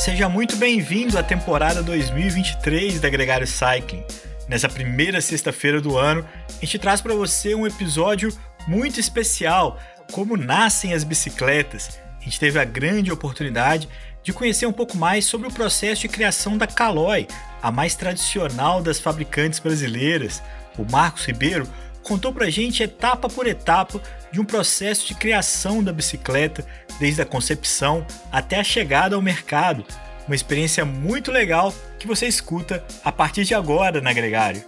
Seja 0.00 0.30
muito 0.30 0.56
bem-vindo 0.56 1.18
à 1.18 1.22
temporada 1.22 1.82
2023 1.82 3.00
da 3.00 3.10
Gregário 3.10 3.46
Cycling. 3.46 4.02
Nessa 4.48 4.66
primeira 4.66 5.20
sexta-feira 5.20 5.78
do 5.78 5.98
ano, 5.98 6.26
a 6.48 6.64
gente 6.64 6.78
traz 6.78 7.02
para 7.02 7.14
você 7.14 7.54
um 7.54 7.66
episódio 7.66 8.32
muito 8.66 8.98
especial, 8.98 9.78
como 10.10 10.38
nascem 10.38 10.94
as 10.94 11.04
bicicletas. 11.04 12.00
A 12.18 12.24
gente 12.24 12.40
teve 12.40 12.58
a 12.58 12.64
grande 12.64 13.12
oportunidade 13.12 13.90
de 14.22 14.32
conhecer 14.32 14.64
um 14.64 14.72
pouco 14.72 14.96
mais 14.96 15.26
sobre 15.26 15.48
o 15.48 15.52
processo 15.52 16.00
de 16.00 16.08
criação 16.08 16.56
da 16.56 16.66
Caloi, 16.66 17.28
a 17.60 17.70
mais 17.70 17.94
tradicional 17.94 18.82
das 18.82 18.98
fabricantes 18.98 19.58
brasileiras. 19.58 20.42
O 20.78 20.90
Marcos 20.90 21.26
Ribeiro 21.26 21.68
contou 22.10 22.32
pra 22.32 22.50
gente 22.50 22.82
etapa 22.82 23.28
por 23.28 23.46
etapa 23.46 24.02
de 24.32 24.40
um 24.40 24.44
processo 24.44 25.06
de 25.06 25.14
criação 25.14 25.80
da 25.80 25.92
bicicleta, 25.92 26.66
desde 26.98 27.22
a 27.22 27.24
concepção 27.24 28.04
até 28.32 28.58
a 28.58 28.64
chegada 28.64 29.14
ao 29.14 29.22
mercado. 29.22 29.86
Uma 30.26 30.34
experiência 30.34 30.84
muito 30.84 31.30
legal 31.30 31.72
que 32.00 32.08
você 32.08 32.26
escuta 32.26 32.84
a 33.04 33.12
partir 33.12 33.44
de 33.44 33.54
agora 33.54 34.00
na 34.00 34.12
Gregário. 34.12 34.64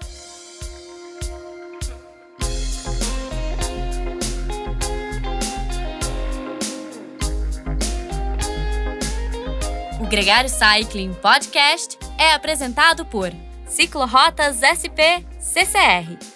O 10.01 10.07
Gregário 10.07 10.49
Cycling 10.49 11.13
Podcast 11.15 11.99
é 12.17 12.35
apresentado 12.35 13.05
por 13.05 13.33
Ciclorotas 13.67 14.61
SP 14.63 15.27
CCR, 15.41 16.17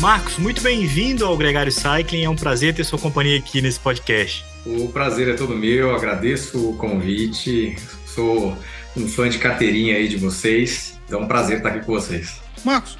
Marcos, 0.00 0.38
muito 0.38 0.62
bem-vindo 0.62 1.26
ao 1.26 1.36
Gregário 1.36 1.72
Cycling. 1.72 2.22
É 2.22 2.30
um 2.30 2.36
prazer 2.36 2.72
ter 2.72 2.84
sua 2.84 2.98
companhia 2.98 3.36
aqui 3.36 3.60
nesse 3.60 3.80
podcast. 3.80 4.44
O 4.64 4.88
prazer 4.88 5.28
é 5.28 5.32
todo 5.34 5.56
meu, 5.56 5.94
agradeço 5.94 6.70
o 6.70 6.76
convite. 6.76 7.76
Sou 8.06 8.56
um 8.96 9.08
fã 9.08 9.28
de 9.28 9.38
carteirinha 9.38 9.96
aí 9.96 10.06
de 10.06 10.16
vocês. 10.16 11.00
Então 11.04 11.20
é 11.20 11.24
um 11.24 11.26
prazer 11.26 11.56
estar 11.56 11.70
aqui 11.70 11.84
com 11.84 11.92
vocês. 11.92 12.40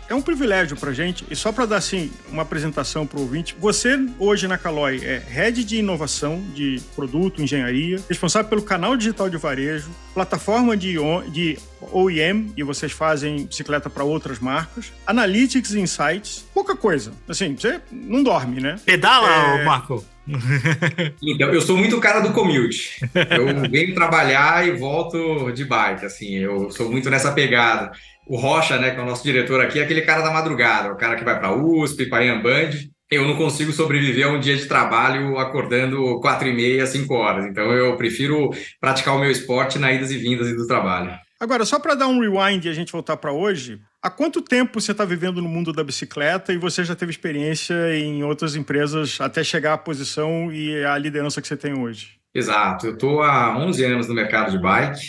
É 0.08 0.14
um 0.14 0.22
privilégio 0.22 0.74
para 0.74 0.90
gente, 0.90 1.26
e 1.30 1.36
só 1.36 1.52
para 1.52 1.66
dar 1.66 1.76
assim 1.76 2.10
uma 2.30 2.40
apresentação 2.40 3.06
para 3.06 3.18
o 3.18 3.22
ouvinte, 3.22 3.54
você 3.60 3.98
hoje 4.18 4.48
na 4.48 4.56
Caloi 4.56 5.04
é 5.04 5.22
head 5.28 5.62
de 5.62 5.76
inovação 5.76 6.42
de 6.54 6.80
produto, 6.96 7.42
engenharia, 7.42 8.00
responsável 8.08 8.48
pelo 8.48 8.62
canal 8.62 8.96
digital 8.96 9.28
de 9.28 9.36
varejo, 9.36 9.90
plataforma 10.14 10.74
de, 10.74 10.96
de 11.30 11.58
OEM, 11.92 12.54
e 12.56 12.62
vocês 12.62 12.90
fazem 12.90 13.44
bicicleta 13.44 13.90
para 13.90 14.02
outras 14.02 14.38
marcas, 14.38 14.90
Analytics 15.06 15.72
e 15.74 15.80
Insights, 15.80 16.46
pouca 16.54 16.74
coisa. 16.74 17.12
Assim, 17.28 17.54
você 17.54 17.78
não 17.92 18.22
dorme, 18.22 18.62
né? 18.62 18.76
Pedala, 18.86 19.28
é... 19.28 19.64
Marco. 19.64 20.02
então, 21.22 21.52
eu 21.52 21.60
sou 21.60 21.76
muito 21.76 21.98
cara 22.00 22.20
do 22.20 22.32
commute. 22.32 22.98
Eu 23.30 23.70
venho 23.70 23.94
trabalhar 23.94 24.66
e 24.66 24.72
volto 24.72 25.50
de 25.52 25.64
bike, 25.64 26.04
assim, 26.04 26.34
eu 26.36 26.70
sou 26.70 26.91
muito 26.91 27.08
nessa 27.10 27.32
pegada 27.32 27.92
o 28.28 28.37
Rocha, 28.37 28.78
né, 28.78 28.91
que 28.91 29.00
é 29.00 29.03
o 29.03 29.06
nosso 29.06 29.25
diretor 29.25 29.61
aqui, 29.61 29.78
é 29.78 29.83
aquele 29.83 30.03
cara 30.03 30.22
da 30.22 30.31
madrugada, 30.31 30.93
o 30.93 30.97
cara 30.97 31.16
que 31.16 31.25
vai 31.25 31.39
para 31.39 31.55
USP, 31.55 32.06
para 32.06 32.25
Iamband. 32.25 32.71
Eu 33.11 33.27
não 33.27 33.37
consigo 33.37 33.72
sobreviver 33.72 34.27
a 34.27 34.31
um 34.31 34.39
dia 34.39 34.55
de 34.55 34.66
trabalho 34.66 35.39
acordando 35.39 36.21
quatro 36.21 36.47
e 36.47 36.55
meia, 36.55 36.87
cinco 36.87 37.15
horas. 37.15 37.47
Então 37.47 37.72
eu 37.72 37.97
prefiro 37.97 38.50
praticar 38.78 39.16
o 39.16 39.19
meu 39.19 39.31
esporte 39.31 39.78
na 39.78 39.91
idas 39.91 40.11
e 40.11 40.19
vindas 40.19 40.55
do 40.55 40.66
trabalho. 40.66 41.19
Agora, 41.41 41.65
só 41.65 41.78
para 41.78 41.94
dar 41.94 42.09
um 42.09 42.21
rewind 42.21 42.65
e 42.65 42.69
a 42.69 42.75
gente 42.75 42.93
voltar 42.93 43.16
para 43.16 43.33
hoje, 43.33 43.81
há 44.03 44.11
quanto 44.11 44.43
tempo 44.43 44.81
você 44.81 44.93
está 44.93 45.05
vivendo 45.05 45.41
no 45.41 45.49
mundo 45.49 45.72
da 45.72 45.84
bicicleta 45.84 46.53
e 46.53 46.59
você 46.59 46.84
já 46.84 46.95
teve 46.97 47.12
experiência 47.12 47.97
em 47.97 48.25
outras 48.25 48.56
empresas 48.56 49.19
até 49.21 49.43
chegar 49.43 49.75
à 49.75 49.78
posição 49.78 50.53
e 50.53 50.84
à 50.84 50.99
liderança 50.99 51.41
que 51.41 51.49
você 51.49 51.56
tem 51.56 51.78
hoje? 51.78 52.19
Exato, 52.34 52.89
eu 52.89 52.93
estou 52.93 53.22
há 53.22 53.56
11 53.56 53.84
anos 53.84 54.09
no 54.09 54.15
mercado 54.15 54.50
de 54.50 54.59
bike. 54.59 55.00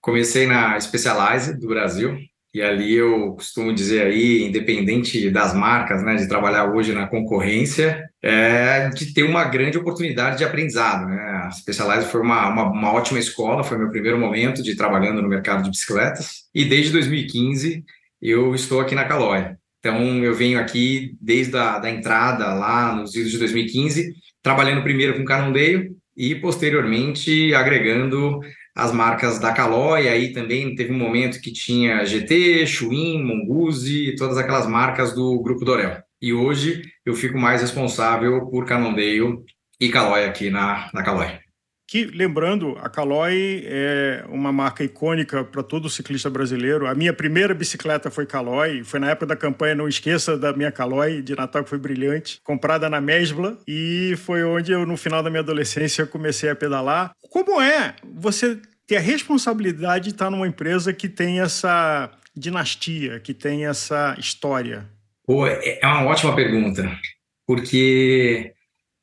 Comecei 0.00 0.46
na 0.46 0.78
Specialized 0.78 1.58
do 1.58 1.68
Brasil, 1.68 2.18
e 2.56 2.62
ali 2.62 2.94
eu 2.94 3.34
costumo 3.34 3.70
dizer 3.70 4.06
aí, 4.06 4.42
independente 4.42 5.28
das 5.28 5.52
marcas, 5.52 6.02
né, 6.02 6.16
de 6.16 6.26
trabalhar 6.26 6.72
hoje 6.72 6.94
na 6.94 7.06
concorrência, 7.06 8.02
é 8.22 8.88
de 8.88 9.12
ter 9.12 9.24
uma 9.24 9.44
grande 9.44 9.76
oportunidade 9.76 10.38
de 10.38 10.44
aprendizado, 10.44 11.06
né? 11.06 11.20
A 11.44 11.50
Specialized 11.50 12.10
foi 12.10 12.22
uma, 12.22 12.48
uma, 12.48 12.62
uma 12.72 12.92
ótima 12.94 13.18
escola, 13.18 13.62
foi 13.62 13.76
meu 13.76 13.90
primeiro 13.90 14.18
momento 14.18 14.62
de 14.62 14.74
trabalhando 14.74 15.20
no 15.20 15.28
mercado 15.28 15.64
de 15.64 15.68
bicicletas, 15.68 16.44
e 16.54 16.64
desde 16.64 16.92
2015 16.92 17.84
eu 18.22 18.54
estou 18.54 18.80
aqui 18.80 18.94
na 18.94 19.04
Caloi. 19.04 19.50
Então, 19.78 20.24
eu 20.24 20.34
venho 20.34 20.58
aqui 20.58 21.14
desde 21.20 21.58
a 21.58 21.78
da 21.78 21.90
entrada 21.90 22.54
lá 22.54 22.96
nos 22.96 23.14
idos 23.14 23.32
de 23.32 23.38
2015, 23.38 24.14
trabalhando 24.42 24.82
primeiro 24.82 25.14
com 25.14 25.26
Canondeio 25.26 25.94
e 26.16 26.34
posteriormente 26.34 27.52
agregando 27.52 28.40
as 28.76 28.92
marcas 28.92 29.38
da 29.38 29.52
Caloi, 29.52 30.06
aí 30.06 30.34
também 30.34 30.74
teve 30.74 30.92
um 30.92 30.98
momento 30.98 31.40
que 31.40 31.50
tinha 31.50 32.04
GT, 32.04 32.66
Chuin, 32.66 33.24
Monguzi, 33.24 34.14
todas 34.16 34.36
aquelas 34.36 34.66
marcas 34.66 35.14
do 35.14 35.40
Grupo 35.42 35.64
Dorel. 35.64 36.02
E 36.20 36.34
hoje 36.34 36.82
eu 37.04 37.14
fico 37.14 37.38
mais 37.38 37.62
responsável 37.62 38.46
por 38.50 38.66
Canondale 38.66 39.38
e 39.80 39.88
Caloi 39.88 40.24
aqui 40.26 40.50
na, 40.50 40.90
na 40.92 41.02
Caloi. 41.02 41.45
Que, 41.88 42.04
lembrando, 42.04 42.76
a 42.82 42.88
Caloi 42.88 43.62
é 43.64 44.24
uma 44.28 44.50
marca 44.50 44.82
icônica 44.82 45.44
para 45.44 45.62
todo 45.62 45.88
ciclista 45.88 46.28
brasileiro. 46.28 46.84
A 46.88 46.94
minha 46.96 47.12
primeira 47.12 47.54
bicicleta 47.54 48.10
foi 48.10 48.26
Caloi, 48.26 48.82
foi 48.82 48.98
na 48.98 49.10
época 49.10 49.26
da 49.26 49.36
campanha 49.36 49.76
Não 49.76 49.86
Esqueça 49.86 50.36
da 50.36 50.52
minha 50.52 50.72
Caloi, 50.72 51.22
de 51.22 51.36
Natal, 51.36 51.62
que 51.62 51.70
foi 51.70 51.78
brilhante, 51.78 52.40
comprada 52.42 52.90
na 52.90 53.00
Mesbla, 53.00 53.56
e 53.68 54.14
foi 54.18 54.42
onde 54.42 54.72
eu, 54.72 54.84
no 54.84 54.96
final 54.96 55.22
da 55.22 55.30
minha 55.30 55.42
adolescência, 55.42 56.04
comecei 56.06 56.50
a 56.50 56.56
pedalar. 56.56 57.12
Como 57.30 57.62
é 57.62 57.94
você 58.04 58.58
ter 58.84 58.96
a 58.96 59.00
responsabilidade 59.00 60.06
de 60.06 60.10
estar 60.10 60.28
numa 60.28 60.48
empresa 60.48 60.92
que 60.92 61.08
tem 61.08 61.40
essa 61.40 62.10
dinastia, 62.36 63.20
que 63.20 63.32
tem 63.32 63.64
essa 63.64 64.16
história? 64.18 64.88
Pô, 65.24 65.46
é, 65.46 65.78
é 65.80 65.86
uma 65.86 66.06
ótima 66.06 66.34
pergunta, 66.34 66.98
porque 67.46 68.55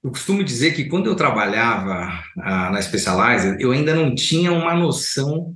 eu 0.04 0.12
costumo 0.12 0.44
dizer 0.44 0.74
que 0.74 0.86
quando 0.86 1.08
eu 1.08 1.16
trabalhava 1.16 2.24
ah, 2.38 2.70
na 2.70 2.82
Specialized, 2.82 3.56
eu 3.60 3.72
ainda 3.72 3.96
não 3.96 4.14
tinha 4.14 4.52
uma 4.52 4.76
noção 4.76 5.56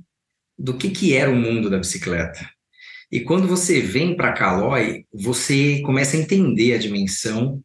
do 0.58 0.74
que, 0.74 0.90
que 0.90 1.14
era 1.14 1.30
o 1.30 1.36
mundo 1.36 1.68
da 1.68 1.78
bicicleta. 1.78 2.48
E 3.12 3.20
quando 3.20 3.46
você 3.46 3.80
vem 3.80 4.16
para 4.16 4.30
a 4.30 4.32
Caloi, 4.32 5.04
você 5.12 5.80
começa 5.82 6.16
a 6.16 6.20
entender 6.20 6.74
a 6.74 6.78
dimensão 6.78 7.62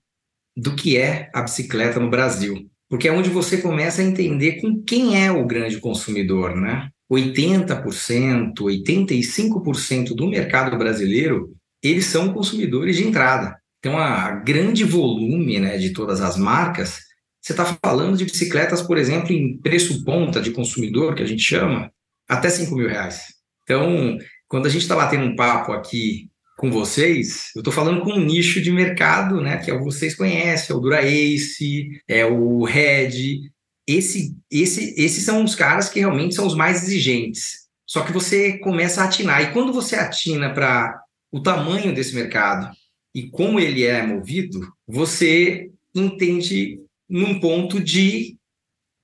do 0.55 0.75
que 0.75 0.97
é 0.97 1.29
a 1.33 1.41
bicicleta 1.41 1.99
no 1.99 2.09
Brasil. 2.09 2.69
Porque 2.89 3.07
é 3.07 3.11
onde 3.11 3.29
você 3.29 3.57
começa 3.57 4.01
a 4.01 4.05
entender 4.05 4.61
com 4.61 4.83
quem 4.83 5.23
é 5.23 5.31
o 5.31 5.47
grande 5.47 5.79
consumidor, 5.79 6.55
né? 6.55 6.89
80%, 7.11 8.53
85% 8.55 10.15
do 10.15 10.29
mercado 10.29 10.77
brasileiro, 10.77 11.55
eles 11.81 12.05
são 12.05 12.33
consumidores 12.33 12.97
de 12.97 13.07
entrada. 13.07 13.57
Então, 13.83 13.97
a 13.97 14.31
grande 14.31 14.85
volume 14.85 15.59
né, 15.59 15.77
de 15.77 15.89
todas 15.89 16.21
as 16.21 16.37
marcas, 16.37 17.01
você 17.41 17.51
está 17.51 17.77
falando 17.83 18.15
de 18.15 18.23
bicicletas, 18.23 18.81
por 18.81 18.97
exemplo, 18.97 19.33
em 19.33 19.57
preço 19.57 20.05
ponta 20.05 20.39
de 20.39 20.51
consumidor, 20.51 21.13
que 21.13 21.21
a 21.21 21.25
gente 21.25 21.43
chama, 21.43 21.91
até 22.25 22.49
5 22.49 22.73
mil 22.73 22.87
reais. 22.87 23.25
Então, 23.63 24.17
quando 24.47 24.67
a 24.67 24.69
gente 24.69 24.83
está 24.83 24.95
batendo 24.95 25.25
um 25.25 25.35
papo 25.35 25.73
aqui 25.73 26.29
com 26.57 26.71
vocês, 26.71 27.49
eu 27.53 27.59
estou 27.59 27.73
falando 27.73 27.99
com 28.03 28.13
um 28.13 28.23
nicho 28.23 28.61
de 28.61 28.71
mercado, 28.71 29.41
né, 29.41 29.57
que 29.57 29.69
é 29.69 29.73
o 29.73 29.83
vocês 29.83 30.15
conhecem, 30.15 30.73
é 30.73 30.77
o 30.77 30.79
Dura 30.79 31.05
Ace, 31.05 31.89
é 32.07 32.25
o 32.25 32.63
Red. 32.63 33.51
Esse, 33.85 34.33
esse, 34.49 34.95
esses 34.97 35.25
são 35.25 35.43
os 35.43 35.55
caras 35.55 35.89
que 35.89 35.99
realmente 35.99 36.35
são 36.35 36.47
os 36.47 36.55
mais 36.55 36.83
exigentes. 36.83 37.63
Só 37.85 38.01
que 38.03 38.13
você 38.13 38.59
começa 38.59 39.01
a 39.01 39.05
atinar. 39.05 39.41
E 39.41 39.51
quando 39.51 39.73
você 39.73 39.97
atina 39.97 40.53
para 40.53 41.03
o 41.29 41.41
tamanho 41.41 41.93
desse 41.93 42.15
mercado, 42.15 42.73
e 43.13 43.29
como 43.29 43.59
ele 43.59 43.83
é 43.83 44.05
movido, 44.05 44.59
você 44.87 45.69
entende 45.93 46.79
num 47.07 47.39
ponto 47.39 47.79
de, 47.79 48.37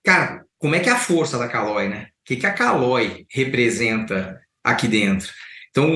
cara, 0.04 0.46
como 0.58 0.76
é 0.76 0.80
que 0.80 0.90
é 0.90 0.92
a 0.92 1.00
força 1.00 1.38
da 1.38 1.48
Caloi, 1.48 1.88
né? 1.88 2.06
O 2.06 2.26
que, 2.26 2.36
que 2.36 2.46
a 2.46 2.54
Caloi 2.54 3.26
representa 3.30 4.40
aqui 4.64 4.88
dentro? 4.88 5.32
Então, 5.70 5.90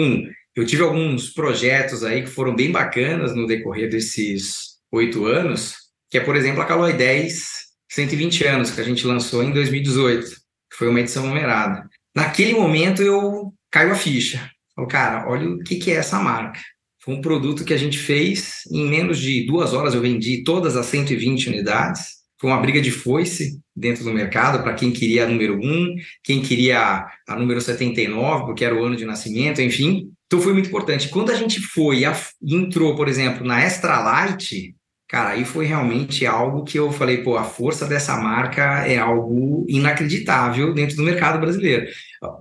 eu 0.56 0.65
tive 0.65 0.83
alguns 0.83 1.31
projetos 1.31 2.04
aí 2.04 2.21
que 2.21 2.30
foram 2.30 2.56
bem 2.56 2.71
bacanas 2.71 3.36
no 3.36 3.48
decorrer 3.48 3.89
desses 3.89 4.77
oito 4.92 5.25
anos, 5.25 5.75
que 6.10 6.18
é, 6.18 6.21
por 6.21 6.36
exemplo, 6.36 6.62
a 6.62 6.65
Caloi 6.65 6.94
10 6.94 7.63
120 7.94 8.45
anos, 8.45 8.71
que 8.71 8.81
a 8.81 8.83
gente 8.83 9.06
lançou 9.06 9.44
em 9.44 9.51
2018, 9.51 10.27
que 10.27 10.77
foi 10.77 10.88
uma 10.88 11.00
edição 11.00 11.27
numerada. 11.27 11.88
Naquele 12.15 12.54
momento 12.54 13.04
eu 13.04 13.54
caio 13.69 13.92
a 13.92 13.95
ficha. 13.95 14.50
Falo, 14.75 14.88
cara, 14.88 15.30
olha 15.30 15.48
o 15.48 15.60
que, 15.60 15.75
que 15.75 15.92
é 15.92 15.95
essa 15.95 16.19
marca. 16.19 16.60
Foi 17.04 17.14
um 17.14 17.22
produto 17.22 17.66
que 17.66 17.74
a 17.74 17.78
gente 17.78 17.98
fez 17.98 18.62
em 18.72 18.88
menos 18.88 19.20
de 19.20 19.46
duas 19.46 19.74
horas. 19.74 19.94
Eu 19.94 20.02
vendi 20.02 20.42
todas 20.44 20.78
as 20.78 20.86
120 20.86 21.50
unidades. 21.50 22.24
Foi 22.40 22.50
uma 22.50 22.62
briga 22.62 22.82
de 22.82 22.92
foice 22.92 23.60
dentro 23.76 24.06
do 24.06 24.14
mercado 24.14 24.64
para 24.64 24.74
quem 24.74 24.92
queria 24.92 25.26
a 25.26 25.28
número 25.28 25.58
1, 25.58 25.96
quem 26.24 26.42
queria 26.42 27.06
a 27.28 27.36
número 27.36 27.60
79, 27.60 28.46
porque 28.46 28.64
era 28.64 28.74
o 28.74 28.84
ano 28.84 28.96
de 28.96 29.06
nascimento, 29.06 29.62
enfim. 29.62 30.12
Então 30.28 30.40
foi 30.40 30.54
muito 30.54 30.68
importante. 30.68 31.10
Quando 31.10 31.32
a 31.32 31.36
gente 31.36 31.60
foi 31.60 32.04
entrou, 32.42 32.96
por 32.96 33.10
exemplo, 33.10 33.46
na 33.46 33.62
Extra 33.62 34.00
Light, 34.00 34.74
cara, 35.13 35.30
aí 35.30 35.45
foi 35.45 35.68
realmente 35.68 36.25
algo 36.25 36.63
que 36.63 36.80
eu 36.80 36.92
falei, 36.92 37.18
pô, 37.18 37.38
a 37.38 37.44
força 37.44 37.86
dessa 37.86 38.18
marca 38.18 38.83
é 38.88 38.98
algo 38.98 39.63
inacreditável 39.69 40.74
dentro 40.74 40.95
do 40.95 41.04
mercado 41.04 41.39
brasileiro. 41.39 41.86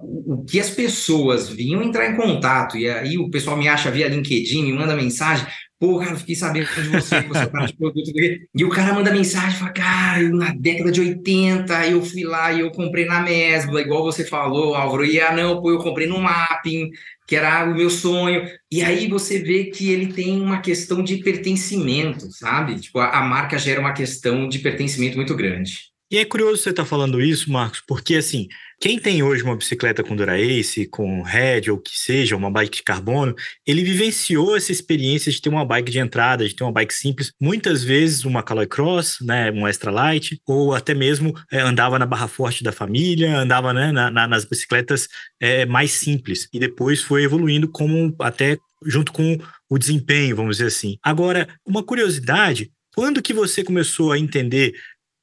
O 0.02 0.42
que 0.42 0.58
as 0.58 0.70
pessoas 0.70 1.50
vinham 1.50 1.82
entrar 1.82 2.08
em 2.08 2.16
contato, 2.16 2.78
e 2.78 2.88
aí 2.88 3.18
o 3.18 3.28
pessoal 3.28 3.58
me 3.58 3.68
acha 3.68 3.90
via 3.90 4.08
LinkedIn, 4.08 4.62
me 4.62 4.72
manda 4.72 4.96
mensagem, 4.96 5.46
pô, 5.82 5.98
cara, 5.98 6.14
fiquei 6.14 6.36
sabendo 6.36 6.66
de 6.66 6.88
você, 6.90 7.22
você 7.22 7.40
é 7.40 7.46
cara 7.46 7.66
de 7.66 7.74
produto. 7.74 8.12
E 8.54 8.64
o 8.64 8.68
cara 8.68 8.94
manda 8.94 9.10
mensagem, 9.10 9.58
fala, 9.58 9.72
cara, 9.72 10.28
na 10.28 10.54
década 10.54 10.92
de 10.92 11.00
80, 11.00 11.88
eu 11.88 12.00
fui 12.04 12.22
lá 12.22 12.52
e 12.52 12.60
eu 12.60 12.70
comprei 12.70 13.04
na 13.04 13.20
Mesbla, 13.20 13.80
igual 13.80 14.04
você 14.04 14.24
falou, 14.24 14.76
Álvaro, 14.76 15.04
e 15.04 15.20
ah, 15.20 15.32
não, 15.32 15.60
pô, 15.60 15.72
eu 15.72 15.78
comprei 15.78 16.06
no 16.06 16.20
Mapping, 16.20 16.88
que 17.26 17.34
era 17.34 17.64
o 17.64 17.74
meu 17.74 17.90
sonho. 17.90 18.48
E 18.70 18.80
aí 18.80 19.08
você 19.08 19.40
vê 19.40 19.64
que 19.64 19.90
ele 19.90 20.12
tem 20.12 20.40
uma 20.40 20.60
questão 20.60 21.02
de 21.02 21.16
pertencimento, 21.16 22.30
sabe? 22.30 22.78
Tipo, 22.78 23.00
a, 23.00 23.18
a 23.18 23.22
marca 23.22 23.58
gera 23.58 23.80
uma 23.80 23.92
questão 23.92 24.48
de 24.48 24.60
pertencimento 24.60 25.16
muito 25.16 25.34
grande. 25.34 25.91
E 26.12 26.18
é 26.18 26.26
curioso 26.26 26.62
você 26.62 26.68
estar 26.68 26.82
tá 26.82 26.88
falando 26.88 27.22
isso, 27.22 27.50
Marcos, 27.50 27.82
porque 27.88 28.16
assim, 28.16 28.46
quem 28.78 28.98
tem 28.98 29.22
hoje 29.22 29.42
uma 29.42 29.56
bicicleta 29.56 30.04
com 30.04 30.14
Dura-Ace, 30.14 30.86
com 30.88 31.22
Red 31.22 31.70
ou 31.70 31.78
que 31.78 31.98
seja, 31.98 32.36
uma 32.36 32.50
bike 32.50 32.76
de 32.76 32.82
carbono, 32.82 33.34
ele 33.66 33.82
vivenciou 33.82 34.54
essa 34.54 34.70
experiência 34.70 35.32
de 35.32 35.40
ter 35.40 35.48
uma 35.48 35.64
bike 35.64 35.90
de 35.90 35.98
entrada, 35.98 36.46
de 36.46 36.54
ter 36.54 36.64
uma 36.64 36.72
bike 36.72 36.92
simples, 36.92 37.32
muitas 37.40 37.82
vezes 37.82 38.26
uma 38.26 38.42
Caloi 38.42 38.66
Cross, 38.66 39.20
né, 39.22 39.50
um 39.52 39.66
Extra 39.66 39.90
Light, 39.90 40.38
ou 40.46 40.74
até 40.74 40.92
mesmo 40.92 41.32
é, 41.50 41.62
andava 41.62 41.98
na 41.98 42.04
barra 42.04 42.28
forte 42.28 42.62
da 42.62 42.72
família, 42.72 43.34
andava 43.38 43.72
né, 43.72 43.90
na, 43.90 44.10
na, 44.10 44.28
nas 44.28 44.44
bicicletas 44.44 45.08
é, 45.40 45.64
mais 45.64 45.92
simples, 45.92 46.46
e 46.52 46.60
depois 46.60 47.00
foi 47.00 47.22
evoluindo 47.22 47.66
como 47.70 48.14
até 48.20 48.58
junto 48.84 49.14
com 49.14 49.38
o 49.66 49.78
desempenho, 49.78 50.36
vamos 50.36 50.58
dizer 50.58 50.68
assim. 50.68 50.98
Agora, 51.02 51.48
uma 51.66 51.82
curiosidade, 51.82 52.70
quando 52.94 53.22
que 53.22 53.32
você 53.32 53.64
começou 53.64 54.12
a 54.12 54.18
entender 54.18 54.74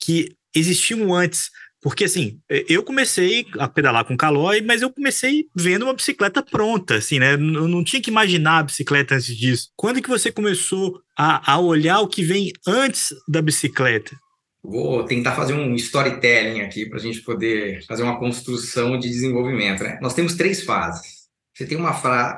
que 0.01 0.38
existiam 0.55 1.13
antes. 1.13 1.49
Porque, 1.81 2.03
assim, 2.03 2.39
eu 2.67 2.83
comecei 2.83 3.45
a 3.57 3.65
pedalar 3.67 4.03
com 4.03 4.17
Calói, 4.17 4.59
mas 4.59 4.81
eu 4.81 4.91
comecei 4.91 5.45
vendo 5.55 5.83
uma 5.83 5.93
bicicleta 5.93 6.43
pronta, 6.43 6.95
assim, 6.95 7.19
né? 7.19 7.35
Eu 7.35 7.37
não 7.37 7.83
tinha 7.85 8.01
que 8.01 8.09
imaginar 8.09 8.59
a 8.59 8.63
bicicleta 8.63 9.15
antes 9.15 9.33
disso. 9.35 9.69
Quando 9.77 10.01
que 10.01 10.09
você 10.09 10.29
começou 10.29 10.99
a, 11.17 11.53
a 11.53 11.59
olhar 11.59 12.01
o 12.01 12.07
que 12.07 12.21
vem 12.21 12.51
antes 12.67 13.15
da 13.29 13.41
bicicleta? 13.41 14.13
Vou 14.61 15.05
tentar 15.05 15.35
fazer 15.35 15.53
um 15.53 15.73
storytelling 15.75 16.59
aqui 16.59 16.85
para 16.85 16.99
a 16.99 17.01
gente 17.01 17.21
poder 17.21 17.85
fazer 17.85 18.03
uma 18.03 18.19
construção 18.19 18.99
de 18.99 19.07
desenvolvimento, 19.07 19.81
né? 19.81 19.97
Nós 20.01 20.13
temos 20.13 20.35
três 20.35 20.63
fases. 20.65 21.29
Você 21.55 21.65
tem 21.65 21.77
uma, 21.77 21.91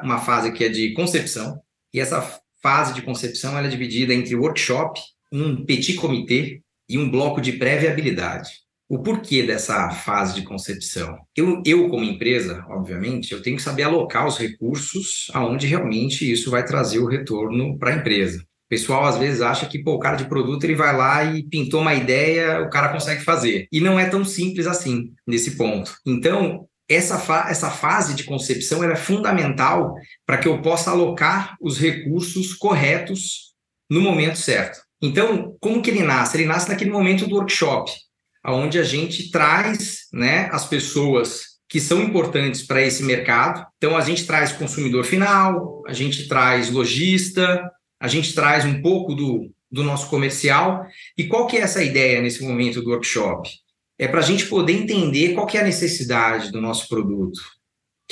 uma 0.03 0.19
fase 0.19 0.51
que 0.51 0.63
é 0.63 0.69
de 0.69 0.93
concepção, 0.93 1.59
e 1.91 1.99
essa 1.99 2.21
fase 2.61 2.93
de 2.93 3.01
concepção 3.01 3.57
ela 3.57 3.65
é 3.65 3.69
dividida 3.71 4.13
entre 4.13 4.35
workshop, 4.35 4.99
um 5.31 5.65
petit 5.65 5.95
comité 5.95 6.59
e 6.91 6.97
um 6.97 7.09
bloco 7.09 7.39
de 7.39 7.53
pré-viabilidade. 7.53 8.49
O 8.89 8.99
porquê 8.99 9.41
dessa 9.41 9.89
fase 9.89 10.35
de 10.35 10.41
concepção? 10.41 11.17
Eu, 11.33 11.63
eu, 11.65 11.87
como 11.87 12.03
empresa, 12.03 12.65
obviamente, 12.67 13.31
eu 13.31 13.41
tenho 13.41 13.55
que 13.55 13.61
saber 13.61 13.83
alocar 13.83 14.27
os 14.27 14.37
recursos 14.37 15.27
aonde 15.33 15.65
realmente 15.65 16.29
isso 16.29 16.51
vai 16.51 16.65
trazer 16.65 16.99
o 16.99 17.07
retorno 17.07 17.79
para 17.79 17.93
a 17.93 17.95
empresa. 17.95 18.39
O 18.39 18.69
pessoal 18.69 19.05
às 19.05 19.17
vezes 19.17 19.41
acha 19.41 19.65
que 19.65 19.81
pô, 19.81 19.93
o 19.93 19.99
cara 19.99 20.17
de 20.17 20.25
produto 20.25 20.65
ele 20.65 20.75
vai 20.75 20.95
lá 20.95 21.23
e 21.23 21.43
pintou 21.43 21.79
uma 21.79 21.93
ideia, 21.93 22.61
o 22.61 22.69
cara 22.69 22.89
consegue 22.89 23.23
fazer. 23.23 23.65
E 23.71 23.79
não 23.79 23.97
é 23.97 24.09
tão 24.09 24.25
simples 24.25 24.67
assim 24.67 25.13
nesse 25.25 25.55
ponto. 25.55 25.95
Então, 26.05 26.67
essa, 26.89 27.17
fa 27.17 27.47
essa 27.49 27.69
fase 27.69 28.13
de 28.13 28.25
concepção 28.25 28.83
é 28.83 28.93
fundamental 28.97 29.95
para 30.25 30.37
que 30.37 30.49
eu 30.49 30.61
possa 30.61 30.91
alocar 30.91 31.55
os 31.61 31.77
recursos 31.77 32.53
corretos 32.53 33.53
no 33.89 34.01
momento 34.01 34.37
certo. 34.37 34.81
Então, 35.01 35.55
como 35.59 35.81
que 35.81 35.89
ele 35.89 36.03
nasce? 36.03 36.37
Ele 36.37 36.45
nasce 36.45 36.69
naquele 36.69 36.91
momento 36.91 37.27
do 37.27 37.35
workshop, 37.35 37.91
onde 38.45 38.77
a 38.77 38.83
gente 38.83 39.31
traz 39.31 40.07
né, 40.13 40.47
as 40.51 40.65
pessoas 40.65 41.51
que 41.67 41.79
são 41.79 42.01
importantes 42.01 42.61
para 42.61 42.81
esse 42.81 43.01
mercado. 43.03 43.65
Então, 43.77 43.95
a 43.95 44.01
gente 44.01 44.27
traz 44.27 44.51
consumidor 44.51 45.05
final, 45.05 45.81
a 45.87 45.93
gente 45.93 46.27
traz 46.27 46.69
lojista, 46.69 47.63
a 47.99 48.07
gente 48.07 48.35
traz 48.35 48.65
um 48.65 48.81
pouco 48.81 49.15
do, 49.15 49.49
do 49.71 49.83
nosso 49.83 50.09
comercial. 50.09 50.85
E 51.17 51.27
qual 51.27 51.47
que 51.47 51.57
é 51.57 51.61
essa 51.61 51.83
ideia 51.83 52.21
nesse 52.21 52.43
momento 52.43 52.81
do 52.81 52.89
workshop? 52.89 53.49
É 53.97 54.07
para 54.07 54.19
a 54.19 54.23
gente 54.23 54.45
poder 54.47 54.73
entender 54.73 55.33
qual 55.33 55.47
que 55.47 55.57
é 55.57 55.61
a 55.61 55.65
necessidade 55.65 56.51
do 56.51 56.59
nosso 56.59 56.87
produto, 56.89 57.39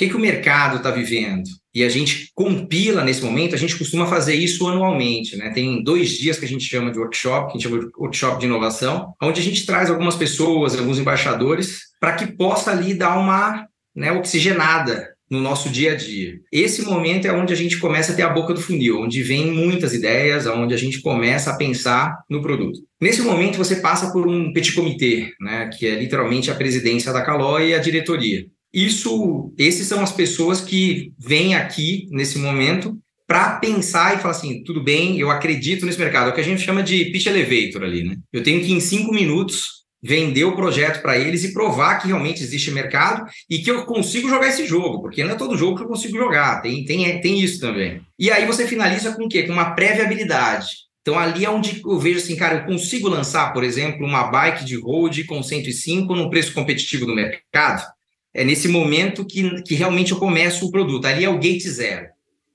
que, 0.00 0.08
que 0.08 0.16
o 0.16 0.20
mercado 0.20 0.78
está 0.78 0.90
vivendo? 0.90 1.44
E 1.74 1.84
a 1.84 1.88
gente 1.90 2.30
compila 2.34 3.04
nesse 3.04 3.22
momento, 3.22 3.54
a 3.54 3.58
gente 3.58 3.76
costuma 3.76 4.06
fazer 4.06 4.34
isso 4.34 4.66
anualmente, 4.66 5.36
né? 5.36 5.50
Tem 5.50 5.84
dois 5.84 6.08
dias 6.08 6.38
que 6.38 6.46
a 6.46 6.48
gente 6.48 6.64
chama 6.64 6.90
de 6.90 6.98
workshop, 6.98 7.46
que 7.46 7.58
a 7.58 7.60
gente 7.60 7.68
chama 7.68 7.80
de 7.80 7.90
workshop 7.98 8.40
de 8.40 8.46
inovação, 8.46 9.12
onde 9.22 9.40
a 9.40 9.44
gente 9.44 9.66
traz 9.66 9.90
algumas 9.90 10.16
pessoas, 10.16 10.74
alguns 10.74 10.98
embaixadores, 10.98 11.80
para 12.00 12.14
que 12.14 12.26
possa 12.26 12.70
ali 12.70 12.94
dar 12.94 13.18
uma 13.18 13.66
né, 13.94 14.10
oxigenada 14.10 15.10
no 15.30 15.38
nosso 15.38 15.68
dia 15.68 15.92
a 15.92 15.96
dia. 15.96 16.40
Esse 16.50 16.82
momento 16.82 17.26
é 17.26 17.32
onde 17.32 17.52
a 17.52 17.56
gente 17.56 17.76
começa 17.76 18.12
a 18.12 18.16
ter 18.16 18.22
a 18.22 18.30
boca 18.30 18.54
do 18.54 18.60
funil, 18.60 19.02
onde 19.02 19.22
vem 19.22 19.52
muitas 19.52 19.92
ideias, 19.92 20.46
onde 20.46 20.72
a 20.72 20.78
gente 20.78 21.02
começa 21.02 21.50
a 21.50 21.56
pensar 21.56 22.16
no 22.28 22.40
produto. 22.40 22.80
Nesse 22.98 23.20
momento 23.20 23.58
você 23.58 23.76
passa 23.76 24.10
por 24.12 24.26
um 24.26 24.50
petit 24.52 24.72
comité, 24.72 25.30
né, 25.38 25.68
que 25.76 25.86
é 25.86 25.94
literalmente 25.94 26.50
a 26.50 26.54
presidência 26.54 27.12
da 27.12 27.22
Caloi 27.22 27.68
e 27.68 27.74
a 27.74 27.78
diretoria. 27.78 28.46
Isso, 28.72 29.52
esses 29.58 29.86
são 29.86 30.02
as 30.02 30.12
pessoas 30.12 30.60
que 30.60 31.12
vêm 31.18 31.54
aqui 31.54 32.06
nesse 32.10 32.38
momento 32.38 32.96
para 33.26 33.56
pensar 33.56 34.14
e 34.14 34.18
falar 34.18 34.32
assim, 34.32 34.62
tudo 34.64 34.82
bem, 34.82 35.18
eu 35.18 35.30
acredito 35.30 35.86
nesse 35.86 35.98
mercado. 35.98 36.28
É 36.28 36.30
o 36.30 36.34
que 36.34 36.40
a 36.40 36.44
gente 36.44 36.62
chama 36.62 36.82
de 36.82 37.06
pitch 37.06 37.26
elevator 37.26 37.84
ali, 37.84 38.02
né? 38.02 38.16
Eu 38.32 38.42
tenho 38.42 38.60
que 38.60 38.72
em 38.72 38.80
cinco 38.80 39.12
minutos 39.12 39.80
vender 40.02 40.44
o 40.44 40.56
projeto 40.56 41.02
para 41.02 41.18
eles 41.18 41.44
e 41.44 41.52
provar 41.52 41.98
que 42.00 42.08
realmente 42.08 42.42
existe 42.42 42.70
mercado 42.70 43.24
e 43.48 43.58
que 43.58 43.70
eu 43.70 43.84
consigo 43.84 44.28
jogar 44.28 44.48
esse 44.48 44.66
jogo, 44.66 45.00
porque 45.00 45.22
não 45.22 45.32
é 45.32 45.36
todo 45.36 45.56
jogo 45.56 45.76
que 45.76 45.82
eu 45.82 45.88
consigo 45.88 46.16
jogar, 46.16 46.62
tem, 46.62 46.84
tem, 46.84 47.20
tem 47.20 47.40
isso 47.40 47.60
também. 47.60 48.00
E 48.18 48.30
aí 48.30 48.46
você 48.46 48.66
finaliza 48.66 49.12
com 49.12 49.24
o 49.24 49.28
quê? 49.28 49.42
Com 49.42 49.52
uma 49.52 49.74
pré-viabilidade. 49.74 50.68
Então 51.02 51.18
ali 51.18 51.44
é 51.44 51.50
onde 51.50 51.80
eu 51.84 51.98
vejo 51.98 52.18
assim, 52.18 52.36
cara, 52.36 52.56
eu 52.56 52.64
consigo 52.66 53.08
lançar, 53.08 53.52
por 53.52 53.64
exemplo, 53.64 54.06
uma 54.06 54.24
bike 54.24 54.64
de 54.64 54.76
road 54.76 55.24
com 55.24 55.42
105 55.42 56.14
no 56.14 56.30
preço 56.30 56.52
competitivo 56.52 57.06
do 57.06 57.14
mercado? 57.14 57.84
É 58.32 58.44
nesse 58.44 58.68
momento 58.68 59.24
que, 59.24 59.62
que 59.62 59.74
realmente 59.74 60.12
eu 60.12 60.18
começo 60.18 60.66
o 60.66 60.70
produto. 60.70 61.06
Ali 61.06 61.24
é 61.24 61.28
o 61.28 61.38
gate 61.38 61.66
zero. 61.66 62.08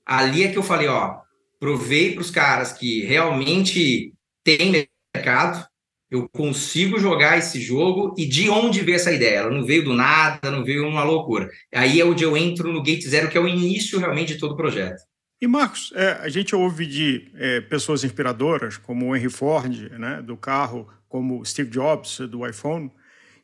Ali 0.04 0.44
é 0.44 0.48
que 0.48 0.56
eu 0.56 0.62
falei, 0.62 0.88
ó, 0.88 1.16
provei 1.58 2.12
para 2.12 2.20
os 2.20 2.30
caras 2.30 2.72
que 2.72 3.04
realmente 3.04 4.12
tem 4.44 4.88
mercado, 5.14 5.66
eu 6.10 6.28
consigo 6.28 6.98
jogar 6.98 7.36
esse 7.36 7.60
jogo 7.60 8.14
e 8.16 8.24
de 8.26 8.48
onde 8.48 8.80
veio 8.80 8.94
essa 8.94 9.12
ideia? 9.12 9.38
Ela 9.38 9.50
não 9.50 9.64
veio 9.64 9.84
do 9.84 9.92
nada, 9.92 10.50
não 10.50 10.64
veio 10.64 10.86
uma 10.86 11.02
loucura. 11.02 11.50
Aí 11.74 12.00
é 12.00 12.04
onde 12.04 12.22
eu 12.22 12.36
entro 12.36 12.72
no 12.72 12.82
gate 12.82 13.04
zero, 13.04 13.28
que 13.28 13.36
é 13.36 13.40
o 13.40 13.48
início 13.48 13.98
realmente 13.98 14.34
de 14.34 14.38
todo 14.38 14.52
o 14.52 14.56
projeto. 14.56 15.02
E 15.40 15.46
Marcos, 15.46 15.92
é, 15.94 16.12
a 16.22 16.28
gente 16.28 16.54
ouve 16.54 16.86
de 16.86 17.30
é, 17.34 17.60
pessoas 17.60 18.04
inspiradoras 18.04 18.76
como 18.78 19.06
o 19.06 19.16
Henry 19.16 19.28
Ford, 19.28 19.90
né, 19.98 20.22
do 20.22 20.36
carro, 20.36 20.88
como 21.08 21.44
Steve 21.44 21.70
Jobs 21.70 22.20
do 22.20 22.46
iPhone, 22.46 22.90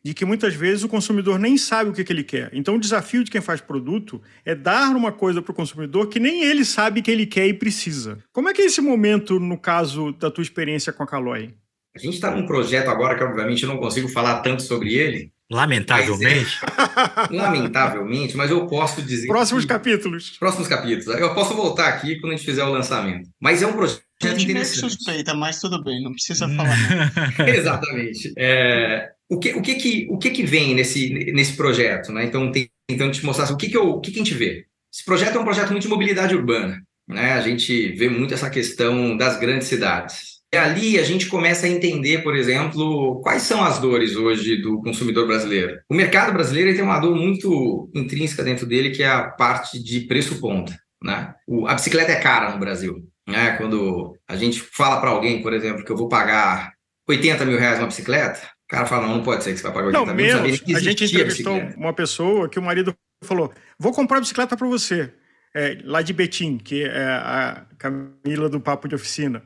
de 0.04 0.14
que 0.14 0.24
muitas 0.24 0.54
vezes 0.54 0.82
o 0.82 0.88
consumidor 0.88 1.38
nem 1.38 1.56
sabe 1.56 1.90
o 1.90 1.92
que, 1.92 2.02
que 2.02 2.12
ele 2.12 2.24
quer. 2.24 2.50
Então, 2.52 2.74
o 2.74 2.80
desafio 2.80 3.22
de 3.22 3.30
quem 3.30 3.40
faz 3.40 3.60
produto 3.60 4.20
é 4.44 4.54
dar 4.54 4.94
uma 4.96 5.12
coisa 5.12 5.40
para 5.40 5.52
o 5.52 5.54
consumidor 5.54 6.08
que 6.08 6.18
nem 6.18 6.42
ele 6.42 6.64
sabe 6.64 7.02
que 7.02 7.10
ele 7.10 7.26
quer 7.26 7.46
e 7.46 7.54
precisa. 7.54 8.18
Como 8.32 8.48
é 8.48 8.52
que 8.52 8.62
é 8.62 8.64
esse 8.64 8.80
momento, 8.80 9.38
no 9.38 9.58
caso 9.58 10.12
da 10.12 10.30
tua 10.30 10.42
experiência 10.42 10.92
com 10.92 11.02
a 11.02 11.06
Caloi? 11.06 11.54
A 11.94 11.98
gente 11.98 12.14
está 12.14 12.34
num 12.34 12.46
projeto 12.46 12.88
agora 12.88 13.16
que, 13.16 13.22
obviamente, 13.22 13.62
eu 13.62 13.68
não 13.68 13.76
consigo 13.76 14.08
falar 14.08 14.40
tanto 14.40 14.62
sobre 14.62 14.94
ele. 14.94 15.30
Lamentavelmente. 15.50 16.58
Mas 16.62 17.30
é... 17.30 17.36
Lamentavelmente, 17.36 18.34
mas 18.34 18.50
eu 18.50 18.66
posso 18.66 19.02
dizer. 19.02 19.26
Próximos 19.26 19.64
que... 19.64 19.68
capítulos. 19.68 20.38
Próximos 20.38 20.66
capítulos. 20.66 21.20
Eu 21.20 21.34
posso 21.34 21.54
voltar 21.54 21.88
aqui 21.88 22.18
quando 22.18 22.32
a 22.32 22.36
gente 22.36 22.46
fizer 22.46 22.64
o 22.64 22.72
lançamento. 22.72 23.28
Mas 23.38 23.62
é 23.62 23.66
um 23.66 23.74
projeto. 23.74 24.02
Eu 24.22 24.36
tive 24.36 24.64
suspeita, 24.64 25.34
mas 25.34 25.60
tudo 25.60 25.82
bem, 25.82 26.02
não 26.02 26.12
precisa 26.12 26.48
falar. 26.48 26.78
Exatamente. 27.46 28.32
É, 28.38 29.10
o 29.32 29.38
que, 29.38 29.54
o 29.54 29.62
que, 29.62 29.74
que, 29.76 30.06
o 30.10 30.18
que, 30.18 30.30
que 30.30 30.42
vem 30.42 30.74
nesse, 30.74 31.08
nesse 31.32 31.56
projeto? 31.56 32.12
Né? 32.12 32.24
Então, 32.24 32.52
tentando 32.86 33.12
te 33.12 33.24
mostrar 33.24 33.44
assim, 33.44 33.54
o, 33.54 33.56
que, 33.56 33.70
que, 33.70 33.76
eu, 33.76 33.88
o 33.88 34.00
que, 34.00 34.10
que 34.10 34.20
a 34.20 34.24
gente 34.24 34.34
vê. 34.34 34.66
Esse 34.92 35.02
projeto 35.04 35.36
é 35.36 35.40
um 35.40 35.44
projeto 35.44 35.70
muito 35.70 35.84
de 35.84 35.88
mobilidade 35.88 36.34
urbana. 36.34 36.82
Né? 37.08 37.32
A 37.32 37.40
gente 37.40 37.92
vê 37.92 38.10
muito 38.10 38.34
essa 38.34 38.50
questão 38.50 39.16
das 39.16 39.40
grandes 39.40 39.68
cidades. 39.68 40.42
ali 40.54 40.98
a 40.98 41.02
gente 41.02 41.28
começa 41.28 41.64
a 41.64 41.68
entender, 41.68 42.22
por 42.22 42.36
exemplo, 42.36 43.22
quais 43.22 43.42
são 43.42 43.64
as 43.64 43.78
dores 43.78 44.16
hoje 44.16 44.60
do 44.60 44.82
consumidor 44.82 45.26
brasileiro. 45.26 45.80
O 45.88 45.94
mercado 45.94 46.30
brasileiro 46.34 46.74
tem 46.74 46.84
uma 46.84 46.98
dor 46.98 47.16
muito 47.16 47.90
intrínseca 47.94 48.44
dentro 48.44 48.66
dele, 48.66 48.90
que 48.90 49.02
é 49.02 49.08
a 49.08 49.30
parte 49.30 49.82
de 49.82 50.00
preço 50.00 50.38
ponta. 50.40 50.78
Né? 51.02 51.34
O, 51.48 51.66
a 51.66 51.72
bicicleta 51.72 52.12
é 52.12 52.20
cara 52.20 52.52
no 52.52 52.60
Brasil. 52.60 53.02
Né? 53.26 53.52
Quando 53.52 54.14
a 54.28 54.36
gente 54.36 54.60
fala 54.60 55.00
para 55.00 55.08
alguém, 55.08 55.40
por 55.40 55.54
exemplo, 55.54 55.82
que 55.82 55.90
eu 55.90 55.96
vou 55.96 56.08
pagar 56.08 56.74
80 57.08 57.44
mil 57.46 57.58
reais 57.58 57.78
uma 57.78 57.88
bicicleta, 57.88 58.51
cara 58.72 58.86
fala, 58.86 59.06
não, 59.06 59.16
não 59.16 59.22
pode 59.22 59.44
ser 59.44 59.52
que 59.52 59.58
você 59.58 59.62
vai 59.64 59.72
pagar 59.72 59.86
80 59.88 60.06
não, 60.06 60.14
mil. 60.14 60.42
Menos. 60.42 60.62
A 60.74 60.80
gente 60.80 61.04
entrevistou 61.04 61.54
a 61.54 61.74
uma 61.76 61.92
pessoa 61.92 62.48
que 62.48 62.58
o 62.58 62.62
marido 62.62 62.96
falou, 63.22 63.52
vou 63.78 63.92
comprar 63.92 64.16
a 64.16 64.20
bicicleta 64.20 64.56
para 64.56 64.66
você, 64.66 65.12
é, 65.54 65.78
lá 65.84 66.00
de 66.00 66.12
Betim, 66.14 66.56
que 66.56 66.82
é 66.82 67.04
a 67.04 67.66
Camila 67.78 68.48
do 68.48 68.60
Papo 68.60 68.88
de 68.88 68.94
Oficina. 68.94 69.44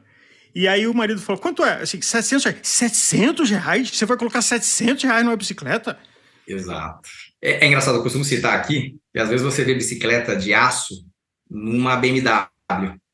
E 0.55 0.69
aí 0.69 0.87
o 0.87 0.95
marido 0.95 1.21
falou, 1.21 1.43
quanto 1.43 1.65
é? 1.65 1.83
Assim, 1.83 2.01
700 2.01 2.45
reais. 2.45 2.61
700 2.63 3.51
reais? 3.51 3.91
Você 3.91 4.07
vai 4.07 4.17
colocar 4.17 4.41
700 4.41 5.05
reais 5.05 5.25
numa 5.25 5.37
bicicleta? 5.37 5.99
Exato. 6.47 7.09
É, 7.43 7.65
é 7.65 7.67
engraçado, 7.67 7.97
eu 7.97 8.03
costumo 8.03 8.25
citar 8.25 8.55
aqui, 8.55 8.97
que 9.13 9.19
às 9.19 9.29
vezes 9.29 9.45
você 9.45 9.65
vê 9.65 9.75
bicicleta 9.75 10.37
de 10.37 10.55
aço 10.55 10.95
numa 11.51 11.97
BMW, 11.97 12.49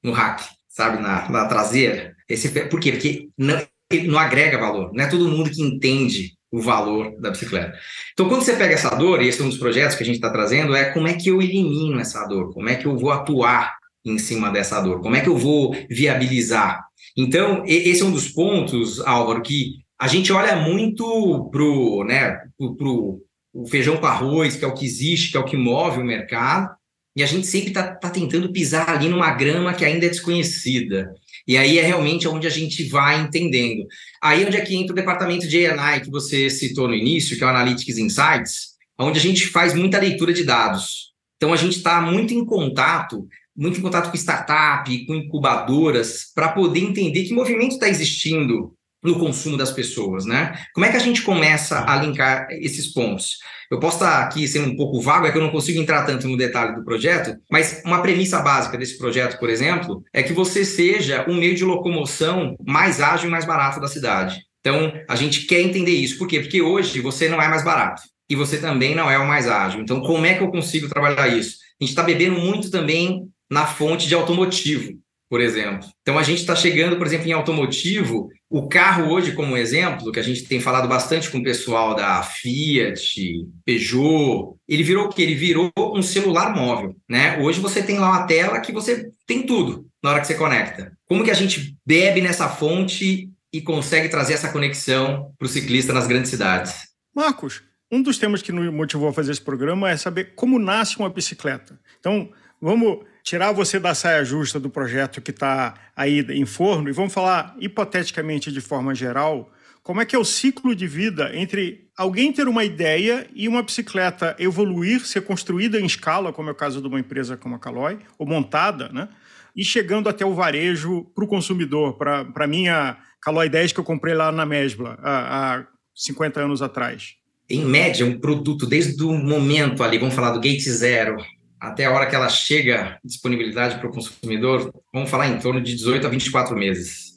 no 0.02 0.12
rack, 0.12 0.44
sabe, 0.68 1.02
na, 1.02 1.28
na 1.30 1.46
traseira. 1.46 2.14
Esse, 2.28 2.48
por 2.66 2.78
quê? 2.78 2.92
Porque 2.92 3.28
não, 3.36 3.66
não 4.02 4.18
agrega 4.18 4.58
valor. 4.58 4.92
Não 4.92 5.04
é 5.04 5.08
todo 5.08 5.28
mundo 5.28 5.50
que 5.50 5.62
entende 5.62 6.32
o 6.50 6.60
valor 6.60 7.18
da 7.18 7.30
bicicleta. 7.30 7.72
Então, 8.12 8.28
quando 8.28 8.42
você 8.42 8.54
pega 8.54 8.74
essa 8.74 8.90
dor, 8.90 9.22
e 9.22 9.28
esse 9.28 9.40
é 9.40 9.44
um 9.44 9.48
dos 9.48 9.58
projetos 9.58 9.96
que 9.96 10.02
a 10.02 10.06
gente 10.06 10.16
está 10.16 10.30
trazendo, 10.30 10.74
é 10.74 10.90
como 10.92 11.08
é 11.08 11.14
que 11.14 11.28
eu 11.28 11.40
elimino 11.40 11.98
essa 11.98 12.26
dor, 12.26 12.52
como 12.52 12.68
é 12.68 12.74
que 12.74 12.86
eu 12.86 12.96
vou 12.96 13.10
atuar 13.10 13.74
em 14.04 14.18
cima 14.18 14.50
dessa 14.50 14.80
dor, 14.80 15.00
como 15.00 15.16
é 15.16 15.20
que 15.20 15.28
eu 15.28 15.36
vou 15.36 15.74
viabilizar. 15.88 16.84
Então, 17.16 17.64
esse 17.66 18.02
é 18.02 18.04
um 18.04 18.12
dos 18.12 18.28
pontos, 18.28 19.00
Álvaro, 19.00 19.42
que 19.42 19.76
a 19.98 20.08
gente 20.08 20.32
olha 20.32 20.56
muito 20.56 21.48
pro, 21.50 22.04
né, 22.04 22.38
pro, 22.58 22.76
pro 22.76 23.22
o 23.54 23.66
feijão 23.66 23.96
com 23.98 24.06
arroz, 24.06 24.56
que 24.56 24.64
é 24.64 24.68
o 24.68 24.74
que 24.74 24.84
existe, 24.84 25.30
que 25.30 25.36
é 25.36 25.40
o 25.40 25.44
que 25.44 25.56
move 25.56 26.00
o 26.00 26.04
mercado, 26.04 26.74
e 27.14 27.22
a 27.22 27.26
gente 27.26 27.46
sempre 27.46 27.68
está 27.68 27.94
tá 27.94 28.08
tentando 28.08 28.50
pisar 28.50 28.88
ali 28.88 29.08
numa 29.08 29.30
grama 29.32 29.74
que 29.74 29.84
ainda 29.84 30.06
é 30.06 30.08
desconhecida. 30.08 31.12
E 31.46 31.56
aí 31.56 31.78
é 31.78 31.82
realmente 31.82 32.28
onde 32.28 32.46
a 32.46 32.50
gente 32.50 32.84
vai 32.88 33.20
entendendo. 33.20 33.86
Aí 34.22 34.42
é 34.42 34.46
onde 34.46 34.56
é 34.56 34.60
que 34.60 34.76
entra 34.76 34.92
o 34.92 34.96
departamento 34.96 35.48
de 35.48 35.66
AI 35.66 36.00
que 36.00 36.10
você 36.10 36.48
citou 36.48 36.88
no 36.88 36.94
início, 36.94 37.36
que 37.36 37.42
é 37.42 37.46
o 37.46 37.50
Analytics 37.50 37.98
Insights, 37.98 38.72
onde 38.98 39.18
a 39.18 39.22
gente 39.22 39.46
faz 39.48 39.74
muita 39.74 39.98
leitura 39.98 40.32
de 40.32 40.44
dados. 40.44 41.12
Então 41.36 41.52
a 41.52 41.56
gente 41.56 41.76
está 41.76 42.00
muito 42.00 42.32
em 42.32 42.44
contato, 42.44 43.26
muito 43.56 43.78
em 43.78 43.82
contato 43.82 44.10
com 44.10 44.16
startup, 44.16 45.06
com 45.06 45.14
incubadoras, 45.14 46.26
para 46.34 46.50
poder 46.50 46.80
entender 46.80 47.24
que 47.24 47.34
movimento 47.34 47.72
está 47.72 47.88
existindo 47.88 48.72
no 49.02 49.18
consumo 49.18 49.56
das 49.56 49.72
pessoas, 49.72 50.24
né? 50.24 50.54
Como 50.72 50.86
é 50.86 50.90
que 50.90 50.96
a 50.96 51.00
gente 51.00 51.22
começa 51.22 51.84
a 51.88 51.96
linkar 51.96 52.46
esses 52.50 52.92
pontos? 52.92 53.38
Eu 53.70 53.80
posso 53.80 53.96
estar 53.96 54.22
aqui 54.22 54.46
sendo 54.46 54.70
um 54.70 54.76
pouco 54.76 55.00
vago, 55.00 55.26
é 55.26 55.32
que 55.32 55.38
eu 55.38 55.42
não 55.42 55.50
consigo 55.50 55.80
entrar 55.80 56.04
tanto 56.04 56.28
no 56.28 56.36
detalhe 56.36 56.74
do 56.74 56.84
projeto, 56.84 57.36
mas 57.50 57.82
uma 57.84 58.00
premissa 58.00 58.40
básica 58.40 58.78
desse 58.78 58.96
projeto, 58.98 59.38
por 59.38 59.50
exemplo, 59.50 60.04
é 60.12 60.22
que 60.22 60.32
você 60.32 60.64
seja 60.64 61.24
um 61.28 61.34
meio 61.34 61.54
de 61.54 61.64
locomoção 61.64 62.54
mais 62.64 63.00
ágil 63.00 63.28
e 63.28 63.30
mais 63.30 63.44
barato 63.44 63.80
da 63.80 63.88
cidade. 63.88 64.40
Então, 64.60 64.92
a 65.08 65.16
gente 65.16 65.46
quer 65.46 65.60
entender 65.60 65.92
isso. 65.92 66.18
Por 66.18 66.28
quê? 66.28 66.38
Porque 66.38 66.62
hoje 66.62 67.00
você 67.00 67.28
não 67.28 67.42
é 67.42 67.48
mais 67.48 67.64
barato 67.64 68.02
e 68.30 68.36
você 68.36 68.58
também 68.58 68.94
não 68.94 69.10
é 69.10 69.18
o 69.18 69.26
mais 69.26 69.48
ágil. 69.48 69.80
Então, 69.80 70.00
como 70.00 70.24
é 70.24 70.34
que 70.34 70.42
eu 70.42 70.50
consigo 70.50 70.88
trabalhar 70.88 71.26
isso? 71.26 71.56
A 71.80 71.84
gente 71.84 71.90
está 71.90 72.02
bebendo 72.02 72.38
muito 72.38 72.70
também 72.70 73.26
na 73.50 73.66
fonte 73.66 74.06
de 74.06 74.14
automotivo 74.14 74.92
por 75.32 75.40
exemplo. 75.40 75.88
Então 76.02 76.18
a 76.18 76.22
gente 76.22 76.40
está 76.40 76.54
chegando, 76.54 76.98
por 76.98 77.06
exemplo, 77.06 77.26
em 77.26 77.32
automotivo, 77.32 78.28
o 78.52 78.68
carro 78.68 79.10
hoje, 79.10 79.32
como 79.32 79.56
exemplo, 79.56 80.12
que 80.12 80.20
a 80.20 80.22
gente 80.22 80.44
tem 80.44 80.60
falado 80.60 80.86
bastante 80.86 81.30
com 81.30 81.38
o 81.38 81.42
pessoal 81.42 81.94
da 81.94 82.22
Fiat, 82.22 83.46
Peugeot, 83.64 84.56
ele 84.68 84.82
virou 84.82 85.06
o 85.06 85.08
quê? 85.08 85.22
Ele 85.22 85.34
virou 85.34 85.72
um 85.78 86.02
celular 86.02 86.54
móvel, 86.54 86.94
né? 87.08 87.38
Hoje 87.38 87.58
você 87.60 87.82
tem 87.82 87.98
lá 87.98 88.10
uma 88.10 88.26
tela 88.26 88.60
que 88.60 88.70
você 88.70 89.10
tem 89.26 89.46
tudo 89.46 89.86
na 90.04 90.10
hora 90.10 90.20
que 90.20 90.26
você 90.26 90.34
conecta. 90.34 90.92
Como 91.08 91.24
que 91.24 91.30
a 91.30 91.34
gente 91.34 91.74
bebe 91.86 92.20
nessa 92.20 92.46
fonte 92.46 93.30
e 93.50 93.62
consegue 93.62 94.10
trazer 94.10 94.34
essa 94.34 94.52
conexão 94.52 95.32
para 95.38 95.46
o 95.46 95.48
ciclista 95.48 95.94
nas 95.94 96.06
grandes 96.06 96.30
cidades? 96.30 96.74
Marcos, 97.16 97.62
um 97.90 98.02
dos 98.02 98.18
temas 98.18 98.42
que 98.42 98.52
nos 98.52 98.70
motivou 98.70 99.08
a 99.08 99.14
fazer 99.14 99.32
esse 99.32 99.40
programa 99.40 99.88
é 99.88 99.96
saber 99.96 100.34
como 100.34 100.58
nasce 100.58 100.98
uma 100.98 101.08
bicicleta. 101.08 101.80
Então, 101.98 102.30
vamos 102.60 102.98
tirar 103.22 103.52
você 103.52 103.78
da 103.78 103.94
saia 103.94 104.24
justa 104.24 104.58
do 104.58 104.68
projeto 104.68 105.20
que 105.20 105.30
está 105.30 105.74
aí 105.96 106.20
em 106.30 106.44
forno 106.44 106.88
e 106.88 106.92
vamos 106.92 107.12
falar 107.12 107.54
hipoteticamente 107.58 108.50
de 108.50 108.60
forma 108.60 108.94
geral 108.94 109.50
como 109.82 110.00
é 110.00 110.04
que 110.04 110.14
é 110.14 110.18
o 110.18 110.24
ciclo 110.24 110.74
de 110.74 110.86
vida 110.86 111.30
entre 111.34 111.88
alguém 111.96 112.32
ter 112.32 112.46
uma 112.46 112.64
ideia 112.64 113.26
e 113.34 113.48
uma 113.48 113.62
bicicleta 113.62 114.36
evoluir, 114.38 115.04
ser 115.04 115.22
construída 115.22 115.78
em 115.80 115.84
escala, 115.84 116.32
como 116.32 116.48
é 116.48 116.52
o 116.52 116.56
caso 116.56 116.80
de 116.80 116.86
uma 116.86 117.00
empresa 117.00 117.36
como 117.36 117.56
a 117.56 117.58
Caloi, 117.58 117.98
ou 118.16 118.26
montada, 118.26 118.88
né? 118.90 119.08
E 119.54 119.64
chegando 119.64 120.08
até 120.08 120.24
o 120.24 120.34
varejo 120.34 121.04
para 121.14 121.24
o 121.24 121.28
consumidor, 121.28 121.94
para 121.98 122.24
a 122.34 122.46
minha 122.46 122.96
Caloi 123.20 123.48
10 123.48 123.72
que 123.72 123.80
eu 123.80 123.84
comprei 123.84 124.14
lá 124.14 124.30
na 124.30 124.46
Mesbla 124.46 124.98
há, 125.02 125.56
há 125.56 125.66
50 125.94 126.40
anos 126.40 126.62
atrás. 126.62 127.16
Em 127.50 127.64
média, 127.64 128.06
um 128.06 128.18
produto 128.18 128.66
desde 128.66 129.02
o 129.02 129.12
momento 129.12 129.82
ali, 129.82 129.98
vamos 129.98 130.14
falar 130.14 130.30
do 130.30 130.40
gate 130.40 130.62
zero, 130.62 131.16
até 131.62 131.84
a 131.84 131.92
hora 131.92 132.06
que 132.06 132.16
ela 132.16 132.28
chega 132.28 132.98
disponibilidade 133.04 133.78
para 133.78 133.88
o 133.88 133.92
consumidor, 133.92 134.74
vamos 134.92 135.08
falar 135.08 135.28
em 135.28 135.38
torno 135.38 135.60
de 135.60 135.76
18 135.76 136.04
a 136.04 136.10
24 136.10 136.56
meses. 136.56 137.12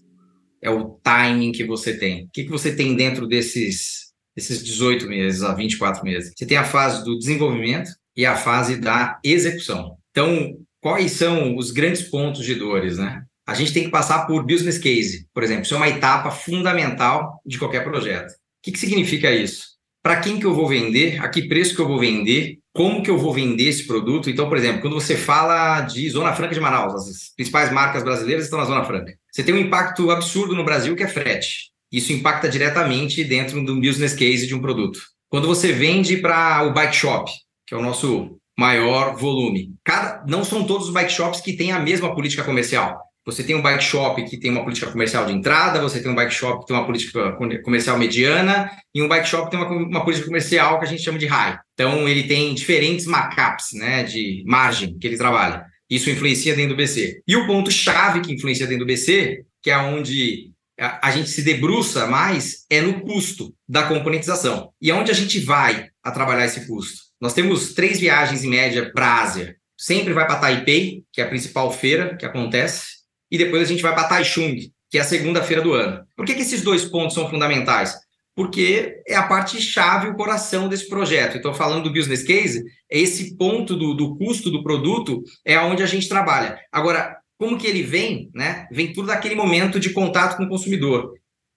É 0.61 0.69
o 0.69 0.99
timing 1.03 1.51
que 1.51 1.63
você 1.63 1.97
tem. 1.97 2.25
O 2.25 2.29
que, 2.31 2.43
que 2.43 2.51
você 2.51 2.75
tem 2.75 2.95
dentro 2.95 3.25
desses, 3.25 4.11
desses 4.35 4.63
18 4.63 5.07
meses 5.07 5.41
a 5.41 5.51
24 5.51 6.03
meses? 6.03 6.31
Você 6.35 6.45
tem 6.45 6.57
a 6.57 6.63
fase 6.63 7.03
do 7.03 7.17
desenvolvimento 7.17 7.89
e 8.15 8.23
a 8.23 8.35
fase 8.35 8.77
da 8.77 9.19
execução. 9.23 9.97
Então, 10.11 10.55
quais 10.79 11.13
são 11.13 11.55
os 11.55 11.71
grandes 11.71 12.03
pontos 12.03 12.45
de 12.45 12.53
dores, 12.53 12.99
né? 12.99 13.23
A 13.47 13.55
gente 13.55 13.73
tem 13.73 13.85
que 13.85 13.91
passar 13.91 14.27
por 14.27 14.45
business 14.45 14.77
case, 14.77 15.27
por 15.33 15.41
exemplo. 15.41 15.63
Isso 15.63 15.73
é 15.73 15.77
uma 15.77 15.89
etapa 15.89 16.29
fundamental 16.29 17.41
de 17.43 17.57
qualquer 17.57 17.83
projeto. 17.83 18.29
O 18.29 18.35
que, 18.61 18.71
que 18.71 18.79
significa 18.79 19.31
isso? 19.31 19.69
Para 20.03 20.19
quem 20.19 20.39
que 20.39 20.45
eu 20.45 20.53
vou 20.53 20.67
vender? 20.67 21.19
A 21.19 21.29
que 21.29 21.47
preço 21.47 21.75
que 21.75 21.81
eu 21.81 21.87
vou 21.87 21.99
vender? 21.99 22.59
Como 22.75 23.01
que 23.01 23.09
eu 23.09 23.17
vou 23.17 23.33
vender 23.33 23.69
esse 23.69 23.87
produto? 23.87 24.29
Então, 24.29 24.49
por 24.49 24.57
exemplo, 24.57 24.81
quando 24.81 24.95
você 24.95 25.15
fala 25.15 25.79
de 25.79 26.09
Zona 26.09 26.33
Franca 26.33 26.53
de 26.53 26.59
Manaus, 26.59 26.93
as 26.93 27.33
principais 27.33 27.71
marcas 27.71 28.03
brasileiras 28.03 28.43
estão 28.43 28.59
na 28.59 28.65
Zona 28.65 28.83
Franca. 28.83 29.13
Você 29.31 29.43
tem 29.43 29.55
um 29.55 29.59
impacto 29.59 30.11
absurdo 30.11 30.53
no 30.53 30.65
Brasil 30.65 30.93
que 30.93 31.03
é 31.03 31.07
frete. 31.07 31.71
Isso 31.89 32.11
impacta 32.11 32.49
diretamente 32.49 33.23
dentro 33.23 33.63
do 33.63 33.79
business 33.79 34.13
case 34.13 34.45
de 34.45 34.53
um 34.53 34.59
produto. 34.59 34.99
Quando 35.29 35.47
você 35.47 35.71
vende 35.71 36.17
para 36.17 36.63
o 36.63 36.73
bike 36.73 36.97
shop, 36.97 37.31
que 37.65 37.73
é 37.73 37.77
o 37.77 37.81
nosso 37.81 38.37
maior 38.59 39.15
volume, 39.15 39.73
cada, 39.81 40.25
não 40.27 40.43
são 40.43 40.65
todos 40.65 40.87
os 40.87 40.93
bike 40.93 41.13
shops 41.13 41.39
que 41.39 41.53
têm 41.53 41.71
a 41.71 41.79
mesma 41.79 42.13
política 42.13 42.43
comercial. 42.43 42.99
Você 43.25 43.43
tem 43.43 43.55
um 43.55 43.61
bike 43.61 43.83
shop 43.83 44.23
que 44.25 44.37
tem 44.37 44.51
uma 44.51 44.63
política 44.63 44.91
comercial 44.91 45.25
de 45.25 45.33
entrada, 45.33 45.81
você 45.81 45.99
tem 45.99 46.11
um 46.11 46.15
bike 46.15 46.33
shop 46.33 46.59
que 46.59 46.67
tem 46.67 46.75
uma 46.75 46.85
política 46.85 47.35
comercial 47.63 47.97
mediana 47.97 48.69
e 48.93 49.01
um 49.01 49.07
bike 49.07 49.27
shop 49.27 49.45
que 49.45 49.57
tem 49.57 49.59
uma, 49.59 49.75
uma 49.75 50.03
política 50.03 50.27
comercial 50.27 50.77
que 50.77 50.85
a 50.85 50.87
gente 50.87 51.01
chama 51.01 51.17
de 51.17 51.25
high. 51.25 51.57
Então, 51.73 52.07
ele 52.07 52.23
tem 52.23 52.53
diferentes 52.53 53.07
markups, 53.07 53.73
né, 53.73 54.03
de 54.03 54.43
margem 54.45 54.95
que 54.99 55.07
ele 55.07 55.17
trabalha. 55.17 55.65
Isso 55.89 56.09
influencia 56.09 56.55
dentro 56.55 56.75
do 56.75 56.77
BC. 56.77 57.21
E 57.27 57.35
o 57.35 57.47
ponto-chave 57.47 58.21
que 58.21 58.33
influencia 58.33 58.67
dentro 58.67 58.85
do 58.85 58.87
BC, 58.87 59.43
que 59.61 59.71
é 59.71 59.77
onde 59.77 60.51
a, 60.79 61.09
gente 61.09 61.29
se 61.29 61.41
debruça 61.41 62.05
mais, 62.05 62.65
é 62.69 62.79
no 62.81 63.01
custo 63.01 63.55
da 63.67 63.83
componentização. 63.83 64.71
E 64.79 64.91
aonde 64.91 65.09
a 65.09 65.15
gente 65.15 65.39
vai 65.39 65.89
a 66.03 66.11
trabalhar 66.11 66.45
esse 66.45 66.67
custo? 66.67 67.05
Nós 67.19 67.33
temos 67.33 67.73
três 67.73 67.99
viagens 67.99 68.43
em 68.43 68.49
média 68.49 68.91
para 68.93 69.07
a 69.07 69.21
Ásia. 69.23 69.55
Sempre 69.77 70.13
vai 70.13 70.27
para 70.27 70.37
Taipei, 70.39 71.03
que 71.11 71.21
é 71.21 71.23
a 71.23 71.27
principal 71.27 71.71
feira 71.71 72.15
que 72.15 72.25
acontece 72.25 72.94
e 73.31 73.37
depois 73.37 73.61
a 73.61 73.65
gente 73.65 73.81
vai 73.81 73.93
para 73.93 74.07
Taichung, 74.07 74.71
que 74.89 74.97
é 74.97 75.01
a 75.01 75.05
segunda-feira 75.05 75.61
do 75.61 75.73
ano. 75.73 76.05
Por 76.15 76.25
que, 76.25 76.33
que 76.33 76.41
esses 76.41 76.61
dois 76.61 76.85
pontos 76.85 77.15
são 77.15 77.29
fundamentais? 77.29 77.95
Porque 78.35 79.01
é 79.07 79.15
a 79.15 79.23
parte 79.23 79.61
chave, 79.61 80.09
o 80.09 80.15
coração 80.15 80.67
desse 80.67 80.89
projeto. 80.89 81.37
Então, 81.37 81.53
falando 81.53 81.83
do 81.83 81.93
business 81.93 82.21
case, 82.21 82.63
é 82.91 82.99
esse 82.99 83.37
ponto 83.37 83.75
do, 83.75 83.93
do 83.93 84.17
custo 84.17 84.51
do 84.51 84.61
produto 84.61 85.23
é 85.45 85.57
onde 85.59 85.81
a 85.81 85.85
gente 85.85 86.09
trabalha. 86.09 86.59
Agora, 86.71 87.17
como 87.37 87.57
que 87.57 87.67
ele 87.67 87.83
vem? 87.83 88.29
Né? 88.33 88.67
Vem 88.71 88.93
tudo 88.93 89.07
daquele 89.07 89.35
momento 89.35 89.79
de 89.79 89.89
contato 89.91 90.37
com 90.37 90.43
o 90.43 90.49
consumidor. 90.49 91.05
O 91.05 91.13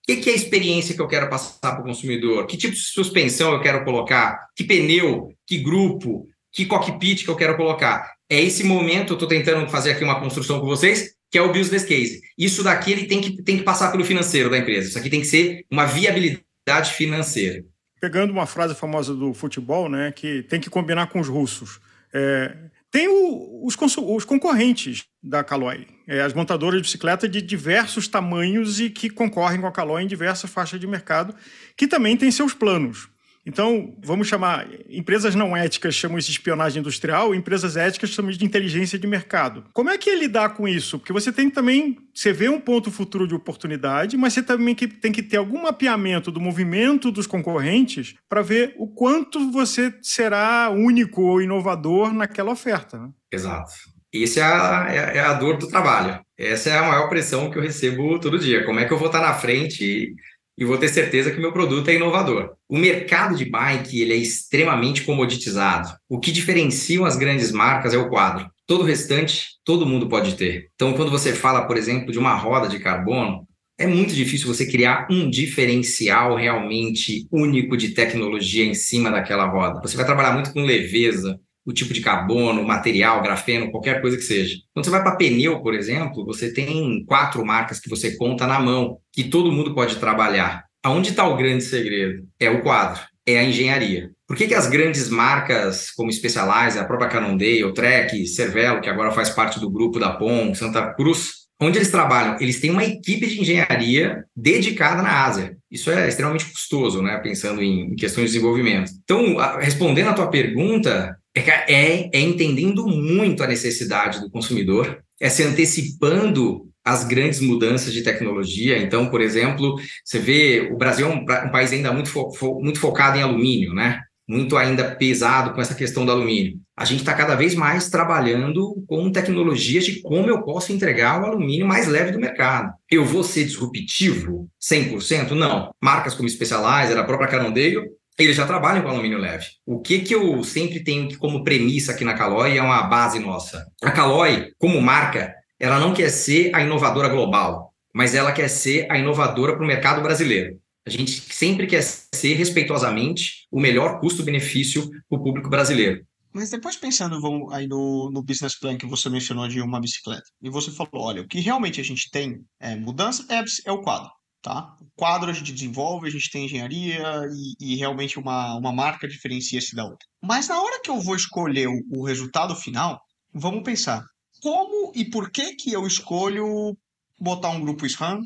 que, 0.06 0.16
que 0.16 0.30
é 0.30 0.32
a 0.32 0.36
experiência 0.36 0.94
que 0.94 1.02
eu 1.02 1.08
quero 1.08 1.28
passar 1.28 1.58
para 1.60 1.80
o 1.80 1.84
consumidor? 1.84 2.46
Que 2.46 2.56
tipo 2.56 2.74
de 2.74 2.80
suspensão 2.80 3.52
eu 3.52 3.60
quero 3.60 3.84
colocar? 3.84 4.46
Que 4.56 4.64
pneu? 4.64 5.28
Que 5.46 5.58
grupo? 5.58 6.26
Que 6.52 6.64
cockpit 6.64 7.24
que 7.24 7.30
eu 7.30 7.36
quero 7.36 7.56
colocar? 7.56 8.10
É 8.30 8.40
esse 8.40 8.64
momento, 8.64 9.12
eu 9.12 9.14
estou 9.14 9.28
tentando 9.28 9.68
fazer 9.68 9.92
aqui 9.92 10.04
uma 10.04 10.20
construção 10.20 10.60
com 10.60 10.66
vocês, 10.66 11.14
que 11.30 11.38
é 11.38 11.42
o 11.42 11.52
business 11.52 11.84
case. 11.84 12.20
Isso 12.36 12.62
daqui 12.62 12.92
ele 12.92 13.06
tem 13.06 13.20
que, 13.20 13.42
tem 13.42 13.58
que 13.58 13.62
passar 13.62 13.90
pelo 13.90 14.04
financeiro 14.04 14.50
da 14.50 14.58
empresa. 14.58 14.88
Isso 14.88 14.98
aqui 14.98 15.10
tem 15.10 15.20
que 15.20 15.26
ser 15.26 15.64
uma 15.70 15.86
viabilidade 15.86 16.92
financeira. 16.94 17.64
Pegando 18.00 18.32
uma 18.32 18.46
frase 18.46 18.74
famosa 18.74 19.14
do 19.14 19.34
futebol, 19.34 19.88
né, 19.88 20.12
que 20.12 20.42
tem 20.44 20.60
que 20.60 20.70
combinar 20.70 21.08
com 21.08 21.20
os 21.20 21.28
russos. 21.28 21.80
É, 22.12 22.54
Tem 22.90 23.08
o, 23.08 23.66
os, 23.66 23.76
os, 23.76 24.24
concorrentes 24.24 25.04
da 25.22 25.44
Caloi, 25.44 25.86
é, 26.06 26.22
as 26.22 26.32
montadoras 26.32 26.76
de 26.76 26.82
bicicleta 26.82 27.28
de 27.28 27.42
diversos 27.42 28.08
tamanhos 28.08 28.80
e 28.80 28.88
que 28.88 29.10
concorrem 29.10 29.60
com 29.60 29.66
a 29.66 29.72
Caloi 29.72 30.02
em 30.02 30.06
diversas 30.06 30.50
faixas 30.50 30.80
de 30.80 30.86
mercado, 30.86 31.34
que 31.76 31.86
também 31.86 32.16
têm 32.16 32.30
seus 32.30 32.54
planos. 32.54 33.08
Então, 33.48 33.96
vamos 34.04 34.28
chamar. 34.28 34.68
Empresas 34.90 35.34
não 35.34 35.56
éticas 35.56 35.94
chamam 35.94 36.18
isso 36.18 36.28
de 36.30 36.36
espionagem 36.36 36.80
industrial, 36.80 37.34
empresas 37.34 37.78
éticas 37.78 38.10
chamam 38.10 38.30
de 38.30 38.44
inteligência 38.44 38.98
de 38.98 39.06
mercado. 39.06 39.64
Como 39.72 39.88
é 39.88 39.96
que 39.96 40.10
é 40.10 40.14
lidar 40.14 40.50
com 40.50 40.68
isso? 40.68 40.98
Porque 40.98 41.14
você 41.14 41.32
tem 41.32 41.48
também. 41.48 41.96
Você 42.12 42.30
vê 42.30 42.50
um 42.50 42.60
ponto 42.60 42.90
futuro 42.90 43.26
de 43.26 43.34
oportunidade, 43.34 44.18
mas 44.18 44.34
você 44.34 44.42
também 44.42 44.74
tem 44.74 45.10
que 45.10 45.22
ter 45.22 45.38
algum 45.38 45.62
mapeamento 45.62 46.30
do 46.30 46.38
movimento 46.38 47.10
dos 47.10 47.26
concorrentes 47.26 48.14
para 48.28 48.42
ver 48.42 48.74
o 48.76 48.86
quanto 48.86 49.50
você 49.50 49.94
será 50.02 50.68
único 50.70 51.22
ou 51.22 51.40
inovador 51.40 52.12
naquela 52.12 52.52
oferta. 52.52 52.98
Né? 52.98 53.08
Exato. 53.32 53.72
Isso 54.12 54.40
é 54.40 54.42
a, 54.42 54.86
é, 54.90 55.16
é 55.16 55.20
a 55.20 55.32
dor 55.32 55.56
do 55.56 55.68
trabalho. 55.68 56.20
Essa 56.36 56.68
é 56.68 56.78
a 56.78 56.82
maior 56.82 57.08
pressão 57.08 57.50
que 57.50 57.56
eu 57.56 57.62
recebo 57.62 58.18
todo 58.20 58.38
dia. 58.38 58.64
Como 58.66 58.78
é 58.78 58.84
que 58.84 58.92
eu 58.92 58.98
vou 58.98 59.06
estar 59.06 59.22
na 59.22 59.32
frente 59.32 60.14
e 60.58 60.64
vou 60.64 60.76
ter 60.76 60.88
certeza 60.88 61.30
que 61.30 61.40
meu 61.40 61.52
produto 61.52 61.88
é 61.88 61.94
inovador. 61.94 62.50
O 62.68 62.76
mercado 62.76 63.36
de 63.36 63.44
bike 63.44 64.00
ele 64.00 64.12
é 64.12 64.16
extremamente 64.16 65.02
comoditizado. 65.02 65.88
O 66.08 66.18
que 66.18 66.32
diferencia 66.32 67.06
as 67.06 67.16
grandes 67.16 67.52
marcas 67.52 67.94
é 67.94 67.96
o 67.96 68.08
quadro. 68.08 68.50
Todo 68.66 68.80
o 68.82 68.84
restante, 68.84 69.46
todo 69.64 69.86
mundo 69.86 70.08
pode 70.08 70.34
ter. 70.34 70.68
Então, 70.74 70.94
quando 70.94 71.12
você 71.12 71.32
fala, 71.32 71.64
por 71.64 71.76
exemplo, 71.76 72.10
de 72.10 72.18
uma 72.18 72.34
roda 72.34 72.68
de 72.68 72.80
carbono, 72.80 73.46
é 73.78 73.86
muito 73.86 74.12
difícil 74.12 74.48
você 74.48 74.66
criar 74.66 75.06
um 75.08 75.30
diferencial 75.30 76.34
realmente 76.34 77.28
único 77.30 77.76
de 77.76 77.90
tecnologia 77.90 78.64
em 78.64 78.74
cima 78.74 79.12
daquela 79.12 79.46
roda. 79.46 79.80
Você 79.80 79.96
vai 79.96 80.04
trabalhar 80.04 80.32
muito 80.32 80.52
com 80.52 80.62
leveza, 80.62 81.38
o 81.68 81.72
tipo 81.72 81.92
de 81.92 82.00
carbono, 82.00 82.64
material, 82.64 83.22
grafeno, 83.22 83.70
qualquer 83.70 84.00
coisa 84.00 84.16
que 84.16 84.22
seja. 84.22 84.56
Quando 84.72 84.86
você 84.86 84.90
vai 84.90 85.02
para 85.02 85.16
pneu, 85.16 85.60
por 85.60 85.74
exemplo, 85.74 86.24
você 86.24 86.50
tem 86.50 87.04
quatro 87.04 87.44
marcas 87.44 87.78
que 87.78 87.90
você 87.90 88.16
conta 88.16 88.46
na 88.46 88.58
mão, 88.58 88.98
que 89.12 89.24
todo 89.24 89.52
mundo 89.52 89.74
pode 89.74 89.96
trabalhar. 89.96 90.64
Aonde 90.82 91.10
está 91.10 91.28
o 91.28 91.36
grande 91.36 91.62
segredo? 91.62 92.26
É 92.40 92.48
o 92.48 92.62
quadro, 92.62 93.02
é 93.26 93.38
a 93.38 93.44
engenharia. 93.44 94.10
Por 94.26 94.34
que, 94.34 94.46
que 94.46 94.54
as 94.54 94.66
grandes 94.66 95.10
marcas 95.10 95.90
como 95.90 96.10
Specialized, 96.10 96.78
a 96.78 96.84
própria 96.84 97.10
Cannondale, 97.10 97.74
Trek, 97.74 98.26
Cervelo, 98.26 98.80
que 98.80 98.88
agora 98.88 99.10
faz 99.10 99.28
parte 99.28 99.60
do 99.60 99.70
grupo 99.70 99.98
da 99.98 100.12
POM, 100.12 100.54
Santa 100.54 100.94
Cruz, 100.94 101.48
onde 101.60 101.76
eles 101.76 101.90
trabalham? 101.90 102.38
Eles 102.40 102.60
têm 102.60 102.70
uma 102.70 102.84
equipe 102.84 103.26
de 103.26 103.40
engenharia 103.42 104.24
dedicada 104.34 105.02
na 105.02 105.26
Ásia. 105.26 105.58
Isso 105.70 105.90
é 105.90 106.08
extremamente 106.08 106.46
custoso, 106.46 107.02
né? 107.02 107.18
Pensando 107.18 107.62
em 107.62 107.94
questões 107.94 108.30
de 108.30 108.36
desenvolvimento. 108.36 108.90
Então, 109.04 109.36
respondendo 109.58 110.08
à 110.08 110.14
tua 110.14 110.28
pergunta, 110.28 111.17
é, 111.38 111.64
é, 111.68 112.10
é 112.12 112.20
entendendo 112.20 112.86
muito 112.86 113.42
a 113.42 113.46
necessidade 113.46 114.20
do 114.20 114.30
consumidor, 114.30 115.02
é 115.20 115.28
se 115.28 115.42
antecipando 115.42 116.68
as 116.84 117.04
grandes 117.04 117.40
mudanças 117.40 117.92
de 117.92 118.02
tecnologia. 118.02 118.78
Então, 118.78 119.10
por 119.10 119.20
exemplo, 119.20 119.76
você 120.04 120.18
vê 120.18 120.70
o 120.72 120.76
Brasil 120.76 121.06
é 121.06 121.10
um, 121.10 121.20
um 121.20 121.50
país 121.50 121.72
ainda 121.72 121.92
muito, 121.92 122.08
fo, 122.08 122.32
fo, 122.32 122.60
muito 122.60 122.80
focado 122.80 123.18
em 123.18 123.22
alumínio, 123.22 123.74
né? 123.74 124.00
Muito 124.26 124.56
ainda 124.56 124.94
pesado 124.94 125.52
com 125.54 125.60
essa 125.60 125.74
questão 125.74 126.04
do 126.04 126.12
alumínio. 126.12 126.58
A 126.76 126.84
gente 126.84 127.00
está 127.00 127.14
cada 127.14 127.34
vez 127.34 127.54
mais 127.54 127.88
trabalhando 127.88 128.82
com 128.86 129.10
tecnologias 129.10 129.84
de 129.84 130.00
como 130.00 130.28
eu 130.28 130.42
posso 130.42 130.72
entregar 130.72 131.20
o 131.20 131.26
alumínio 131.26 131.66
mais 131.66 131.86
leve 131.86 132.12
do 132.12 132.20
mercado. 132.20 132.72
Eu 132.90 133.04
vou 133.04 133.24
ser 133.24 133.44
disruptivo 133.44 134.48
100%? 134.62 135.30
Não. 135.30 135.70
Marcas 135.82 136.14
como 136.14 136.28
Specializer, 136.28 136.98
a 136.98 137.04
própria 137.04 137.28
Carondeio, 137.28 137.84
eles 138.18 138.36
já 138.36 138.46
trabalham 138.46 138.82
com 138.82 138.88
alumínio 138.88 139.18
leve. 139.18 139.46
O 139.64 139.80
que, 139.80 140.00
que 140.00 140.14
eu 140.14 140.42
sempre 140.42 140.82
tenho 140.82 141.16
como 141.18 141.44
premissa 141.44 141.92
aqui 141.92 142.04
na 142.04 142.14
Caloi 142.14 142.58
é 142.58 142.62
uma 142.62 142.82
base 142.82 143.18
nossa. 143.20 143.64
A 143.82 143.92
Caloi, 143.92 144.52
como 144.58 144.82
marca, 144.82 145.32
ela 145.58 145.78
não 145.78 145.94
quer 145.94 146.10
ser 146.10 146.54
a 146.54 146.62
inovadora 146.62 147.08
global, 147.08 147.72
mas 147.94 148.14
ela 148.14 148.32
quer 148.32 148.48
ser 148.48 148.90
a 148.90 148.98
inovadora 148.98 149.54
para 149.54 149.64
o 149.64 149.66
mercado 149.66 150.02
brasileiro. 150.02 150.58
A 150.84 150.90
gente 150.90 151.10
sempre 151.10 151.66
quer 151.66 151.82
ser 151.82 152.34
respeitosamente 152.34 153.46
o 153.52 153.60
melhor 153.60 154.00
custo-benefício 154.00 154.88
para 155.08 155.18
o 155.18 155.22
público 155.22 155.48
brasileiro. 155.48 156.04
Mas 156.32 156.50
depois 156.50 156.76
pensando 156.76 157.20
vamos, 157.20 157.52
aí 157.52 157.66
no, 157.66 158.10
no 158.10 158.22
business 158.22 158.58
plan 158.58 158.76
que 158.76 158.86
você 158.86 159.08
mencionou 159.08 159.48
de 159.48 159.60
uma 159.60 159.80
bicicleta, 159.80 160.24
e 160.42 160.50
você 160.50 160.70
falou, 160.70 160.90
olha, 160.94 161.22
o 161.22 161.26
que 161.26 161.40
realmente 161.40 161.80
a 161.80 161.84
gente 161.84 162.10
tem 162.10 162.40
é 162.60 162.76
mudança 162.76 163.26
é, 163.28 163.42
é 163.66 163.72
o 163.72 163.80
quadro. 163.80 164.10
Tá? 164.40 164.76
O 164.80 164.86
quadro 164.96 165.30
a 165.30 165.32
gente 165.32 165.52
desenvolve, 165.52 166.06
a 166.06 166.10
gente 166.10 166.30
tem 166.30 166.44
engenharia 166.44 167.02
e, 167.32 167.72
e 167.72 167.76
realmente 167.76 168.18
uma, 168.18 168.56
uma 168.56 168.72
marca 168.72 169.08
diferencia-se 169.08 169.74
da 169.74 169.84
outra. 169.84 170.06
Mas 170.22 170.48
na 170.48 170.60
hora 170.60 170.80
que 170.80 170.90
eu 170.90 171.00
vou 171.00 171.16
escolher 171.16 171.68
o, 171.68 171.82
o 171.90 172.04
resultado 172.04 172.54
final, 172.54 173.00
vamos 173.34 173.64
pensar 173.64 174.04
como 174.40 174.92
e 174.94 175.04
por 175.04 175.30
que 175.30 175.54
que 175.56 175.72
eu 175.72 175.86
escolho 175.86 176.76
botar 177.18 177.50
um 177.50 177.60
grupo 177.60 177.84
SRAM, 177.86 178.20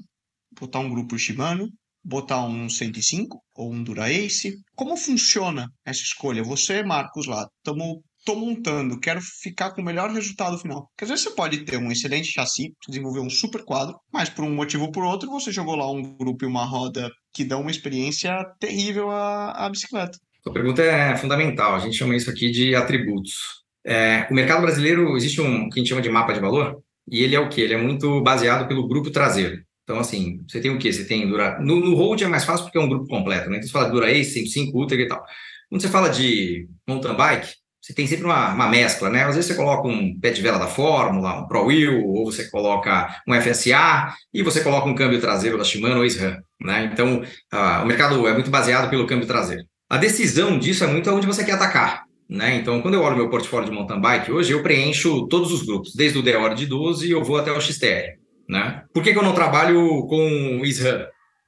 botar 0.61 0.81
um 0.81 0.90
grupo 0.90 1.18
Shimano, 1.18 1.68
botar 2.05 2.44
um 2.44 2.68
105 2.68 3.42
ou 3.55 3.72
um 3.72 3.83
Dura-Ace? 3.83 4.59
Como 4.75 4.96
funciona 4.96 5.66
essa 5.85 6.03
escolha? 6.03 6.42
Você, 6.42 6.83
Marcos, 6.83 7.27
lá, 7.27 7.48
estamos 7.59 8.03
tô 8.25 8.35
montando, 8.35 8.99
quero 9.01 9.21
ficar 9.21 9.73
com 9.73 9.81
o 9.81 9.85
melhor 9.85 10.11
resultado 10.11 10.59
final. 10.59 10.89
Porque 10.89 11.05
às 11.05 11.11
vezes 11.11 11.25
você 11.25 11.31
pode 11.31 11.65
ter 11.65 11.77
um 11.77 11.91
excelente 11.91 12.33
chassi, 12.33 12.73
desenvolver 12.89 13.21
um 13.21 13.31
super 13.31 13.65
quadro, 13.65 13.97
mas 14.13 14.29
por 14.29 14.45
um 14.45 14.55
motivo 14.55 14.85
ou 14.85 14.93
por 14.93 15.05
outro 15.05 15.31
você 15.31 15.51
jogou 15.51 15.77
lá 15.77 15.91
um 15.91 16.17
grupo 16.17 16.45
e 16.45 16.49
uma 16.49 16.65
roda 16.65 17.11
que 17.35 17.45
dão 17.45 17.61
uma 17.61 17.71
experiência 17.71 18.45
terrível 18.59 19.11
à, 19.11 19.53
à 19.53 19.69
bicicleta. 19.69 20.19
A 20.47 20.51
pergunta 20.51 20.83
é 20.83 21.17
fundamental, 21.17 21.75
a 21.75 21.79
gente 21.79 21.97
chama 21.97 22.17
isso 22.17 22.31
aqui 22.31 22.51
de 22.51 22.75
atributos. 22.75 23.63
É, 23.85 24.27
o 24.31 24.35
mercado 24.35 24.63
brasileiro 24.63 25.17
existe 25.17 25.41
um 25.41 25.69
que 25.69 25.79
a 25.79 25.83
gente 25.83 25.89
chama 25.89 26.03
de 26.03 26.09
mapa 26.09 26.33
de 26.33 26.41
valor, 26.41 26.83
e 27.11 27.23
ele 27.23 27.35
é 27.35 27.41
o 27.41 27.49
que? 27.49 27.61
Ele 27.61 27.75
é 27.75 27.79
muito 27.79 28.21
baseado 28.23 28.67
pelo 28.69 28.87
grupo 28.87 29.11
traseiro. 29.11 29.63
Então, 29.85 29.99
assim, 29.99 30.41
você 30.49 30.61
tem 30.61 30.71
o 30.71 30.79
quê? 30.79 30.93
Você 30.93 31.05
tem 31.05 31.29
Dura... 31.29 31.59
No, 31.61 31.81
no 31.81 32.15
é 32.15 32.29
mais 32.29 32.45
fácil 32.45 32.65
porque 32.65 32.79
é 32.79 32.81
um 32.81 32.89
grupo 32.89 33.07
completo, 33.09 33.51
né? 33.51 33.57
Então, 33.57 33.67
você 33.67 33.73
fala 33.73 33.91
Dura 33.91 34.11
Ace, 34.11 34.33
105, 34.33 34.79
Ultra 34.79 34.97
e 34.97 35.09
tal. 35.09 35.25
Quando 35.69 35.83
você 35.83 35.89
fala 35.89 36.09
de 36.09 36.69
mountain 36.87 37.15
bike, 37.15 37.49
você 37.83 37.92
tem 37.92 38.07
sempre 38.07 38.25
uma, 38.25 38.55
uma, 38.55 38.68
mescla, 38.68 39.11
né? 39.11 39.25
Às 39.25 39.35
vezes 39.35 39.51
você 39.51 39.57
coloca 39.57 39.88
um 39.88 40.16
pé 40.21 40.31
de 40.31 40.40
vela 40.40 40.57
da 40.57 40.68
Fórmula, 40.68 41.40
um 41.40 41.49
Pro 41.49 41.66
Wheel, 41.66 42.07
ou 42.07 42.25
você 42.25 42.49
coloca 42.49 43.21
um 43.27 43.35
FSA 43.35 44.14
e 44.33 44.40
você 44.40 44.61
coloca 44.61 44.88
um 44.88 44.95
câmbio 44.95 45.21
traseiro 45.21 45.59
da 45.59 45.64
Shimano 45.64 45.99
ou 45.99 46.07
SRAM, 46.07 46.40
né? 46.61 46.88
Então, 46.92 47.23
uh, 47.53 47.83
o 47.83 47.87
mercado 47.87 48.25
é 48.29 48.33
muito 48.33 48.53
baseado 48.53 48.88
pelo 48.88 49.05
câmbio 49.05 49.27
traseiro. 49.27 49.64
A 49.90 49.97
decisão 49.97 50.61
disso 50.61 50.85
é 50.85 50.87
muito 50.87 51.11
aonde 51.11 51.27
você 51.27 51.45
quer 51.45 51.55
atacar, 51.55 52.05
né? 52.31 52.55
Então, 52.55 52.81
quando 52.81 52.95
eu 52.95 53.03
olho 53.03 53.16
meu 53.16 53.29
portfólio 53.29 53.68
de 53.68 53.75
mountain 53.75 54.01
bike, 54.01 54.31
hoje 54.31 54.53
eu 54.53 54.62
preencho 54.62 55.27
todos 55.27 55.51
os 55.51 55.64
grupos, 55.66 55.92
desde 55.97 56.16
o 56.16 56.23
Deore 56.23 56.55
de 56.55 56.66
12 56.66 57.09
e 57.09 57.11
eu 57.11 57.25
vou 57.25 57.37
até 57.37 57.51
o 57.51 57.61
XTR, 57.61 58.16
né? 58.49 58.85
Por 58.95 59.03
que, 59.03 59.12
que 59.12 59.18
eu 59.18 59.25
não 59.25 59.35
trabalho 59.35 60.07
com 60.07 60.64
SRAM? 60.64 61.05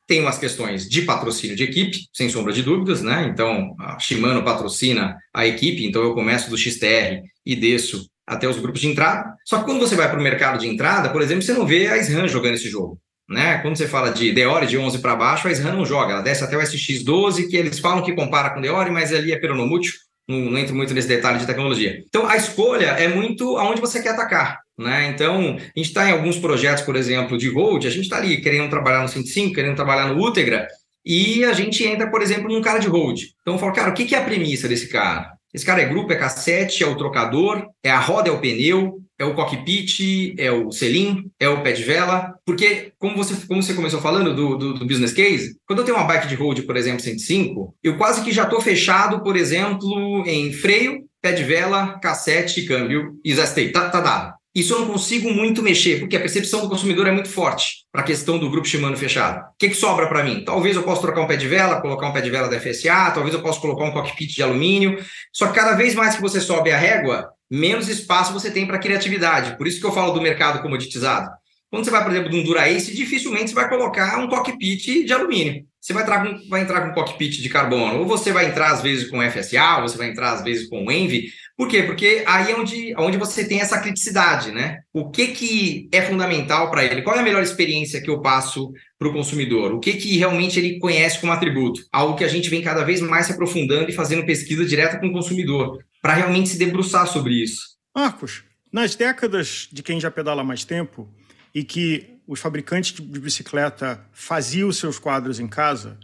Tem 0.07 0.21
umas 0.21 0.39
questões 0.39 0.89
de 0.89 1.03
patrocínio 1.03 1.57
de 1.57 1.65
equipe, 1.65 1.99
sem 2.13 2.29
sombra 2.29 2.53
de 2.53 2.63
dúvidas, 2.63 3.03
né? 3.03 3.27
Então, 3.33 3.75
a 3.81 3.99
Shimano 3.99 4.45
patrocina 4.45 5.17
a 5.33 5.47
equipe, 5.47 5.87
então 5.87 6.03
eu 6.03 6.15
começo 6.15 6.51
do 6.51 6.59
XTR 6.59 7.23
e 7.45 7.57
desço 7.57 8.07
até 8.27 8.49
os 8.49 8.59
grupos 8.59 8.81
de 8.81 8.89
entrada. 8.89 9.35
Só 9.45 9.59
que 9.59 9.65
quando 9.65 9.81
você 9.81 9.95
vai 9.95 10.09
para 10.09 10.19
o 10.19 10.23
mercado 10.23 10.59
de 10.59 10.69
entrada, 10.69 11.11
por 11.11 11.23
exemplo, 11.23 11.43
você 11.43 11.53
não 11.53 11.67
vê 11.67 11.87
a 11.89 11.97
SRAM 11.97 12.29
jogando 12.29 12.55
esse 12.55 12.69
jogo. 12.69 12.99
Né? 13.29 13.59
Quando 13.59 13.77
você 13.77 13.89
fala 13.89 14.11
de 14.11 14.33
Deore 14.33 14.67
de 14.67 14.77
11 14.77 14.99
para 14.99 15.17
baixo, 15.17 15.49
a 15.49 15.51
SRAM 15.51 15.73
não 15.73 15.87
joga, 15.87 16.13
ela 16.13 16.23
desce 16.23 16.45
até 16.45 16.57
o 16.57 16.61
SX12, 16.61 17.49
que 17.49 17.57
eles 17.57 17.79
falam 17.79 18.03
que 18.03 18.13
compara 18.13 18.51
com 18.51 18.61
Deore, 18.61 18.91
mas 18.91 19.13
ali 19.13 19.33
é 19.33 19.39
peronomútil, 19.39 19.93
não, 20.29 20.39
não 20.39 20.59
entro 20.59 20.75
muito 20.75 20.93
nesse 20.93 21.09
detalhe 21.09 21.39
de 21.39 21.47
tecnologia. 21.47 22.03
Então, 22.07 22.27
a 22.27 22.37
escolha 22.37 22.87
é 22.87 23.09
muito 23.09 23.57
aonde 23.57 23.81
você 23.81 24.03
quer 24.03 24.11
atacar. 24.11 24.59
Né? 24.79 25.09
Então, 25.09 25.57
a 25.57 25.79
gente 25.79 25.89
está 25.89 26.09
em 26.09 26.13
alguns 26.13 26.39
projetos, 26.39 26.83
por 26.83 26.97
exemplo, 26.97 27.39
de 27.39 27.49
Gold, 27.51 27.87
a 27.87 27.91
gente 27.91 28.05
está 28.05 28.17
ali 28.17 28.41
querendo 28.41 28.71
trabalhar 28.71 29.03
no 29.03 29.09
105, 29.09 29.55
querendo 29.55 29.77
trabalhar 29.77 30.09
no 30.09 30.21
Ultegra, 30.21 30.67
e 31.05 31.45
a 31.45 31.53
gente 31.53 31.85
entra, 31.85 32.11
por 32.11 32.23
exemplo, 32.23 32.49
num 32.49 32.63
cara 32.63 32.79
de 32.79 32.89
Hold. 32.89 33.21
Então, 33.43 33.55
eu 33.55 33.59
falo, 33.59 33.75
cara, 33.75 33.91
o 33.91 33.95
que, 33.95 34.07
que 34.07 34.15
é 34.15 34.19
a 34.19 34.25
premissa 34.25 34.67
desse 34.67 34.89
cara? 34.89 35.33
Esse 35.53 35.65
cara 35.65 35.83
é 35.83 35.85
grupo, 35.85 36.13
é 36.13 36.17
cassete, 36.17 36.83
é 36.83 36.87
o 36.87 36.97
trocador, 36.97 37.69
é 37.83 37.91
a 37.91 38.01
roda, 38.01 38.29
é 38.29 38.33
o 38.33 38.41
pneu, 38.41 39.01
é 39.17 39.25
o 39.25 39.35
cockpit, 39.35 40.35
é 40.37 40.51
o 40.51 40.73
selim, 40.73 41.31
é 41.39 41.49
o 41.49 41.63
pé 41.63 41.73
de 41.73 41.85
vela. 41.85 42.35
Porque, 42.45 42.93
como 42.99 43.17
você, 43.17 43.47
como 43.47 43.63
você 43.63 43.75
começou 43.75 44.01
falando 44.01 44.35
do, 44.35 44.57
do, 44.57 44.75
do 44.75 44.87
business 44.87 45.13
case, 45.13 45.57
quando 45.67 45.81
eu 45.81 45.85
tenho 45.85 45.97
uma 45.97 46.07
bike 46.07 46.27
de 46.27 46.35
road, 46.35 46.63
por 46.63 46.77
exemplo, 46.77 47.01
105, 47.01 47.77
eu 47.85 47.97
quase 47.97 48.25
que 48.25 48.33
já 48.33 48.45
estou 48.45 48.61
fechado, 48.61 49.23
por 49.23 49.37
exemplo, 49.37 50.25
em 50.27 50.53
freio, 50.53 51.05
pé 51.23 51.33
de 51.33 51.45
vela, 51.45 52.01
cassete, 52.01 52.65
câmbio 52.65 53.13
e 53.25 53.33
zestei. 53.33 53.71
Tá, 53.71 53.89
tá 53.89 54.01
dado. 54.01 54.35
Isso 54.55 54.73
eu 54.73 54.81
não 54.81 54.87
consigo 54.87 55.33
muito 55.33 55.63
mexer, 55.63 55.99
porque 55.99 56.17
a 56.17 56.21
percepção 56.21 56.61
do 56.61 56.69
consumidor 56.69 57.09
é 57.09 57.11
muito 57.11 57.29
forte 57.29 57.85
para 57.91 58.03
a 58.03 58.05
questão 58.05 58.39
do 58.39 58.49
grupo 58.49 58.69
Shimano 58.69 58.97
fechado. 58.97 59.41
O 59.41 59.57
que, 59.59 59.71
que 59.71 59.75
sobra 59.75 60.07
para 60.09 60.23
mim? 60.23 60.45
Talvez 60.45 60.77
eu 60.77 60.85
possa 60.85 61.03
trocar 61.03 61.23
um 61.23 61.27
pé 61.27 61.37
de 61.37 61.49
vela, 61.49 61.81
colocar 61.81 62.07
um 62.07 62.13
pé 62.13 62.21
de 62.21 62.31
vela 62.31 62.49
da 62.49 62.61
FSA, 62.61 63.11
talvez 63.13 63.35
eu 63.35 63.43
possa 63.43 63.61
colocar 63.61 63.85
um 63.85 63.91
cockpit 63.91 64.33
de 64.33 64.43
alumínio. 64.45 65.05
Só 65.33 65.49
que 65.49 65.55
cada 65.55 65.73
vez 65.73 65.95
mais 65.97 66.15
que 66.15 66.23
você 66.23 66.41
sobe 66.41 66.71
a 66.71 66.79
régua, 66.79 67.31
menos 67.51 67.89
espaço 67.89 68.33
você 68.33 68.49
tem 68.49 68.65
para 68.65 68.79
criatividade. 68.79 69.57
Por 69.57 69.67
isso 69.67 69.81
que 69.81 69.87
eu 69.87 69.93
falo 69.93 70.13
do 70.13 70.23
mercado 70.23 70.63
comoditizado. 70.63 71.29
Quando 71.69 71.85
você 71.85 71.91
vai, 71.91 72.05
por 72.05 72.13
exemplo, 72.13 72.31
de 72.31 72.37
um 72.37 72.45
Dura-Ace, 72.45 72.95
dificilmente 72.95 73.51
você 73.51 73.57
vai 73.57 73.69
colocar 73.69 74.21
um 74.21 74.29
cockpit 74.29 75.05
de 75.05 75.13
alumínio. 75.13 75.65
Você 75.81 75.93
vai 75.93 76.05
entrar, 76.05 76.25
com, 76.25 76.49
vai 76.49 76.61
entrar 76.63 76.81
com 76.83 76.95
cockpit 76.95 77.43
de 77.43 77.49
carbono, 77.49 77.99
ou 77.99 78.07
você 78.07 78.33
vai 78.33 78.47
entrar 78.47 78.71
às 78.71 78.81
vezes 78.81 79.11
com 79.11 79.21
FSA, 79.21 79.79
ou 79.79 79.89
você 79.89 79.99
vai 79.99 80.09
entrar 80.09 80.33
às 80.33 80.43
vezes 80.45 80.69
com 80.69 80.91
Envy, 80.91 81.31
Por 81.57 81.69
quê? 81.69 81.85
Porque 81.85 82.25
aí 82.27 82.51
é 82.51 82.57
onde, 82.57 82.95
onde 82.99 83.17
você 83.17 83.47
tem 83.47 83.61
essa 83.61 83.81
criticidade, 83.81 84.51
né? 84.51 84.81
O 84.93 85.11
que, 85.11 85.29
que 85.29 85.89
é 85.93 86.03
fundamental 86.03 86.69
para 86.69 86.85
ele? 86.85 87.03
Qual 87.03 87.17
é 87.17 87.21
a 87.21 87.23
melhor 87.23 87.43
experiência 87.43 88.03
que 88.03 88.11
eu 88.11 88.21
passo 88.21 88.73
para 88.99 89.09
o 89.09 89.13
consumidor? 89.13 89.73
O 89.73 89.79
que, 89.79 89.93
que 89.93 90.19
realmente 90.19 90.59
ele 90.59 90.81
conhece 90.81 91.21
como 91.21 91.33
atributo? 91.33 91.81
Algo 91.93 92.17
que 92.17 92.25
a 92.25 92.29
gente 92.29 92.51
vem 92.51 92.61
cada 92.61 92.85
vez 92.85 93.01
mais 93.01 93.27
se 93.27 93.33
aprofundando 93.33 93.89
e 93.89 93.95
fazendo 93.95 94.27
pesquisa 94.27 94.65
direta 94.65 94.99
com 94.99 95.07
o 95.07 95.13
consumidor, 95.13 95.79
para 96.03 96.15
realmente 96.15 96.49
se 96.49 96.59
debruçar 96.59 97.07
sobre 97.07 97.35
isso. 97.35 97.63
Marcos, 97.95 98.43
nas 98.73 98.97
décadas 98.97 99.69
de 99.73 99.83
quem 99.83 100.01
já 100.01 100.11
pedala 100.11 100.43
mais 100.43 100.65
tempo 100.65 101.09
e 101.55 101.63
que 101.63 102.19
os 102.27 102.41
fabricantes 102.41 102.93
de 102.93 103.21
bicicleta 103.21 104.05
faziam 104.13 104.73
seus 104.73 104.99
quadros 104.99 105.39
em 105.39 105.47
casa, 105.47 105.99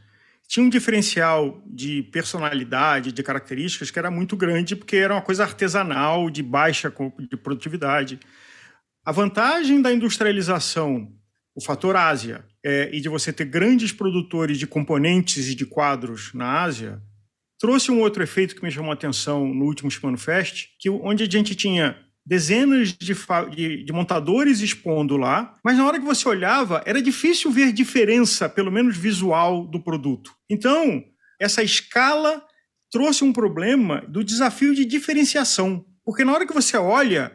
tinha 0.51 0.67
um 0.67 0.69
diferencial 0.69 1.63
de 1.65 2.03
personalidade, 2.03 3.13
de 3.13 3.23
características 3.23 3.89
que 3.89 3.99
era 4.01 4.11
muito 4.11 4.37
grande, 4.37 4.75
porque 4.75 4.97
era 4.97 5.15
uma 5.15 5.23
coisa 5.23 5.45
artesanal, 5.45 6.29
de 6.29 6.43
baixa 6.43 6.93
de 7.21 7.37
produtividade. 7.37 8.19
A 9.07 9.13
vantagem 9.13 9.81
da 9.81 9.93
industrialização, 9.93 11.09
o 11.55 11.63
fator 11.63 11.95
Ásia, 11.95 12.45
é, 12.65 12.91
e 12.93 13.01
de 13.01 13.09
você 13.09 13.33
ter 13.33 13.45
grandes 13.45 13.93
produtores 13.93 14.59
de 14.59 14.67
componentes 14.67 15.47
e 15.47 15.55
de 15.55 15.65
quadros 15.65 16.35
na 16.35 16.63
Ásia, 16.63 17.01
trouxe 17.57 17.93
um 17.93 18.01
outro 18.01 18.21
efeito 18.21 18.57
que 18.57 18.65
me 18.65 18.73
chamou 18.73 18.91
a 18.91 18.95
atenção 18.95 19.47
no 19.55 19.67
último 19.67 19.89
Spano 19.89 20.19
Fest, 20.19 20.67
que 20.81 20.91
onde 20.91 21.23
a 21.23 21.31
gente 21.31 21.55
tinha 21.55 21.97
dezenas 22.25 22.93
de, 22.93 23.15
de, 23.51 23.85
de, 23.85 23.93
montadores 23.93 24.61
expondo 24.61 25.17
lá, 25.17 25.57
mas 25.65 25.77
na 25.77 25.87
hora 25.87 25.99
que 25.99 26.05
você 26.05 26.29
olhava, 26.29 26.83
era 26.87 27.03
difícil 27.03 27.51
ver 27.51 27.73
diferença, 27.73 28.49
pelo 28.49 28.71
menos 28.71 28.97
visual, 28.97 29.67
do 29.67 29.83
produto. 29.83 30.33
Então, 30.49 31.03
essa 31.41 31.63
escala 31.63 32.45
trouxe 32.91 33.25
um 33.25 33.33
problema 33.33 34.03
do 34.09 34.23
desafio 34.23 34.75
de 34.75 34.85
diferenciação. 34.85 35.85
Porque 36.05 36.25
na 36.25 36.33
hora 36.33 36.47
que 36.47 36.53
você 36.53 36.77
olha, 36.77 37.33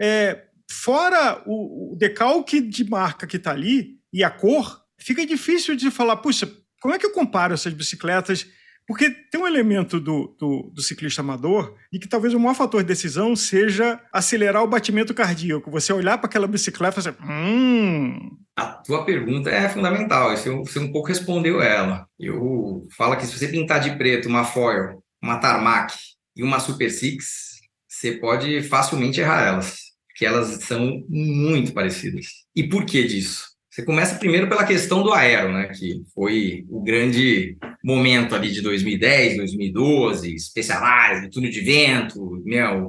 é, 0.00 0.44
fora 0.70 1.42
o, 1.46 1.94
o 1.94 1.96
decalque 1.96 2.60
de 2.60 2.88
marca 2.88 3.26
que 3.26 3.36
está 3.36 3.52
ali 3.52 3.96
e 4.12 4.24
a 4.24 4.30
cor, 4.30 4.82
fica 4.98 5.24
difícil 5.26 5.76
de 5.76 5.90
falar, 5.90 6.16
puxa, 6.16 6.50
como 6.80 6.94
é 6.94 6.98
que 6.98 7.06
eu 7.06 7.12
comparo 7.12 7.54
essas 7.54 7.72
bicicletas 7.72 8.46
porque 8.86 9.10
tem 9.10 9.40
um 9.40 9.46
elemento 9.46 9.98
do, 9.98 10.34
do, 10.38 10.70
do, 10.72 10.80
ciclista 10.80 11.20
amador 11.20 11.74
e 11.92 11.98
que 11.98 12.08
talvez 12.08 12.32
o 12.32 12.38
maior 12.38 12.54
fator 12.54 12.82
de 12.82 12.88
decisão 12.88 13.34
seja 13.34 14.00
acelerar 14.12 14.62
o 14.62 14.68
batimento 14.68 15.12
cardíaco. 15.12 15.70
Você 15.72 15.92
olhar 15.92 16.18
para 16.18 16.28
aquela 16.28 16.46
bicicleta 16.46 16.94
e 16.94 17.02
fazer. 17.02 17.16
Hum. 17.20 18.36
A 18.56 18.66
tua 18.66 19.04
pergunta 19.04 19.50
é 19.50 19.68
fundamental. 19.68 20.30
Você 20.36 20.78
um 20.78 20.92
pouco 20.92 21.08
respondeu 21.08 21.60
ela. 21.60 22.06
Eu 22.18 22.86
falo 22.96 23.16
que 23.16 23.26
se 23.26 23.36
você 23.36 23.48
pintar 23.48 23.80
de 23.80 23.96
preto 23.96 24.28
uma 24.28 24.44
foil, 24.44 25.02
uma 25.20 25.38
tarmac 25.38 25.92
e 26.36 26.42
uma 26.44 26.60
Super 26.60 26.90
Six, 26.90 27.56
você 27.88 28.12
pode 28.12 28.62
facilmente 28.62 29.20
errar 29.20 29.48
elas. 29.48 29.78
Porque 30.08 30.24
elas 30.24 30.64
são 30.64 31.02
muito 31.08 31.72
parecidas. 31.72 32.26
E 32.54 32.68
por 32.68 32.86
que 32.86 33.04
disso? 33.04 33.55
Você 33.76 33.84
começa 33.84 34.14
primeiro 34.14 34.48
pela 34.48 34.64
questão 34.64 35.02
do 35.02 35.12
aero, 35.12 35.52
né, 35.52 35.66
que 35.66 36.02
foi 36.14 36.64
o 36.70 36.82
grande 36.82 37.58
momento 37.84 38.34
ali 38.34 38.50
de 38.50 38.62
2010, 38.62 39.36
2012, 39.36 40.38
Specialized, 40.38 41.30
túnel 41.30 41.50
de 41.50 41.60
vento, 41.60 42.42
meu, 42.42 42.88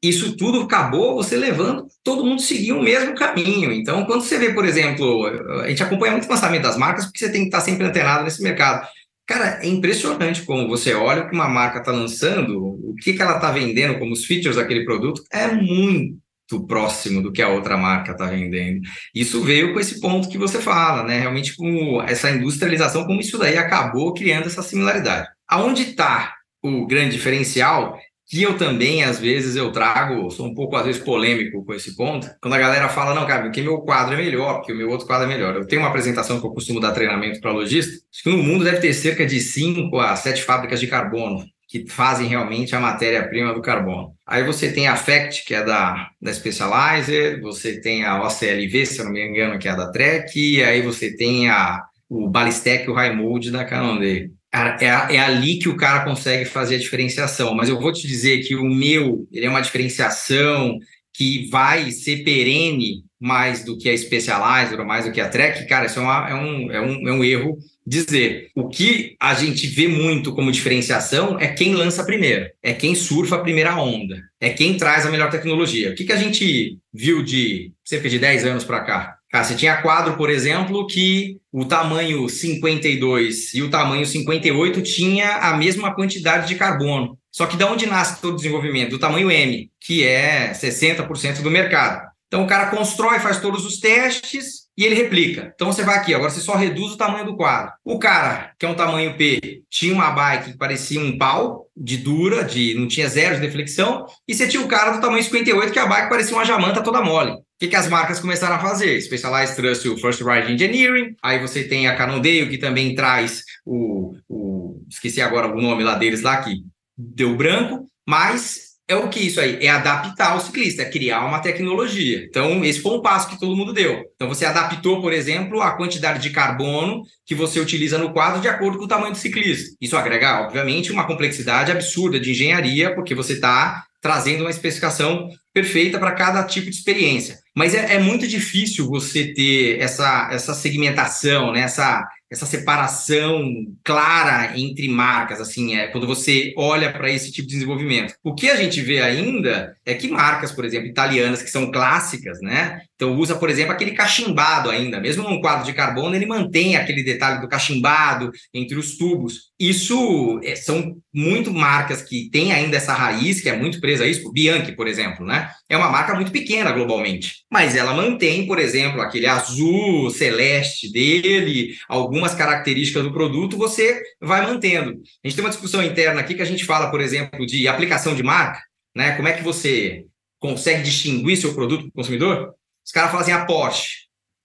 isso 0.00 0.36
tudo 0.36 0.60
acabou 0.60 1.16
você 1.16 1.36
levando 1.36 1.88
todo 2.04 2.24
mundo 2.24 2.40
seguir 2.40 2.70
o 2.70 2.80
mesmo 2.80 3.16
caminho. 3.16 3.72
Então, 3.72 4.04
quando 4.04 4.22
você 4.22 4.38
vê, 4.38 4.54
por 4.54 4.64
exemplo, 4.64 5.26
a 5.60 5.68
gente 5.68 5.82
acompanha 5.82 6.12
muito 6.12 6.28
o 6.28 6.30
lançamento 6.30 6.62
das 6.62 6.76
marcas, 6.76 7.06
porque 7.06 7.18
você 7.18 7.32
tem 7.32 7.40
que 7.40 7.48
estar 7.48 7.60
sempre 7.60 7.84
antenado 7.84 8.22
nesse 8.22 8.44
mercado. 8.44 8.86
Cara, 9.26 9.58
é 9.60 9.66
impressionante 9.66 10.42
como 10.42 10.68
você 10.68 10.94
olha 10.94 11.22
o 11.22 11.28
que 11.28 11.34
uma 11.34 11.48
marca 11.48 11.80
está 11.80 11.90
lançando, 11.90 12.60
o 12.64 12.94
que, 12.94 13.12
que 13.12 13.22
ela 13.22 13.38
está 13.38 13.50
vendendo 13.50 13.98
como 13.98 14.12
os 14.12 14.24
features 14.24 14.54
daquele 14.54 14.84
produto, 14.84 15.24
é 15.32 15.48
muito 15.48 16.21
próximo 16.60 17.22
do 17.22 17.32
que 17.32 17.42
a 17.42 17.48
outra 17.48 17.76
marca 17.76 18.12
está 18.12 18.26
vendendo. 18.26 18.80
Isso 19.14 19.42
veio 19.42 19.72
com 19.72 19.80
esse 19.80 20.00
ponto 20.00 20.28
que 20.28 20.38
você 20.38 20.60
fala, 20.60 21.04
né? 21.04 21.20
Realmente 21.20 21.56
com 21.56 22.02
essa 22.02 22.30
industrialização, 22.30 23.04
como 23.04 23.20
isso 23.20 23.38
daí 23.38 23.56
acabou 23.56 24.14
criando 24.14 24.46
essa 24.46 24.62
similaridade. 24.62 25.28
Aonde 25.48 25.82
está 25.82 26.34
o 26.62 26.86
grande 26.86 27.12
diferencial 27.16 27.98
que 28.32 28.42
eu 28.42 28.56
também, 28.56 29.04
às 29.04 29.20
vezes, 29.20 29.56
eu 29.56 29.70
trago, 29.72 30.30
sou 30.30 30.46
um 30.46 30.54
pouco, 30.54 30.74
às 30.74 30.86
vezes, 30.86 31.02
polêmico 31.02 31.62
com 31.66 31.74
esse 31.74 31.94
ponto, 31.94 32.26
quando 32.40 32.54
a 32.54 32.58
galera 32.58 32.88
fala, 32.88 33.14
não, 33.14 33.26
cara, 33.26 33.42
porque 33.42 33.60
meu 33.60 33.82
quadro 33.82 34.14
é 34.14 34.16
melhor, 34.16 34.54
porque 34.54 34.72
o 34.72 34.76
meu 34.76 34.88
outro 34.88 35.06
quadro 35.06 35.26
é 35.26 35.28
melhor. 35.28 35.54
Eu 35.54 35.66
tenho 35.66 35.82
uma 35.82 35.88
apresentação 35.88 36.40
que 36.40 36.46
eu 36.46 36.50
costumo 36.50 36.80
dar 36.80 36.92
treinamento 36.92 37.40
para 37.42 37.52
lojista, 37.52 37.92
acho 37.92 38.22
que 38.22 38.30
no 38.30 38.42
mundo 38.42 38.64
deve 38.64 38.78
ter 38.78 38.94
cerca 38.94 39.26
de 39.26 39.38
5 39.38 39.98
a 40.00 40.16
7 40.16 40.44
fábricas 40.44 40.80
de 40.80 40.86
carbono 40.86 41.44
que 41.72 41.88
fazem 41.88 42.28
realmente 42.28 42.76
a 42.76 42.80
matéria-prima 42.80 43.54
do 43.54 43.62
carbono. 43.62 44.12
Aí 44.26 44.44
você 44.44 44.70
tem 44.70 44.88
a 44.88 44.94
FACT, 44.94 45.46
que 45.46 45.54
é 45.54 45.64
da, 45.64 46.10
da 46.20 46.30
Specializer, 46.30 47.40
você 47.40 47.80
tem 47.80 48.04
a 48.04 48.22
OCLV, 48.22 48.84
se 48.84 48.98
eu 48.98 49.06
não 49.06 49.12
me 49.12 49.26
engano, 49.26 49.58
que 49.58 49.66
é 49.66 49.74
da 49.74 49.90
Trek, 49.90 50.38
e 50.38 50.62
aí 50.62 50.82
você 50.82 51.16
tem 51.16 51.48
a, 51.48 51.82
o 52.10 52.28
Balistec, 52.28 52.90
o 52.90 52.92
High 52.92 53.16
Mode 53.16 53.50
da 53.50 53.64
Canonday. 53.64 54.28
É, 54.54 55.16
é 55.16 55.18
ali 55.18 55.58
que 55.58 55.70
o 55.70 55.76
cara 55.78 56.04
consegue 56.04 56.44
fazer 56.44 56.74
a 56.74 56.78
diferenciação, 56.78 57.54
mas 57.54 57.70
eu 57.70 57.80
vou 57.80 57.90
te 57.90 58.06
dizer 58.06 58.40
que 58.40 58.54
o 58.54 58.66
meu, 58.66 59.26
ele 59.32 59.46
é 59.46 59.48
uma 59.48 59.62
diferenciação 59.62 60.76
que 61.14 61.48
vai 61.48 61.90
ser 61.90 62.22
perene 62.22 63.02
mais 63.22 63.64
do 63.64 63.78
que 63.78 63.88
a 63.88 63.96
Specializer 63.96 64.80
ou 64.80 64.84
mais 64.84 65.04
do 65.04 65.12
que 65.12 65.20
a 65.20 65.28
Trek, 65.28 65.64
cara, 65.66 65.86
isso 65.86 66.00
é, 66.00 66.02
uma, 66.02 66.28
é, 66.28 66.34
um, 66.34 66.72
é, 66.72 66.80
um, 66.80 67.08
é 67.08 67.12
um 67.12 67.24
erro 67.24 67.56
dizer. 67.86 68.50
O 68.54 68.68
que 68.68 69.16
a 69.20 69.32
gente 69.32 69.68
vê 69.68 69.86
muito 69.86 70.34
como 70.34 70.50
diferenciação 70.50 71.38
é 71.38 71.46
quem 71.46 71.72
lança 71.72 72.04
primeiro, 72.04 72.50
é 72.60 72.72
quem 72.72 72.96
surfa 72.96 73.36
a 73.36 73.40
primeira 73.40 73.76
onda, 73.76 74.20
é 74.40 74.50
quem 74.50 74.76
traz 74.76 75.06
a 75.06 75.10
melhor 75.10 75.30
tecnologia. 75.30 75.90
O 75.90 75.94
que, 75.94 76.04
que 76.04 76.12
a 76.12 76.16
gente 76.16 76.78
viu 76.92 77.22
de 77.22 77.72
cerca 77.84 78.08
de 78.08 78.18
10 78.18 78.44
anos 78.44 78.64
para 78.64 78.80
cá? 78.80 79.16
Cara, 79.30 79.44
você 79.44 79.54
tinha 79.54 79.80
quadro, 79.80 80.16
por 80.16 80.28
exemplo, 80.28 80.86
que 80.86 81.38
o 81.50 81.64
tamanho 81.64 82.28
52 82.28 83.54
e 83.54 83.62
o 83.62 83.70
tamanho 83.70 84.04
58 84.04 84.82
tinha 84.82 85.36
a 85.36 85.56
mesma 85.56 85.94
quantidade 85.94 86.48
de 86.48 86.56
carbono. 86.56 87.16
Só 87.30 87.46
que 87.46 87.56
da 87.56 87.70
onde 87.70 87.86
nasce 87.86 88.20
todo 88.20 88.34
o 88.34 88.36
desenvolvimento? 88.36 88.90
Do 88.90 88.98
tamanho 88.98 89.30
M, 89.30 89.70
que 89.80 90.04
é 90.04 90.52
60% 90.52 91.40
do 91.40 91.50
mercado. 91.50 92.11
Então 92.32 92.44
o 92.44 92.46
cara 92.46 92.70
constrói, 92.70 93.18
faz 93.18 93.40
todos 93.40 93.66
os 93.66 93.78
testes, 93.78 94.62
e 94.74 94.86
ele 94.86 94.94
replica. 94.94 95.52
Então 95.54 95.70
você 95.70 95.82
vai 95.82 95.98
aqui, 95.98 96.14
agora 96.14 96.30
você 96.30 96.40
só 96.40 96.56
reduz 96.56 96.94
o 96.94 96.96
tamanho 96.96 97.26
do 97.26 97.36
quadro. 97.36 97.74
O 97.84 97.98
cara, 97.98 98.54
que 98.58 98.64
é 98.64 98.68
um 98.70 98.74
tamanho 98.74 99.18
P, 99.18 99.60
tinha 99.68 99.92
uma 99.92 100.10
bike 100.12 100.52
que 100.52 100.56
parecia 100.56 100.98
um 100.98 101.18
pau 101.18 101.66
de 101.76 101.98
dura, 101.98 102.42
de 102.42 102.72
não 102.72 102.88
tinha 102.88 103.06
zero 103.06 103.34
de 103.34 103.42
deflexão, 103.42 104.06
e 104.26 104.34
você 104.34 104.48
tinha 104.48 104.62
o 104.62 104.66
cara 104.66 104.92
do 104.92 105.00
tamanho 105.02 105.22
58, 105.22 105.74
que 105.74 105.78
a 105.78 105.84
bike 105.84 106.08
parecia 106.08 106.34
uma 106.34 106.46
jamanta 106.46 106.82
toda 106.82 107.02
mole. 107.02 107.32
O 107.32 107.42
que, 107.60 107.68
que 107.68 107.76
as 107.76 107.86
marcas 107.86 108.18
começaram 108.18 108.56
a 108.56 108.60
fazer? 108.60 108.98
Specialized 109.02 109.54
trouxe 109.54 109.90
o 109.90 109.98
First 109.98 110.22
Ride 110.22 110.54
Engineering, 110.54 111.14
aí 111.22 111.38
você 111.38 111.64
tem 111.64 111.86
a 111.86 111.94
Cannondale, 111.94 112.48
que 112.48 112.56
também 112.56 112.94
traz 112.94 113.42
o, 113.66 114.14
o 114.26 114.80
esqueci 114.88 115.20
agora 115.20 115.48
o 115.48 115.60
nome 115.60 115.84
lá 115.84 115.96
deles 115.96 116.22
lá, 116.22 116.38
que 116.38 116.62
deu 116.96 117.36
branco, 117.36 117.86
mas 118.08 118.71
é 118.92 118.96
o 118.96 119.08
que 119.08 119.20
isso 119.20 119.40
aí? 119.40 119.58
É 119.60 119.68
adaptar 119.68 120.36
o 120.36 120.40
ciclista, 120.40 120.82
é 120.82 120.90
criar 120.90 121.24
uma 121.24 121.40
tecnologia. 121.40 122.24
Então, 122.28 122.64
esse 122.64 122.80
foi 122.80 122.92
um 122.92 123.02
passo 123.02 123.28
que 123.28 123.40
todo 123.40 123.56
mundo 123.56 123.72
deu. 123.72 124.04
Então, 124.14 124.28
você 124.28 124.44
adaptou, 124.44 125.00
por 125.00 125.12
exemplo, 125.12 125.60
a 125.60 125.72
quantidade 125.72 126.20
de 126.20 126.30
carbono 126.30 127.02
que 127.26 127.34
você 127.34 127.58
utiliza 127.58 127.98
no 127.98 128.12
quadro 128.12 128.40
de 128.40 128.48
acordo 128.48 128.78
com 128.78 128.84
o 128.84 128.88
tamanho 128.88 129.12
do 129.12 129.18
ciclista. 129.18 129.74
Isso 129.80 129.96
agrega, 129.96 130.42
obviamente, 130.42 130.92
uma 130.92 131.06
complexidade 131.06 131.72
absurda 131.72 132.20
de 132.20 132.30
engenharia, 132.30 132.94
porque 132.94 133.14
você 133.14 133.34
está 133.34 133.84
trazendo 134.02 134.40
uma 134.42 134.50
especificação 134.50 135.28
perfeita 135.54 135.98
para 135.98 136.12
cada 136.12 136.42
tipo 136.42 136.68
de 136.68 136.76
experiência. 136.76 137.38
Mas 137.54 137.74
é, 137.74 137.94
é, 137.94 137.98
muito 137.98 138.26
difícil 138.26 138.88
você 138.88 139.32
ter 139.32 139.78
essa, 139.80 140.28
essa 140.32 140.54
segmentação, 140.54 141.52
né? 141.52 141.60
essa, 141.60 142.04
essa 142.32 142.46
separação 142.46 143.66
clara 143.84 144.58
entre 144.58 144.88
marcas, 144.88 145.38
assim, 145.40 145.76
é 145.76 145.88
quando 145.88 146.06
você 146.06 146.54
olha 146.56 146.90
para 146.90 147.10
esse 147.10 147.30
tipo 147.30 147.46
de 147.46 147.54
desenvolvimento. 147.54 148.14
O 148.24 148.34
que 148.34 148.48
a 148.48 148.56
gente 148.56 148.80
vê 148.80 149.02
ainda 149.02 149.76
é 149.84 149.94
que 149.94 150.08
marcas, 150.08 150.50
por 150.50 150.64
exemplo, 150.64 150.88
italianas 150.88 151.42
que 151.42 151.50
são 151.50 151.70
clássicas, 151.70 152.40
né? 152.40 152.80
Então 153.02 153.18
usa, 153.18 153.34
por 153.34 153.50
exemplo, 153.50 153.72
aquele 153.72 153.90
cachimbado 153.90 154.70
ainda, 154.70 155.00
mesmo 155.00 155.24
num 155.24 155.40
quadro 155.40 155.66
de 155.66 155.72
carbono, 155.72 156.14
ele 156.14 156.24
mantém 156.24 156.76
aquele 156.76 157.02
detalhe 157.02 157.40
do 157.40 157.48
cachimbado 157.48 158.30
entre 158.54 158.78
os 158.78 158.96
tubos. 158.96 159.50
Isso 159.58 160.38
é, 160.44 160.54
são 160.54 160.94
muito 161.12 161.52
marcas 161.52 162.00
que 162.00 162.30
têm 162.30 162.52
ainda 162.52 162.76
essa 162.76 162.92
raiz, 162.92 163.40
que 163.40 163.48
é 163.48 163.56
muito 163.56 163.80
presa 163.80 164.04
a 164.04 164.06
isso, 164.06 164.30
Bianchi, 164.32 164.76
por 164.76 164.86
exemplo, 164.86 165.26
né? 165.26 165.50
É 165.68 165.76
uma 165.76 165.90
marca 165.90 166.14
muito 166.14 166.30
pequena 166.30 166.70
globalmente, 166.70 167.38
mas 167.50 167.74
ela 167.74 167.92
mantém, 167.92 168.46
por 168.46 168.60
exemplo, 168.60 169.00
aquele 169.00 169.26
azul 169.26 170.08
celeste 170.10 170.92
dele, 170.92 171.74
algumas 171.88 172.36
características 172.36 173.02
do 173.02 173.12
produto, 173.12 173.58
você 173.58 174.00
vai 174.20 174.46
mantendo. 174.46 174.92
A 175.24 175.26
gente 175.26 175.34
tem 175.34 175.44
uma 175.44 175.50
discussão 175.50 175.82
interna 175.82 176.20
aqui 176.20 176.34
que 176.34 176.42
a 176.42 176.46
gente 176.46 176.64
fala, 176.64 176.88
por 176.88 177.00
exemplo, 177.00 177.44
de 177.44 177.66
aplicação 177.66 178.14
de 178.14 178.22
marca, 178.22 178.60
né? 178.94 179.16
Como 179.16 179.26
é 179.26 179.32
que 179.32 179.42
você 179.42 180.04
consegue 180.38 180.84
distinguir 180.84 181.36
seu 181.36 181.52
produto 181.52 181.80
para 181.80 181.88
o 181.88 181.92
consumidor? 181.94 182.54
Os 182.84 182.92
caras 182.92 183.10
falam 183.10 183.22
assim, 183.22 183.32
a 183.32 183.44
Porsche. 183.44 184.02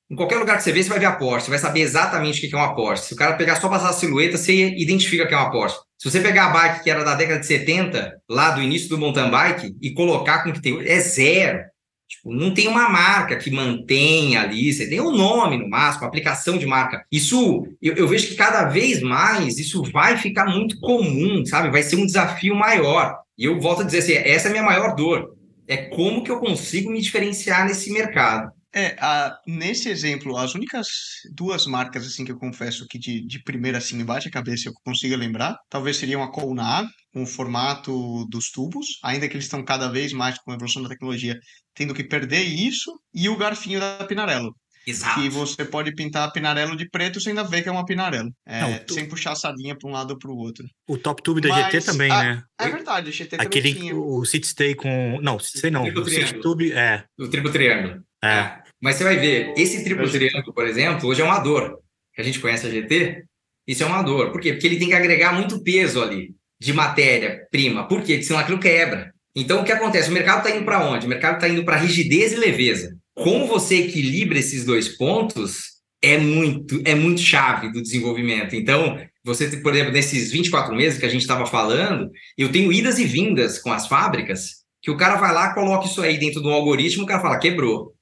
Em 0.10 0.16
qualquer 0.16 0.38
lugar 0.38 0.58
que 0.58 0.64
você 0.64 0.72
vê, 0.72 0.82
você 0.82 0.90
vai 0.90 1.00
ver 1.00 1.06
a 1.06 1.16
Porsche, 1.16 1.46
você 1.46 1.50
vai 1.50 1.60
saber 1.60 1.82
exatamente 1.82 2.46
o 2.46 2.50
que 2.50 2.56
é 2.56 2.58
uma 2.58 2.76
Porsche. 2.76 3.06
Se 3.06 3.14
o 3.14 3.18
cara 3.18 3.36
pegar 3.36 3.58
só 3.58 3.68
passar 3.68 3.90
a 3.90 3.94
silhueta, 3.94 4.38
você 4.38 4.70
identifica 4.78 5.28
que 5.28 5.34
é 5.34 5.38
uma 5.38 5.52
Porsche. 5.52 5.78
Se 5.98 6.10
você 6.10 6.22
pegar 6.22 6.46
a 6.46 6.50
bike 6.50 6.84
que 6.84 6.90
era 6.90 7.04
da 7.04 7.16
década 7.16 7.40
de 7.40 7.48
70, 7.48 8.22
lá 8.30 8.52
do 8.52 8.62
início 8.62 8.88
do 8.88 8.98
mountain 8.98 9.30
bike, 9.32 9.76
e 9.82 9.94
colocar 9.94 10.44
com 10.44 10.50
o 10.50 10.54
que 10.54 10.62
tem 10.62 10.74
hoje, 10.74 10.88
é 10.88 11.00
zero. 11.00 11.60
Tipo, 12.08 12.34
não 12.34 12.54
tem 12.54 12.70
uma 12.70 12.88
marca 12.88 13.36
que 13.36 13.52
mantenha 13.52 14.42
ali, 14.42 14.72
você 14.72 14.88
tem 14.88 15.02
um 15.02 15.12
nome 15.12 15.58
no 15.58 15.68
máximo, 15.68 16.06
aplicação 16.06 16.58
de 16.58 16.66
marca. 16.66 17.04
Isso, 17.12 17.68
eu, 17.82 17.96
eu, 17.96 18.08
vejo 18.08 18.30
que 18.30 18.36
cada 18.36 18.64
vez 18.66 19.02
mais 19.02 19.60
isso 19.60 19.84
vai 19.92 20.18
ficar 20.18 20.46
muito 20.46 20.80
comum, 20.80 21.46
sabe? 21.46 21.70
Vai 21.70 21.84
ser 21.84 21.98
um 21.98 22.06
desafio 22.06 22.56
maior. 22.56 23.18
E 23.38 23.44
eu 23.44 23.60
volto 23.60 23.82
a 23.82 23.86
dizer 23.86 23.98
assim, 24.00 24.14
essa 24.14 24.48
é 24.48 24.50
a 24.50 24.52
minha 24.52 24.64
maior 24.64 24.96
dor. 24.96 25.36
É 25.68 25.78
como 25.90 26.24
que 26.24 26.32
eu 26.32 26.40
consigo 26.40 26.92
me 26.92 27.02
diferenciar 27.02 27.66
nesse 27.66 27.92
mercado. 27.92 28.52
É, 28.74 28.96
a, 29.00 29.40
nesse 29.48 29.90
exemplo, 29.90 30.38
as 30.38 30.54
únicas 30.54 30.88
duas 31.34 31.66
marcas 31.66 32.06
assim 32.06 32.24
que 32.24 32.32
eu 32.32 32.38
confesso 32.38 32.86
que 32.88 33.00
de, 33.00 33.26
de 33.26 33.42
primeira 33.42 33.80
assim 33.80 34.04
bate 34.06 34.28
a 34.28 34.32
cabeça 34.32 34.70
eu 34.70 34.74
consigo 34.84 35.16
lembrar, 35.16 35.58
talvez 35.70 35.98
seriam 35.98 36.22
a 36.22 36.32
Colnag, 36.32 36.88
com 37.14 37.24
o 37.24 37.26
formato 37.26 38.26
dos 38.30 38.52
tubos, 38.52 39.00
ainda 39.04 39.28
que 39.28 39.34
eles 39.34 39.46
estão 39.46 39.64
cada 39.64 39.88
vez 39.88 40.14
mais 40.14 40.38
com 40.38 40.52
a 40.52 40.54
evolução 40.54 40.84
da 40.84 40.90
tecnologia 40.90 41.40
tendo 41.74 41.94
que 41.94 42.04
perder 42.04 42.44
isso, 42.44 42.92
e 43.14 43.30
o 43.30 43.38
garfinho 43.38 43.80
da 43.80 44.04
Pinarello. 44.04 44.56
Exato. 44.88 45.20
Que 45.20 45.28
você 45.28 45.66
pode 45.66 45.94
pintar 45.94 46.32
Pinarello 46.32 46.78
de 46.78 46.90
preto 46.90 47.20
sem 47.20 47.32
ainda 47.32 47.44
ver 47.44 47.62
que 47.62 47.68
é 47.68 47.72
uma 47.72 47.86
Pinarello. 47.86 48.32
É, 48.46 48.62
Não, 48.62 48.80
tu... 48.80 48.94
Sem 48.94 49.06
puxar 49.06 49.34
a 49.34 49.36
sardinha 49.36 49.76
para 49.78 49.90
um 49.90 49.92
lado 49.92 50.12
ou 50.12 50.18
para 50.18 50.32
o 50.32 50.38
outro. 50.38 50.66
O 50.88 50.98
top 50.98 51.22
tube 51.22 51.42
da 51.42 51.50
Mas, 51.50 51.66
GT 51.66 51.86
também, 51.86 52.10
a, 52.10 52.24
né? 52.24 52.44
É 52.58 52.70
verdade, 52.70 53.10
o 53.10 53.14
GT 53.14 53.36
Aquele, 53.38 53.74
também 53.74 53.90
tinha. 53.90 53.96
O 54.00 54.24
City 54.24 54.48
Stay 54.48 54.76
com... 54.76 55.20
Não, 55.22 55.38
City 55.40 55.58
Stay 55.58 55.72
não. 55.72 55.84
O, 55.84 56.00
o 56.00 56.10
City 56.10 56.40
Tube, 56.40 56.72
é. 56.72 57.04
O 57.20 57.28
triplo 57.28 57.52
triângulo. 57.52 58.02
É. 58.24 58.28
é. 58.28 58.64
Mas 58.82 58.96
você 58.96 59.04
vai 59.04 59.18
ver, 59.18 59.54
esse 59.58 59.84
triplo 59.84 60.10
triângulo, 60.10 60.54
por 60.54 60.66
exemplo, 60.66 61.10
hoje 61.10 61.22
é 61.22 61.26
uma 61.26 61.40
dor. 61.40 61.80
Que 62.14 62.22
a 62.22 62.24
gente 62.24 62.40
conhece 62.40 62.66
a 62.66 62.70
GT, 62.70 63.26
isso 63.68 63.84
é 63.84 63.86
uma 63.86 64.02
dor. 64.02 64.32
Por 64.32 64.40
quê? 64.40 64.54
Porque 64.54 64.68
ele 64.68 64.80
tem 64.80 64.88
que 64.88 64.96
agregar 64.96 65.34
muito 65.34 65.62
peso 65.62 66.02
ali 66.02 66.34
de 66.60 66.74
matéria-prima. 66.74 67.88
Por 67.88 68.02
quê? 68.02 68.14
Porque 68.14 68.24
senão 68.24 68.40
aquilo 68.40 68.60
quebra. 68.60 69.14
Então, 69.36 69.62
o 69.62 69.64
que 69.64 69.72
acontece? 69.72 70.10
O 70.10 70.14
mercado 70.14 70.40
está 70.40 70.56
indo 70.56 70.66
para 70.66 70.84
onde? 70.84 71.06
O 71.06 71.10
mercado 71.10 71.36
está 71.36 71.48
indo 71.48 71.64
para 71.64 71.76
rigidez 71.76 72.32
e 72.32 72.38
leveza. 72.38 72.97
Como 73.24 73.48
você 73.48 73.80
equilibra 73.80 74.38
esses 74.38 74.64
dois 74.64 74.90
pontos 74.90 75.78
é 76.02 76.18
muito, 76.18 76.82
é 76.86 76.94
muito 76.94 77.22
chave 77.22 77.72
do 77.72 77.82
desenvolvimento. 77.82 78.56
Então, 78.56 79.00
você, 79.24 79.58
por 79.58 79.74
exemplo, 79.74 79.92
nesses 79.92 80.32
24 80.32 80.76
meses 80.76 81.00
que 81.00 81.06
a 81.06 81.10
gente 81.10 81.22
estava 81.22 81.46
falando, 81.46 82.10
eu 82.38 82.52
tenho 82.52 82.72
idas 82.72 83.00
e 83.00 83.06
vindas 83.06 83.60
com 83.60 83.72
as 83.72 83.88
fábricas, 83.88 84.58
que 84.82 84.92
o 84.92 84.98
cara 84.98 85.16
vai 85.16 85.34
lá, 85.34 85.54
coloca 85.54 85.88
isso 85.88 86.02
aí 86.02 86.18
dentro 86.18 86.42
de 86.42 86.48
um 86.48 86.54
algoritmo, 86.54 87.04
o 87.04 87.08
cara 87.08 87.22
fala, 87.22 87.40
quebrou. 87.40 87.94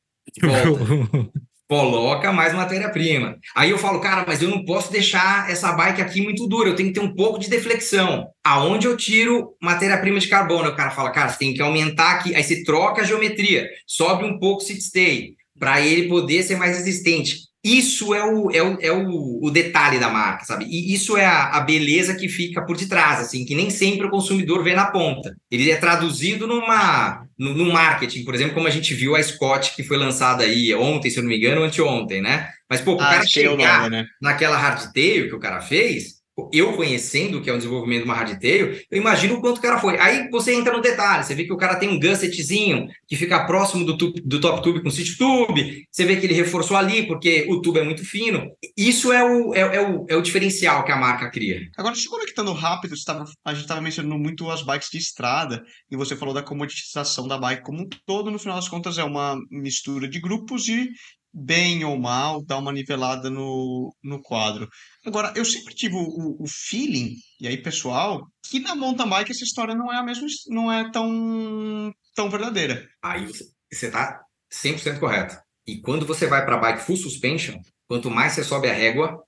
Volta. 0.41 1.31
coloca 1.67 2.31
mais 2.31 2.53
matéria-prima. 2.53 3.37
Aí 3.55 3.69
eu 3.69 3.77
falo, 3.77 3.99
cara, 3.99 4.23
mas 4.27 4.41
eu 4.41 4.49
não 4.49 4.63
posso 4.63 4.91
deixar 4.91 5.49
essa 5.49 5.71
bike 5.71 6.01
aqui 6.01 6.21
muito 6.21 6.47
dura, 6.47 6.69
eu 6.69 6.75
tenho 6.75 6.89
que 6.89 6.99
ter 6.99 7.05
um 7.05 7.15
pouco 7.15 7.39
de 7.39 7.49
deflexão. 7.49 8.27
Aonde 8.43 8.87
eu 8.87 8.95
tiro 8.95 9.55
matéria-prima 9.61 10.19
de 10.19 10.27
carbono? 10.27 10.69
O 10.69 10.75
cara 10.75 10.91
fala, 10.91 11.11
cara, 11.11 11.29
você 11.29 11.39
tem 11.39 11.53
que 11.53 11.61
aumentar 11.61 12.11
aqui. 12.11 12.35
Aí 12.35 12.43
você 12.43 12.63
troca 12.63 13.01
a 13.01 13.05
geometria, 13.05 13.67
sobe 13.87 14.25
um 14.25 14.39
pouco 14.39 14.61
o 14.61 14.65
sit 14.65 14.81
stay, 14.81 15.33
para 15.59 15.81
ele 15.81 16.07
poder 16.07 16.43
ser 16.43 16.57
mais 16.57 16.77
resistente. 16.77 17.37
Isso 17.65 18.13
é 18.13 18.23
o, 18.23 18.51
é 18.51 18.61
o, 18.61 18.77
é 18.79 18.91
o, 18.91 19.43
o 19.43 19.49
detalhe 19.49 19.97
da 19.97 20.07
marca, 20.07 20.45
sabe? 20.45 20.65
E 20.65 20.93
isso 20.93 21.17
é 21.17 21.25
a, 21.25 21.45
a, 21.45 21.61
beleza 21.61 22.13
que 22.13 22.29
fica 22.29 22.63
por 22.63 22.77
detrás, 22.77 23.19
assim, 23.19 23.43
que 23.43 23.55
nem 23.55 23.71
sempre 23.71 24.05
o 24.05 24.11
consumidor 24.11 24.63
vê 24.63 24.75
na 24.75 24.85
ponta. 24.85 25.35
Ele 25.49 25.71
é 25.71 25.75
traduzido 25.75 26.45
numa, 26.45 27.25
no, 27.35 27.55
no 27.55 27.73
marketing, 27.73 28.23
por 28.23 28.35
exemplo, 28.35 28.53
como 28.53 28.67
a 28.67 28.71
gente 28.71 28.93
viu 28.93 29.15
a 29.15 29.23
Scott 29.23 29.75
que 29.75 29.81
foi 29.83 29.97
lançada 29.97 30.43
aí 30.43 30.75
ontem, 30.75 31.09
se 31.09 31.17
eu 31.17 31.23
não 31.23 31.29
me 31.29 31.37
engano, 31.37 31.63
anteontem, 31.63 32.21
né? 32.21 32.49
Mas, 32.69 32.81
pô, 32.81 32.93
o 32.93 33.01
ah, 33.01 33.09
cara 33.09 33.25
chegar 33.25 33.79
nome, 33.79 33.89
né? 33.89 34.05
naquela 34.21 34.57
hardtail 34.57 35.27
que 35.27 35.35
o 35.35 35.39
cara 35.39 35.59
fez, 35.59 36.14
eu 36.51 36.73
conhecendo 36.73 37.41
que 37.41 37.49
é 37.49 37.53
o 37.53 37.57
desenvolvimento 37.57 38.03
de 38.03 38.09
uma 38.09 38.25
eu 38.25 38.97
imagino 38.97 39.35
o 39.35 39.41
quanto 39.41 39.57
o 39.57 39.61
cara 39.61 39.79
foi. 39.79 39.97
Aí 39.99 40.29
você 40.29 40.53
entra 40.53 40.73
no 40.73 40.81
detalhe, 40.81 41.23
você 41.23 41.35
vê 41.35 41.45
que 41.45 41.53
o 41.53 41.57
cara 41.57 41.75
tem 41.75 41.89
um 41.89 41.99
gussetzinho 41.99 42.87
que 43.07 43.15
fica 43.15 43.45
próximo 43.45 43.85
do, 43.85 43.97
tube, 43.97 44.21
do 44.21 44.39
top 44.41 44.61
tube 44.61 44.81
com 44.81 44.89
city 44.89 45.17
tube, 45.17 45.87
você 45.89 46.05
vê 46.05 46.17
que 46.17 46.25
ele 46.25 46.33
reforçou 46.33 46.75
ali 46.75 47.07
porque 47.07 47.45
o 47.47 47.61
tubo 47.61 47.79
é 47.79 47.83
muito 47.83 48.03
fino. 48.03 48.51
Isso 48.75 49.13
é 49.13 49.23
o, 49.23 49.53
é, 49.53 49.59
é 49.59 49.81
o, 49.81 50.05
é 50.09 50.15
o 50.15 50.21
diferencial 50.21 50.83
que 50.83 50.91
a 50.91 50.97
marca 50.97 51.29
cria. 51.29 51.61
Agora, 51.77 51.95
se 51.95 52.09
conectando 52.09 52.51
rápido, 52.53 52.95
tava, 53.05 53.25
a 53.43 53.53
gente 53.53 53.63
estava 53.63 53.81
mencionando 53.81 54.17
muito 54.17 54.49
as 54.49 54.61
bikes 54.61 54.89
de 54.89 54.97
estrada 54.97 55.63
e 55.89 55.95
você 55.95 56.15
falou 56.15 56.33
da 56.33 56.43
comoditização 56.43 57.27
da 57.27 57.37
bike 57.37 57.63
como 57.63 57.81
um 57.81 57.89
todo, 58.05 58.31
no 58.31 58.39
final 58.39 58.55
das 58.57 58.67
contas 58.67 58.97
é 58.97 59.03
uma 59.03 59.37
mistura 59.49 60.07
de 60.07 60.19
grupos 60.19 60.67
e 60.67 60.89
bem 61.35 61.83
ou 61.83 61.97
mal, 61.99 62.41
dá 62.45 62.57
uma 62.57 62.71
nivelada 62.71 63.29
no, 63.29 63.93
no 64.01 64.21
quadro. 64.21 64.69
Agora, 65.05 65.33
eu 65.35 65.43
sempre 65.43 65.75
tive 65.75 65.95
o, 65.95 66.37
o, 66.39 66.47
feeling, 66.47 67.15
e 67.41 67.47
aí 67.47 67.57
pessoal, 67.57 68.25
que 68.49 68.59
na 68.59 68.73
mountain 68.73 69.09
bike 69.09 69.31
essa 69.31 69.43
história 69.43 69.75
não 69.75 69.91
é 69.91 69.97
a 69.97 70.03
mesma, 70.03 70.25
não 70.47 70.71
é 70.71 70.89
tão, 70.91 71.93
tão 72.15 72.29
verdadeira. 72.29 72.87
Aí 73.03 73.27
você 73.27 73.87
está 73.87 74.21
100% 74.53 74.99
correto. 74.99 75.35
E 75.67 75.81
quando 75.81 76.05
você 76.05 76.25
vai 76.25 76.45
para 76.45 76.57
bike 76.57 76.83
full 76.83 76.95
suspension, 76.95 77.59
quanto 77.87 78.09
mais 78.09 78.33
você 78.33 78.43
sobe 78.43 78.69
a 78.69 78.73
régua, 78.73 79.21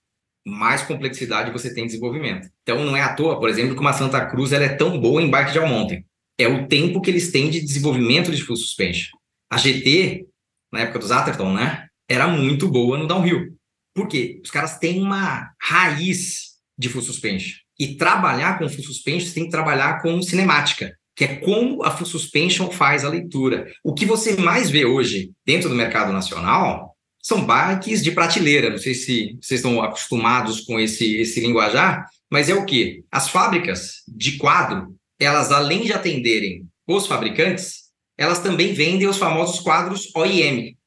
mais 0.45 0.83
complexidade 0.83 1.51
você 1.51 1.73
tem 1.73 1.83
de 1.83 1.89
desenvolvimento. 1.89 2.47
Então 2.61 2.85
não 2.85 2.95
é 2.95 3.01
à 3.01 3.13
toa, 3.13 3.37
por 3.37 3.49
exemplo, 3.49 3.75
que 3.75 3.81
uma 3.81 3.91
Santa 3.91 4.25
Cruz 4.25 4.53
ela 4.53 4.63
é 4.63 4.75
tão 4.75 4.97
boa 4.97 5.21
em 5.21 5.29
bike 5.29 5.51
de 5.51 5.59
all 5.59 5.67
mountain. 5.67 6.05
É 6.37 6.47
o 6.47 6.67
tempo 6.67 7.01
que 7.01 7.09
eles 7.09 7.31
têm 7.31 7.49
de 7.49 7.59
desenvolvimento 7.59 8.31
de 8.31 8.41
full 8.41 8.55
suspension. 8.55 9.17
A 9.49 9.57
GT, 9.57 10.25
na 10.71 10.81
época 10.81 10.99
dos 10.99 11.11
Atherton, 11.11 11.53
né? 11.53 11.87
Era 12.07 12.27
muito 12.27 12.67
boa 12.67 12.97
no 12.97 13.07
downhill. 13.07 13.57
Por 13.93 14.07
quê? 14.07 14.39
Os 14.43 14.51
caras 14.51 14.77
têm 14.77 15.01
uma 15.01 15.51
raiz 15.59 16.57
de 16.77 16.89
full 16.89 17.01
suspension. 17.01 17.57
E 17.79 17.95
trabalhar 17.95 18.57
com 18.57 18.69
full 18.69 18.83
suspension, 18.83 19.27
você 19.27 19.33
tem 19.33 19.45
que 19.45 19.51
trabalhar 19.51 20.01
com 20.01 20.21
cinemática, 20.21 20.95
que 21.15 21.23
é 21.23 21.35
como 21.35 21.83
a 21.83 21.91
full 21.91 22.05
suspension 22.05 22.69
faz 22.69 23.03
a 23.03 23.09
leitura. 23.09 23.71
O 23.83 23.93
que 23.93 24.05
você 24.05 24.35
mais 24.35 24.69
vê 24.69 24.85
hoje 24.85 25.31
dentro 25.45 25.69
do 25.69 25.75
mercado 25.75 26.13
nacional 26.13 26.95
são 27.21 27.45
bikes 27.45 28.03
de 28.03 28.11
prateleira. 28.11 28.69
Não 28.69 28.77
sei 28.77 28.93
se 28.93 29.37
vocês 29.41 29.59
estão 29.59 29.81
acostumados 29.81 30.61
com 30.61 30.79
esse, 30.79 31.17
esse 31.17 31.39
linguajar, 31.39 32.07
mas 32.31 32.49
é 32.49 32.53
o 32.53 32.65
quê? 32.65 33.03
As 33.11 33.29
fábricas 33.29 34.03
de 34.07 34.37
quadro, 34.37 34.95
elas 35.19 35.51
além 35.51 35.83
de 35.83 35.93
atenderem 35.93 36.65
os 36.87 37.07
fabricantes, 37.07 37.87
elas 38.17 38.39
também 38.39 38.73
vendem 38.73 39.07
os 39.07 39.17
famosos 39.17 39.59
quadros 39.59 40.09
OEM, 40.15 40.77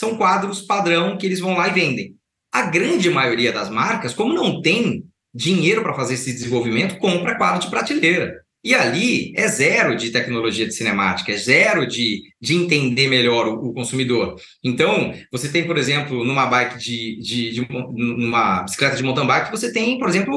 são 0.00 0.16
quadros 0.16 0.62
padrão 0.62 1.18
que 1.18 1.26
eles 1.26 1.40
vão 1.40 1.54
lá 1.54 1.68
e 1.68 1.72
vendem. 1.72 2.14
A 2.50 2.62
grande 2.62 3.10
maioria 3.10 3.52
das 3.52 3.68
marcas, 3.68 4.14
como 4.14 4.32
não 4.32 4.62
tem 4.62 5.04
dinheiro 5.32 5.82
para 5.82 5.92
fazer 5.92 6.14
esse 6.14 6.32
desenvolvimento, 6.32 6.96
compra 6.96 7.36
quadro 7.36 7.60
de 7.60 7.68
prateleira. 7.68 8.40
E 8.64 8.74
ali 8.74 9.34
é 9.36 9.46
zero 9.46 9.94
de 9.94 10.10
tecnologia 10.10 10.66
de 10.66 10.72
cinemática, 10.72 11.32
é 11.32 11.36
zero 11.36 11.86
de, 11.86 12.22
de 12.40 12.54
entender 12.54 13.08
melhor 13.08 13.46
o, 13.46 13.68
o 13.68 13.74
consumidor. 13.74 14.36
Então, 14.64 15.12
você 15.30 15.50
tem, 15.50 15.66
por 15.66 15.76
exemplo, 15.76 16.24
numa 16.24 16.46
bike 16.46 16.78
de, 16.78 17.20
de, 17.20 17.50
de, 17.52 17.68
numa 17.70 18.62
bicicleta 18.62 18.96
de 18.96 19.02
mountain 19.02 19.26
bike, 19.26 19.50
você 19.50 19.70
tem, 19.70 19.98
por 19.98 20.08
exemplo, 20.08 20.34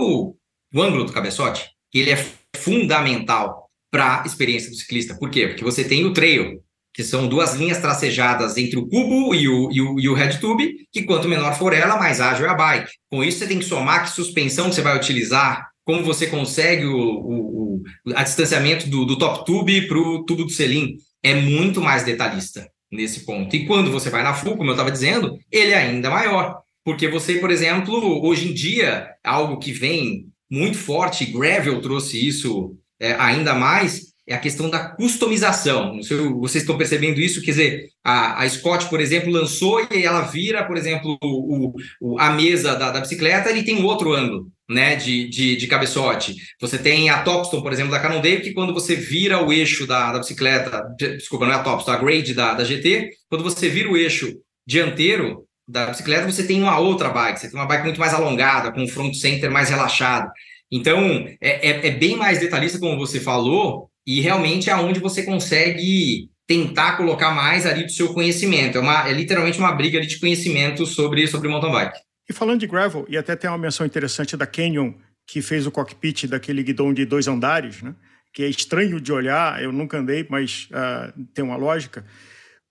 o, 0.74 0.82
ângulo 0.82 1.06
do 1.06 1.14
cabeçote, 1.14 1.70
que 1.90 2.00
ele 2.00 2.12
é 2.12 2.26
fundamental 2.58 3.70
para 3.90 4.24
a 4.24 4.26
experiência 4.26 4.70
do 4.70 4.76
ciclista. 4.76 5.16
Por 5.18 5.30
quê? 5.30 5.48
Porque 5.48 5.64
você 5.64 5.86
tem 5.86 6.06
o 6.06 6.14
trail, 6.14 6.62
que 6.94 7.04
são 7.04 7.28
duas 7.28 7.56
linhas 7.56 7.80
tracejadas 7.80 8.56
entre 8.56 8.78
o 8.78 8.88
cubo 8.88 9.34
e 9.34 9.48
o, 9.48 9.72
e 9.72 9.82
o, 9.82 10.00
e 10.00 10.10
o 10.10 10.14
head 10.14 10.40
tube, 10.40 10.88
que 10.92 11.04
quanto 11.04 11.28
menor 11.28 11.58
for 11.58 11.74
ela, 11.74 11.98
mais 11.98 12.22
ágil 12.22 12.46
é 12.46 12.50
a 12.50 12.54
bike. 12.54 12.92
Com 13.10 13.24
isso, 13.24 13.40
você 13.40 13.48
tem 13.48 13.60
que 13.60 13.66
somar 13.66 14.04
que 14.04 14.12
suspensão 14.12 14.72
você 14.72 14.82
vai 14.82 14.96
utilizar, 14.96 15.70
como 15.84 16.04
você 16.04 16.28
consegue 16.28 16.86
o, 16.86 16.96
o, 16.96 17.76
o 17.76 17.84
a 18.16 18.24
distanciamento 18.24 18.88
do, 18.90 19.06
do 19.06 19.18
top 19.18 19.46
tube 19.46 19.88
para 19.88 19.98
o 19.98 20.24
tubo 20.24 20.44
do 20.44 20.52
selim. 20.52 20.96
É 21.24 21.34
muito 21.34 21.82
mais 21.82 22.04
detalhista 22.04 22.70
nesse 22.92 23.26
ponto. 23.26 23.56
E 23.56 23.66
quando 23.66 23.92
você 23.92 24.10
vai 24.10 24.22
na 24.22 24.34
full, 24.34 24.56
como 24.56 24.70
eu 24.70 24.74
estava 24.74 24.92
dizendo, 24.92 25.38
ele 25.52 25.72
é 25.72 25.78
ainda 25.78 26.10
maior. 26.10 26.62
Porque 26.86 27.08
você, 27.08 27.36
por 27.36 27.50
exemplo, 27.50 28.24
hoje 28.26 28.50
em 28.50 28.54
dia, 28.54 29.10
algo 29.24 29.58
que 29.58 29.72
vem 29.72 30.28
muito 30.50 30.78
forte, 30.78 31.26
Gravel 31.26 31.82
trouxe 31.82 32.26
isso 32.26 32.78
é, 33.00 33.14
ainda 33.14 33.56
mais, 33.56 34.13
é 34.28 34.34
a 34.34 34.40
questão 34.40 34.70
da 34.70 34.90
customização. 34.90 35.96
Não 35.96 36.04
sei 36.04 36.18
se 36.18 36.24
vocês 36.24 36.64
estão 36.64 36.78
percebendo 36.78 37.20
isso, 37.20 37.42
quer 37.42 37.52
dizer, 37.52 37.90
a, 38.04 38.42
a 38.42 38.50
Scott, 38.50 38.88
por 38.90 39.02
exemplo, 39.02 39.32
lançou 39.32 39.86
e 39.92 40.04
ela 40.04 40.22
vira, 40.22 40.66
por 40.66 40.78
exemplo, 40.78 41.18
o, 41.22 41.74
o, 42.02 42.20
a 42.20 42.32
mesa 42.32 42.76
da, 42.76 42.92
da 42.92 43.02
bicicleta, 43.02 43.50
ele 43.50 43.64
tem 43.64 43.76
um 43.76 43.86
outro 43.86 44.14
ângulo, 44.14 44.48
né, 44.70 44.96
de, 44.96 45.28
de, 45.28 45.56
de, 45.58 45.68
cabeçote. 45.68 46.36
Você 46.62 46.78
tem 46.78 47.10
a 47.10 47.22
Topstone, 47.22 47.64
por 47.64 47.74
exemplo, 47.74 47.92
da 47.92 48.00
Cannondale, 48.00 48.42
que 48.42 48.54
quando 48.54 48.74
você 48.74 48.96
vira 48.96 49.44
o 49.44 49.52
eixo 49.52 49.86
da, 49.86 50.14
da 50.14 50.20
bicicleta, 50.20 50.84
desculpa, 50.98 51.46
não 51.46 51.54
é 51.54 51.58
a 51.58 51.64
Topstone, 51.64 51.98
a 51.98 52.00
Grade 52.00 52.34
da, 52.34 52.54
da 52.54 52.64
GT, 52.64 53.10
quando 53.30 53.44
você 53.44 53.68
vira 53.68 53.92
o 53.92 53.98
eixo 53.98 54.34
dianteiro 54.66 55.46
da 55.68 55.88
bicicleta, 55.88 56.32
você 56.32 56.46
tem 56.46 56.62
uma 56.62 56.80
outra 56.80 57.10
bike, 57.10 57.40
você 57.40 57.50
tem 57.50 57.60
uma 57.60 57.68
bike 57.68 57.84
muito 57.84 58.00
mais 58.00 58.14
alongada, 58.14 58.72
com 58.72 58.84
o 58.84 58.88
front 58.88 59.14
center 59.14 59.52
mais 59.52 59.70
relaxado. 59.70 60.32
Então, 60.72 61.28
é, 61.40 61.70
é, 61.70 61.88
é 61.88 61.92
bem 61.92 62.16
mais 62.16 62.40
detalhista, 62.40 62.80
como 62.80 62.98
você 62.98 63.20
falou, 63.20 63.92
e 64.06 64.22
realmente 64.22 64.70
é 64.70 64.76
onde 64.76 65.00
você 65.00 65.24
consegue 65.24 66.30
tentar 66.46 66.98
colocar 66.98 67.32
mais 67.32 67.66
ali 67.66 67.86
do 67.86 67.92
seu 67.92 68.14
conhecimento. 68.14 68.78
É, 68.78 68.82
uma, 68.82 69.08
é 69.08 69.14
literalmente 69.14 69.60
uma 69.60 69.72
briga 69.72 70.02
de 70.02 70.20
conhecimento 70.20 70.86
sobre, 70.86 71.26
sobre 71.28 71.48
mountain 71.48 71.72
bike. 71.72 72.00
E 72.30 72.34
falando 72.34 72.60
de 72.60 72.68
gravel, 72.68 73.06
e 73.10 73.18
até 73.18 73.36
tem 73.36 73.50
uma 73.50 73.58
menção 73.58 73.86
interessante 73.86 74.36
da 74.36 74.46
Canyon, 74.46 74.94
que 75.26 75.42
fez 75.42 75.66
o 75.66 75.72
cockpit 75.72 76.28
daquele 76.28 76.64
guidão 76.64 76.94
de 76.94 77.06
dois 77.06 77.28
andares, 77.28 77.82
né? 77.82 77.96
que 78.34 78.44
é 78.44 78.50
estranho 78.50 79.00
de 79.00 79.14
olhar, 79.14 79.62
eu 79.62 79.72
nunca 79.72 79.98
andei, 79.98 80.26
mas 80.30 80.68
uh, 80.72 81.26
tem 81.34 81.46
uma 81.46 81.56
lógica. 81.56 82.06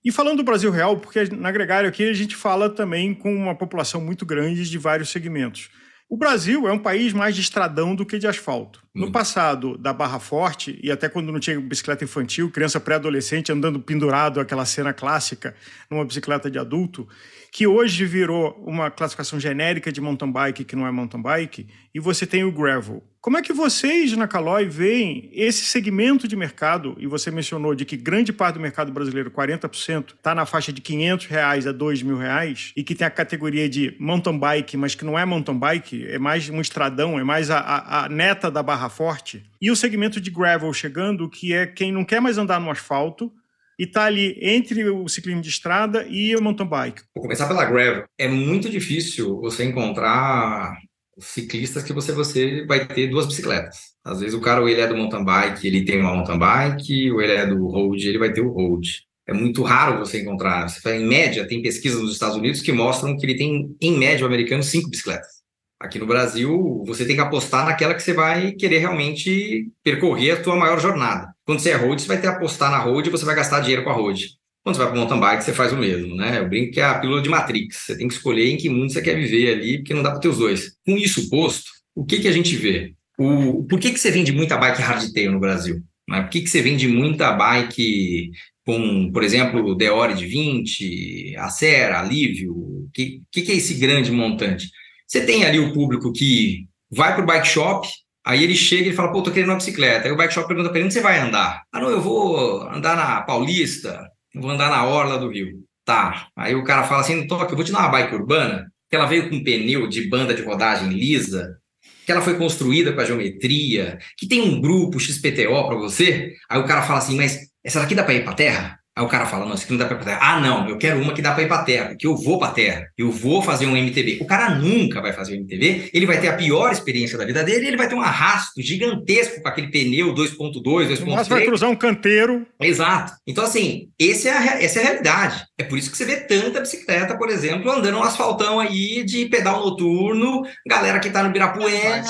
E 0.04 0.10
falando 0.10 0.38
do 0.38 0.44
Brasil 0.44 0.70
Real, 0.70 0.98
porque 0.98 1.24
na 1.30 1.52
Gregário 1.52 1.88
aqui 1.88 2.08
a 2.08 2.12
gente 2.12 2.34
fala 2.34 2.68
também 2.68 3.14
com 3.14 3.32
uma 3.32 3.54
população 3.54 4.00
muito 4.00 4.26
grande 4.26 4.68
de 4.68 4.78
vários 4.78 5.10
segmentos. 5.10 5.70
O 6.10 6.16
Brasil 6.16 6.68
é 6.68 6.72
um 6.72 6.78
país 6.78 7.12
mais 7.12 7.34
de 7.34 7.40
estradão 7.40 7.94
do 7.94 8.04
que 8.04 8.18
de 8.18 8.26
asfalto. 8.26 8.82
No 8.94 9.07
uhum. 9.07 9.12
passado, 9.12 9.78
da 9.78 9.90
Barra 9.90 10.18
Forte, 10.18 10.78
e 10.83 10.90
até 10.90 11.09
quando 11.09 11.33
não 11.33 11.40
tinha 11.40 11.59
bicicleta 11.59 12.05
infantil, 12.05 12.50
criança 12.50 12.78
pré-adolescente 12.78 13.50
andando 13.50 13.81
pendurado, 13.81 14.38
aquela 14.38 14.66
cena 14.66 14.92
clássica, 14.92 15.55
numa 15.90 16.05
bicicleta 16.05 16.50
de 16.50 16.59
adulto, 16.59 17.09
que 17.50 17.66
hoje 17.66 18.05
virou 18.05 18.50
uma 18.66 18.90
classificação 18.90 19.40
genérica 19.40 19.90
de 19.90 20.00
mountain 20.00 20.31
bike 20.31 20.64
que 20.64 20.76
não 20.76 20.87
é 20.87 20.90
mountain 20.90 21.22
bike, 21.22 21.66
e 21.94 22.00
você 22.00 22.26
tem 22.26 22.44
o 22.44 22.52
gravel. 22.52 23.02
Como 23.20 23.38
é 23.38 23.42
que 23.42 23.52
vocês 23.52 24.16
na 24.16 24.26
Caloi 24.26 24.66
veem 24.66 25.31
esse 25.33 25.64
segmento 25.64 26.26
de 26.26 26.35
mercado, 26.35 26.96
e 26.98 27.07
você 27.07 27.31
mencionou 27.31 27.74
de 27.74 27.85
que 27.85 27.96
grande 27.96 28.33
parte 28.33 28.55
do 28.55 28.61
mercado 28.61 28.90
brasileiro, 28.90 29.31
40%, 29.31 30.14
está 30.14 30.35
na 30.35 30.44
faixa 30.44 30.72
de 30.72 30.81
500 30.81 31.26
reais 31.26 31.66
a 31.66 31.72
2 31.72 32.02
mil 32.02 32.16
reais, 32.16 32.72
e 32.76 32.83
que 32.83 32.94
tem 32.94 33.07
a 33.07 33.11
categoria 33.11 33.68
de 33.68 33.94
mountain 34.00 34.37
bike, 34.37 34.76
mas 34.76 34.94
que 34.94 35.05
não 35.05 35.18
é 35.18 35.24
mountain 35.24 35.57
bike, 35.57 36.07
é 36.09 36.18
mais 36.18 36.48
um 36.48 36.61
estradão, 36.61 37.16
é 37.16 37.22
mais 37.22 37.48
a, 37.48 37.59
a, 37.59 38.05
a 38.07 38.09
neta 38.09 38.50
da 38.50 38.62
barra 38.62 38.81
forte. 38.88 39.44
E 39.60 39.70
o 39.70 39.76
segmento 39.76 40.20
de 40.20 40.30
gravel 40.30 40.72
chegando, 40.72 41.28
que 41.28 41.52
é 41.52 41.66
quem 41.66 41.92
não 41.92 42.04
quer 42.04 42.20
mais 42.20 42.38
andar 42.38 42.60
no 42.60 42.70
asfalto, 42.70 43.32
e 43.78 43.84
está 43.84 44.04
ali 44.04 44.38
entre 44.40 44.88
o 44.88 45.08
ciclismo 45.08 45.42
de 45.42 45.48
estrada 45.48 46.06
e 46.08 46.36
o 46.36 46.42
mountain 46.42 46.66
bike? 46.66 47.02
Vou 47.14 47.22
começar 47.22 47.48
pela 47.48 47.64
gravel. 47.64 48.04
É 48.18 48.28
muito 48.28 48.68
difícil 48.70 49.40
você 49.40 49.64
encontrar 49.64 50.76
ciclistas 51.18 51.82
que 51.82 51.92
você, 51.92 52.12
você 52.12 52.64
vai 52.66 52.86
ter 52.86 53.08
duas 53.08 53.26
bicicletas. 53.26 53.92
Às 54.04 54.20
vezes 54.20 54.34
o 54.34 54.40
cara, 54.40 54.60
ou 54.60 54.68
ele 54.68 54.80
é 54.80 54.86
do 54.86 54.96
mountain 54.96 55.24
bike, 55.24 55.66
ele 55.66 55.84
tem 55.84 56.00
uma 56.00 56.14
mountain 56.14 56.38
bike, 56.38 57.10
ou 57.10 57.20
ele 57.22 57.32
é 57.32 57.46
do 57.46 57.66
road, 57.66 58.08
ele 58.08 58.18
vai 58.18 58.32
ter 58.32 58.40
o 58.40 58.50
road. 58.50 59.02
É 59.26 59.32
muito 59.32 59.62
raro 59.62 60.00
você 60.00 60.20
encontrar. 60.20 60.68
Você, 60.68 60.96
em 60.96 61.06
média, 61.06 61.46
tem 61.46 61.62
pesquisas 61.62 62.00
nos 62.00 62.12
Estados 62.12 62.36
Unidos 62.36 62.60
que 62.60 62.72
mostram 62.72 63.16
que 63.16 63.24
ele 63.24 63.36
tem, 63.36 63.76
em 63.80 63.98
média, 63.98 64.24
o 64.24 64.26
americano, 64.26 64.62
cinco 64.62 64.90
bicicletas. 64.90 65.41
Aqui 65.82 65.98
no 65.98 66.06
Brasil, 66.06 66.84
você 66.86 67.04
tem 67.04 67.16
que 67.16 67.20
apostar 67.20 67.66
naquela 67.66 67.92
que 67.92 68.02
você 68.02 68.12
vai 68.12 68.52
querer 68.52 68.78
realmente 68.78 69.68
percorrer 69.82 70.30
a 70.38 70.44
sua 70.44 70.54
maior 70.54 70.80
jornada. 70.80 71.34
Quando 71.44 71.58
você 71.58 71.70
é 71.70 71.74
road, 71.74 72.00
você 72.00 72.06
vai 72.06 72.18
ter 72.18 72.28
que 72.28 72.34
apostar 72.36 72.70
na 72.70 72.78
road 72.78 73.08
e 73.08 73.10
você 73.10 73.24
vai 73.24 73.34
gastar 73.34 73.58
dinheiro 73.58 73.82
com 73.82 73.90
a 73.90 73.92
road. 73.92 74.28
Quando 74.62 74.76
você 74.76 74.82
vai 74.82 74.92
para 74.92 75.00
mountain 75.00 75.18
bike, 75.18 75.42
você 75.42 75.52
faz 75.52 75.72
o 75.72 75.76
mesmo, 75.76 76.14
né? 76.14 76.38
Eu 76.38 76.48
brinco 76.48 76.70
que 76.70 76.80
é 76.80 76.84
a 76.84 77.00
pílula 77.00 77.20
de 77.20 77.28
Matrix. 77.28 77.78
Você 77.78 77.98
tem 77.98 78.06
que 78.06 78.14
escolher 78.14 78.48
em 78.48 78.56
que 78.56 78.68
mundo 78.68 78.92
você 78.92 79.02
quer 79.02 79.16
viver 79.16 79.54
ali, 79.54 79.78
porque 79.78 79.92
não 79.92 80.04
dá 80.04 80.12
para 80.12 80.20
ter 80.20 80.28
os 80.28 80.38
dois. 80.38 80.76
Com 80.86 80.96
isso 80.96 81.28
posto, 81.28 81.68
o 81.96 82.04
que, 82.04 82.20
que 82.20 82.28
a 82.28 82.32
gente 82.32 82.54
vê? 82.54 82.94
O, 83.18 83.64
por 83.64 83.80
que, 83.80 83.90
que 83.90 83.98
você 83.98 84.12
vende 84.12 84.30
muita 84.30 84.56
bike 84.56 84.80
hardtail 84.80 85.32
no 85.32 85.40
Brasil? 85.40 85.82
Né? 86.08 86.22
Por 86.22 86.30
que, 86.30 86.42
que 86.42 86.48
você 86.48 86.62
vende 86.62 86.86
muita 86.86 87.32
bike 87.32 88.30
com, 88.64 89.10
por 89.10 89.24
exemplo, 89.24 89.74
Deore 89.74 90.14
de 90.14 90.26
20, 90.26 91.36
Acera, 91.38 91.98
Alívio? 91.98 92.52
O 92.52 92.88
que, 92.94 93.20
que, 93.32 93.42
que 93.42 93.50
é 93.50 93.56
esse 93.56 93.74
grande 93.74 94.12
montante? 94.12 94.68
Você 95.12 95.27
tem 95.27 95.44
ali 95.44 95.61
o 95.61 95.75
público 95.75 96.11
que 96.11 96.64
vai 96.90 97.14
para 97.14 97.22
o 97.22 97.27
bike 97.27 97.46
shop, 97.46 97.87
aí 98.25 98.42
ele 98.42 98.55
chega 98.55 98.88
e 98.88 98.94
fala, 98.94 99.12
pô, 99.12 99.22
tô 99.22 99.31
querendo 99.31 99.51
uma 99.51 99.57
bicicleta. 99.57 100.07
Aí 100.07 100.11
o 100.11 100.16
bike 100.16 100.33
shop 100.33 100.48
pergunta 100.48 100.70
para 100.70 100.79
ele, 100.79 100.87
onde 100.87 100.94
você 100.94 101.03
vai 101.03 101.18
andar? 101.18 101.64
Ah, 101.70 101.81
não, 101.81 101.90
eu 101.90 102.01
vou 102.01 102.62
andar 102.62 102.96
na 102.96 103.20
Paulista, 103.20 104.09
vou 104.35 104.51
andar 104.51 104.70
na 104.70 104.87
Orla 104.87 105.18
do 105.18 105.29
Rio. 105.29 105.62
Tá. 105.85 106.29
Aí 106.35 106.55
o 106.55 106.64
cara 106.64 106.85
fala 106.85 107.03
assim, 107.03 107.27
toque, 107.27 107.53
eu 107.53 107.57
vou 107.57 107.64
te 107.64 107.70
dar 107.70 107.81
uma 107.81 107.90
bike 107.90 108.14
urbana, 108.14 108.72
que 108.88 108.96
ela 108.96 109.05
veio 109.05 109.29
com 109.29 109.44
pneu 109.44 109.87
de 109.87 110.09
banda 110.09 110.33
de 110.33 110.40
rodagem 110.40 110.88
lisa, 110.88 111.59
que 112.07 112.11
ela 112.11 112.22
foi 112.22 112.38
construída 112.38 112.94
para 112.94 113.05
geometria, 113.05 113.98
que 114.16 114.27
tem 114.27 114.40
um 114.40 114.62
grupo 114.62 114.98
XPTO 114.98 115.66
para 115.68 115.77
você. 115.77 116.33
Aí 116.48 116.59
o 116.59 116.64
cara 116.64 116.81
fala 116.81 117.01
assim, 117.01 117.16
mas 117.18 117.38
essa 117.62 117.81
daqui 117.81 117.94
dá 117.94 118.03
para 118.03 118.14
ir 118.14 118.25
para 118.25 118.33
terra? 118.33 118.79
Aí 118.94 119.02
o 119.02 119.09
cara 119.09 119.24
fala, 119.24 119.46
não, 119.46 119.55
isso 119.55 119.64
aqui 119.64 119.72
não 119.72 119.78
dá 119.78 119.87
para 119.87 119.94
ir 119.96 120.00
pra 120.00 120.07
terra. 120.07 120.20
Ah, 120.22 120.40
não, 120.40 120.68
eu 120.68 120.76
quero 120.76 121.00
uma 121.00 121.14
que 121.14 121.22
dá 121.22 121.33
para 121.33 121.42
ir 121.42 121.48
para 121.48 121.64
terra, 121.64 121.88
porque 121.88 122.07
eu 122.07 122.14
vou 122.14 122.38
para 122.38 122.52
terra, 122.52 122.88
eu 122.98 123.11
vou 123.11 123.40
fazer 123.40 123.66
um 123.66 123.74
MTB. 123.74 124.18
O 124.20 124.26
cara 124.26 124.55
nunca 124.55 125.00
vai 125.00 125.14
fazer 125.14 125.35
um 125.35 125.40
MTB, 125.40 125.90
ele 125.94 126.05
vai 126.05 126.20
ter 126.20 126.28
a 126.28 126.35
pior 126.35 126.70
experiência 126.70 127.16
da 127.16 127.24
vida 127.24 127.42
dele, 127.42 127.68
ele 127.68 127.76
vai 127.76 127.88
ter 127.88 127.94
um 127.94 128.02
arrasto 128.02 128.61
gigantesco 128.61 129.40
com 129.40 129.48
aquele 129.48 129.68
pneu 129.68 130.14
2.2, 130.14 130.62
2.3. 130.62 131.07
Mas 131.07 131.28
vai 131.28 131.44
cruzar 131.46 131.70
um 131.70 131.76
canteiro. 131.76 132.46
Exato. 132.61 133.12
Então, 133.26 133.44
assim, 133.44 133.88
esse 133.98 134.28
é 134.28 134.37
a, 134.37 134.62
essa 134.62 134.81
é 134.81 134.83
a 134.83 134.87
realidade. 134.87 135.42
É 135.57 135.64
por 135.64 135.78
isso 135.78 135.90
que 135.90 135.96
você 135.96 136.05
vê 136.05 136.16
tanta 136.16 136.61
bicicleta, 136.61 137.16
por 137.16 137.31
exemplo, 137.31 137.70
andando 137.70 137.92
no 137.92 138.02
asfaltão 138.02 138.61
aí 138.61 139.05
de 139.05 139.26
pedal 139.26 139.61
noturno, 139.61 140.42
galera 140.66 141.00
que 141.00 141.09
tá 141.09 141.22
no 141.22 141.31
Birapuera, 141.31 142.02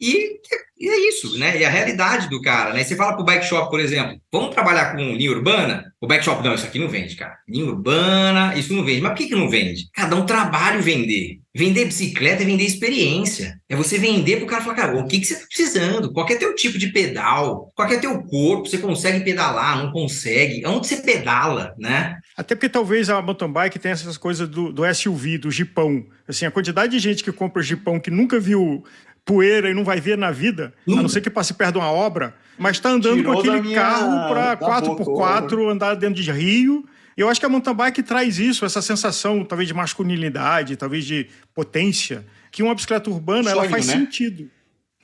e 0.00 0.38
e 0.80 0.88
é 0.88 1.08
isso, 1.10 1.38
né? 1.38 1.58
E 1.58 1.64
a 1.64 1.68
realidade 1.68 2.30
do 2.30 2.40
cara, 2.40 2.72
né? 2.72 2.82
Você 2.82 2.96
fala 2.96 3.14
pro 3.14 3.22
bike 3.22 3.44
shop, 3.44 3.68
por 3.68 3.78
exemplo, 3.78 4.18
vamos 4.32 4.54
trabalhar 4.54 4.92
com 4.92 4.96
linha 4.96 5.30
urbana? 5.30 5.92
O 6.00 6.06
bike 6.06 6.24
shop, 6.24 6.42
não, 6.42 6.54
isso 6.54 6.64
aqui 6.64 6.78
não 6.78 6.88
vende, 6.88 7.16
cara. 7.16 7.36
Linha 7.46 7.66
urbana, 7.66 8.56
isso 8.56 8.72
não 8.72 8.82
vende. 8.82 9.02
Mas 9.02 9.10
por 9.10 9.18
que, 9.18 9.28
que 9.28 9.34
não 9.34 9.50
vende? 9.50 9.90
Cada 9.92 10.16
um 10.16 10.24
trabalho 10.24 10.82
vender. 10.82 11.38
Vender 11.54 11.84
bicicleta 11.84 12.42
é 12.42 12.46
vender 12.46 12.64
experiência. 12.64 13.60
É 13.68 13.76
você 13.76 13.98
vender 13.98 14.38
pro 14.38 14.46
cara 14.46 14.62
falar, 14.62 14.76
cara, 14.76 14.96
o 14.96 15.06
que, 15.06 15.20
que 15.20 15.26
você 15.26 15.34
tá 15.34 15.44
precisando? 15.46 16.12
Qual 16.12 16.26
é 16.26 16.36
teu 16.36 16.54
tipo 16.54 16.78
de 16.78 16.88
pedal? 16.88 17.70
Qual 17.74 17.86
é 17.86 17.98
teu 17.98 18.22
corpo? 18.22 18.66
Você 18.66 18.78
consegue 18.78 19.22
pedalar? 19.22 19.76
Não 19.76 19.92
consegue? 19.92 20.64
Onde 20.64 20.86
você 20.86 20.96
pedala, 20.96 21.74
né? 21.78 22.16
Até 22.34 22.54
porque 22.54 22.70
talvez 22.70 23.10
a 23.10 23.20
mountain 23.20 23.52
bike 23.52 23.78
tenha 23.78 23.92
essas 23.92 24.16
coisas 24.16 24.48
do, 24.48 24.72
do 24.72 24.94
SUV, 24.94 25.36
do 25.36 25.50
jipão. 25.50 26.06
Assim, 26.26 26.46
a 26.46 26.50
quantidade 26.50 26.92
de 26.92 26.98
gente 26.98 27.22
que 27.22 27.32
compra 27.32 27.60
o 27.60 27.64
jipão 27.64 28.00
que 28.00 28.10
nunca 28.10 28.40
viu 28.40 28.82
poeira 29.24 29.70
e 29.70 29.74
não 29.74 29.84
vai 29.84 30.00
ver 30.00 30.16
na 30.18 30.30
vida, 30.30 30.72
a 30.88 31.02
não 31.02 31.08
ser 31.08 31.20
que 31.20 31.30
passe 31.30 31.54
perto 31.54 31.72
de 31.72 31.78
uma 31.78 31.90
obra, 31.90 32.34
mas 32.58 32.76
está 32.76 32.90
andando 32.90 33.16
Tirou 33.16 33.34
com 33.34 33.40
aquele 33.40 33.60
minha... 33.60 33.80
carro 33.80 34.28
para 34.28 34.56
4x4 34.56 35.70
andar 35.70 35.94
dentro 35.94 36.22
de 36.22 36.30
rio. 36.30 36.84
Eu 37.16 37.28
acho 37.28 37.38
que 37.38 37.46
a 37.46 37.48
mountain 37.48 37.74
bike 37.74 38.02
traz 38.02 38.38
isso, 38.38 38.64
essa 38.64 38.80
sensação, 38.80 39.44
talvez 39.44 39.68
de 39.68 39.74
masculinidade, 39.74 40.76
talvez 40.76 41.04
de 41.04 41.28
potência, 41.54 42.24
que 42.50 42.62
uma 42.62 42.74
bicicleta 42.74 43.10
urbana 43.10 43.50
Sonho, 43.50 43.60
ela 43.60 43.68
faz 43.68 43.86
né? 43.86 43.94
sentido. 43.94 44.50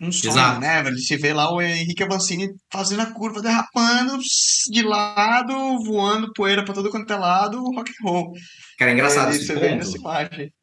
Um 0.00 0.12
sonho, 0.12 0.32
Exato. 0.32 0.60
né, 0.60 0.82
velho? 0.82 0.98
Você 0.98 1.16
vê 1.16 1.32
lá 1.32 1.50
o 1.50 1.60
Henrique 1.60 2.02
Avancini 2.02 2.50
fazendo 2.70 3.00
a 3.00 3.06
curva, 3.06 3.40
derrapando 3.40 4.18
de 4.70 4.82
lado, 4.82 5.82
voando 5.84 6.32
poeira 6.34 6.62
para 6.62 6.74
todo 6.74 6.90
quanto 6.90 7.10
é 7.10 7.16
lado, 7.16 7.62
rock 7.72 7.90
and 7.90 8.04
roll. 8.04 8.32
Cara, 8.78 8.90
é 8.90 8.94
engraçado 8.94 9.30
esse 9.30 9.46
ponto. 9.52 10.02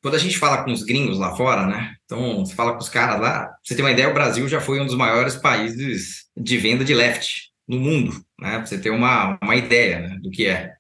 Quando 0.02 0.16
a 0.16 0.20
gente 0.20 0.38
fala 0.38 0.64
com 0.64 0.72
os 0.72 0.84
gringos 0.84 1.18
lá 1.18 1.36
fora, 1.36 1.66
né? 1.66 1.94
Então, 2.06 2.46
você 2.46 2.54
fala 2.54 2.74
com 2.74 2.80
os 2.80 2.90
caras 2.90 3.20
lá, 3.20 3.50
você 3.64 3.76
ter 3.76 3.82
uma 3.82 3.92
ideia, 3.92 4.10
o 4.10 4.14
Brasil 4.14 4.48
já 4.48 4.62
foi 4.62 4.80
um 4.80 4.86
dos 4.86 4.96
maiores 4.96 5.36
países 5.36 6.26
de 6.38 6.58
venda 6.58 6.86
de 6.86 6.94
left 6.94 7.52
no 7.68 7.80
mundo, 7.80 8.14
né? 8.40 8.58
Pra 8.58 8.66
você 8.68 8.78
ter 8.78 8.92
uma, 8.92 9.40
uma 9.42 9.56
ideia 9.56 10.00
né, 10.00 10.18
do 10.22 10.30
que 10.30 10.46
é. 10.46 10.74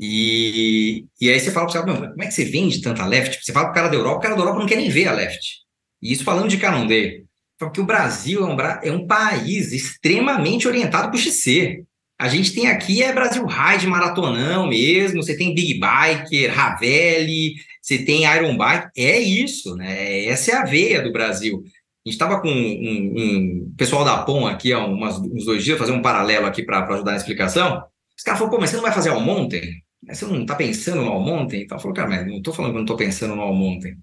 E, 0.00 1.04
e 1.20 1.28
aí 1.28 1.38
você 1.38 1.50
fala 1.50 1.66
para 1.66 1.80
o 1.80 1.84
cara, 1.84 2.10
como 2.10 2.22
é 2.22 2.26
que 2.26 2.32
você 2.32 2.46
vende 2.46 2.80
tanta 2.80 3.04
left? 3.04 3.44
Você 3.44 3.52
fala 3.52 3.66
para 3.66 3.72
o 3.72 3.74
cara 3.74 3.88
da 3.88 3.96
Europa, 3.96 4.16
o 4.16 4.20
cara 4.20 4.34
da 4.34 4.40
Europa 4.40 4.58
não 4.60 4.66
quer 4.66 4.76
nem 4.76 4.88
ver 4.88 5.08
a 5.08 5.12
left. 5.12 5.60
E 6.00 6.12
isso 6.12 6.24
falando 6.24 6.48
de 6.48 6.56
Canondê. 6.56 7.24
Porque 7.66 7.80
o 7.80 7.86
Brasil 7.86 8.46
é 8.46 8.52
um, 8.52 8.60
é 8.82 8.92
um 8.92 9.06
país 9.06 9.72
extremamente 9.72 10.66
orientado 10.66 11.08
para 11.08 11.16
o 11.16 11.20
XC. 11.20 11.84
A 12.18 12.28
gente 12.28 12.54
tem 12.54 12.68
aqui 12.68 13.02
é 13.02 13.12
Brasil 13.12 13.44
Ride 13.44 13.86
maratonão 13.86 14.68
mesmo, 14.68 15.22
você 15.22 15.36
tem 15.36 15.54
Big 15.54 15.74
Biker, 15.74 16.54
Ravelli, 16.54 17.54
você 17.80 17.98
tem 17.98 18.24
Iron 18.24 18.56
Bike, 18.56 18.90
é 18.96 19.18
isso, 19.18 19.74
né? 19.74 20.24
Essa 20.26 20.52
é 20.52 20.54
a 20.54 20.64
veia 20.64 21.02
do 21.02 21.12
Brasil. 21.12 21.64
A 22.04 22.08
gente 22.08 22.14
estava 22.14 22.40
com 22.40 22.48
um, 22.48 23.14
um, 23.16 23.74
pessoal 23.76 24.04
da 24.04 24.18
POM 24.18 24.46
aqui 24.46 24.72
há 24.72 24.84
umas, 24.84 25.18
uns 25.18 25.44
dois 25.44 25.64
dias, 25.64 25.78
fazer 25.78 25.92
um 25.92 26.02
paralelo 26.02 26.46
aqui 26.46 26.62
para 26.62 26.86
ajudar 26.94 27.12
na 27.12 27.16
explicação. 27.16 27.82
Os 28.16 28.22
caras 28.22 28.38
falaram, 28.38 28.56
pô, 28.56 28.60
mas 28.60 28.70
você 28.70 28.76
não 28.76 28.82
vai 28.82 28.92
fazer 28.92 29.10
All 29.10 29.20
Mountain? 29.20 29.82
Você 30.08 30.24
não 30.24 30.42
está 30.42 30.54
pensando 30.54 31.02
no 31.02 31.10
All 31.10 31.20
Mountain? 31.20 31.62
Então, 31.62 31.78
falou, 31.78 31.94
cara, 31.94 32.08
mas 32.08 32.26
não 32.26 32.38
estou 32.38 32.52
falando 32.52 32.72
que 32.72 32.76
não 32.76 32.84
estou 32.84 32.96
pensando 32.96 33.34
no 33.34 33.42
All 33.42 33.54
Mountain. 33.54 33.96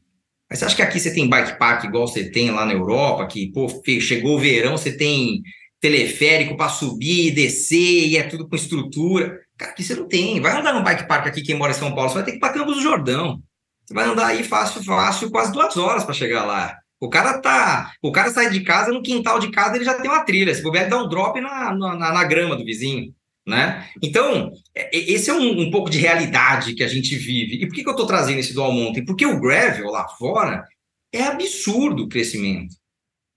Mas 0.50 0.60
você 0.60 0.66
acha 0.66 0.76
que 0.76 0.82
aqui 0.82 1.00
você 1.00 1.14
tem 1.14 1.30
bike 1.30 1.60
park 1.60 1.84
igual 1.84 2.08
você 2.08 2.30
tem 2.30 2.50
lá 2.50 2.66
na 2.66 2.74
Europa, 2.74 3.28
que, 3.28 3.52
pô, 3.52 3.68
chegou 4.02 4.36
o 4.36 4.40
verão, 4.40 4.78
você 4.78 4.92
tem 4.92 5.44
teleférico 5.80 6.58
para 6.58 6.70
subir 6.70 7.28
e 7.28 7.32
descer, 7.32 8.08
e 8.08 8.18
é 8.18 8.24
tudo 8.24 8.48
com 8.48 8.56
estrutura. 8.56 9.40
Cara, 9.58 9.72
aqui 9.72 9.84
você 9.84 9.96
não 9.96 10.08
tem. 10.08 10.42
Vai 10.42 10.58
andar 10.58 10.74
no 10.74 10.84
bike 10.84 11.08
park 11.08 11.28
aqui, 11.28 11.42
quem 11.42 11.56
mora 11.56 11.72
em 11.72 11.76
São 11.76 11.94
Paulo, 11.94 12.10
você 12.10 12.16
vai 12.16 12.24
ter 12.24 12.32
que 12.32 12.38
ir 12.38 12.40
para 12.40 12.54
Campos 12.54 12.76
do 12.76 12.82
Jordão. 12.82 13.42
Você 13.86 13.94
vai 13.94 14.06
andar 14.06 14.28
aí 14.28 14.44
fácil, 14.44 14.84
fácil, 14.84 15.32
quase 15.32 15.52
duas 15.52 15.78
horas 15.78 16.04
para 16.04 16.14
chegar 16.14 16.46
lá. 16.46 16.76
O 17.00 17.10
cara 17.10 17.40
tá. 17.40 17.92
O 18.02 18.12
cara 18.12 18.30
sai 18.30 18.50
de 18.50 18.62
casa, 18.62 18.92
no 18.92 19.02
quintal 19.02 19.40
de 19.40 19.52
casa 19.52 19.76
ele 19.76 19.86
já 19.86 19.94
tem 19.94 20.10
uma 20.10 20.24
trilha. 20.24 20.54
Se 20.54 20.62
puder, 20.62 20.90
dar 20.90 21.02
um 21.02 21.08
drop 21.08 21.40
na, 21.40 21.74
na, 21.74 21.96
na 21.96 22.24
grama 22.24 22.56
do 22.56 22.66
vizinho. 22.66 23.14
Né? 23.50 23.84
Então, 24.02 24.52
é, 24.76 24.96
esse 24.96 25.30
é 25.30 25.34
um, 25.34 25.62
um, 25.62 25.72
pouco 25.72 25.90
de 25.90 25.98
realidade 25.98 26.76
que 26.76 26.84
a 26.84 26.88
gente 26.88 27.16
vive. 27.16 27.56
E 27.56 27.66
por 27.68 27.74
que, 27.74 27.84
que 27.84 27.90
eu 27.90 27.94
estou 27.94 28.06
trazendo 28.06 28.38
esse 28.38 28.54
dual 28.54 28.72
mountain? 28.72 29.04
Porque 29.04 29.26
o 29.26 29.42
gravel 29.42 29.90
lá 29.90 30.08
fora 30.08 30.64
é 31.12 31.24
absurdo 31.24 32.04
o 32.04 32.08
crescimento. 32.08 32.76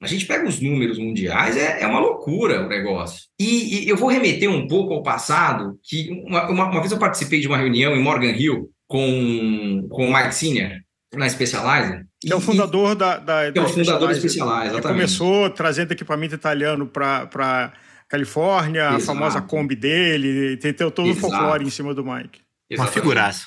A 0.03 0.07
gente 0.07 0.27
pega 0.27 0.47
os 0.47 0.61
números 0.61 0.99
mundiais, 0.99 1.57
é, 1.57 1.81
é 1.81 1.87
uma 1.87 2.01
loucura 2.01 2.67
o 2.67 2.69
negócio. 2.69 3.23
E, 3.39 3.85
e, 3.85 3.89
eu 3.89 3.97
vou 3.97 4.11
remeter 4.11 4.51
um 4.51 4.67
pouco 4.67 4.93
ao 4.93 5.03
passado, 5.03 5.79
que 5.83 6.11
uma, 6.27 6.51
uma, 6.51 6.71
uma, 6.71 6.81
vez 6.81 6.93
eu 6.93 6.99
participei 6.99 7.41
de 7.41 7.47
uma 7.47 7.57
reunião 7.57 7.97
em 7.97 8.03
Morgan 8.03 8.33
Hill 8.33 8.69
com, 8.87 9.87
com 9.89 10.09
o 10.09 10.13
Mike 10.13 10.35
Senior, 10.35 10.73
na 11.15 11.29
Specialized. 11.29 12.05
Que 12.21 12.33
é 12.33 12.37
o 12.37 12.41
fundador 12.41 12.95
da, 12.95 13.17
da, 13.19 13.53
que 13.53 13.59
é 13.59 13.63
o 13.63 13.69
fundador 13.69 14.09
da 14.09 14.15
Specialized, 14.15 14.73
exatamente. 14.73 14.83
começou 14.89 15.49
trazendo 15.51 15.93
equipamento 15.93 16.35
italiano 16.35 16.87
para 16.87 17.73
Califórnia, 18.13 18.89
Exato. 18.89 18.97
a 18.97 19.01
famosa 19.01 19.41
Kombi 19.41 19.75
dele, 19.75 20.59
tem 20.59 20.75
todo 20.75 21.03
o 21.03 21.15
folclore 21.15 21.65
em 21.65 21.71
cima 21.71 21.95
do 21.95 22.05
Mike. 22.05 22.41
Exatamente. 22.69 22.79
Uma 22.79 22.87
figuraça. 22.87 23.47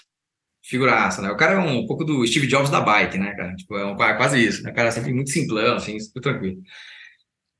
Figuraça, 0.63 1.21
né? 1.21 1.29
O 1.29 1.37
cara 1.37 1.53
é 1.53 1.59
um 1.59 1.85
pouco 1.85 2.03
do 2.03 2.25
Steve 2.25 2.47
Jobs 2.47 2.71
da 2.71 2.81
bike, 2.81 3.19
né, 3.19 3.35
cara? 3.35 3.55
Tipo, 3.55 3.77
é 3.77 3.85
um, 3.85 3.95
quase 3.95 4.43
isso, 4.43 4.63
né? 4.63 4.71
O 4.71 4.73
cara 4.73 4.87
é 4.87 4.91
sempre 4.91 5.13
muito 5.13 5.29
simplão, 5.29 5.75
assim, 5.75 5.99
super 5.99 6.19
tranquilo. 6.19 6.57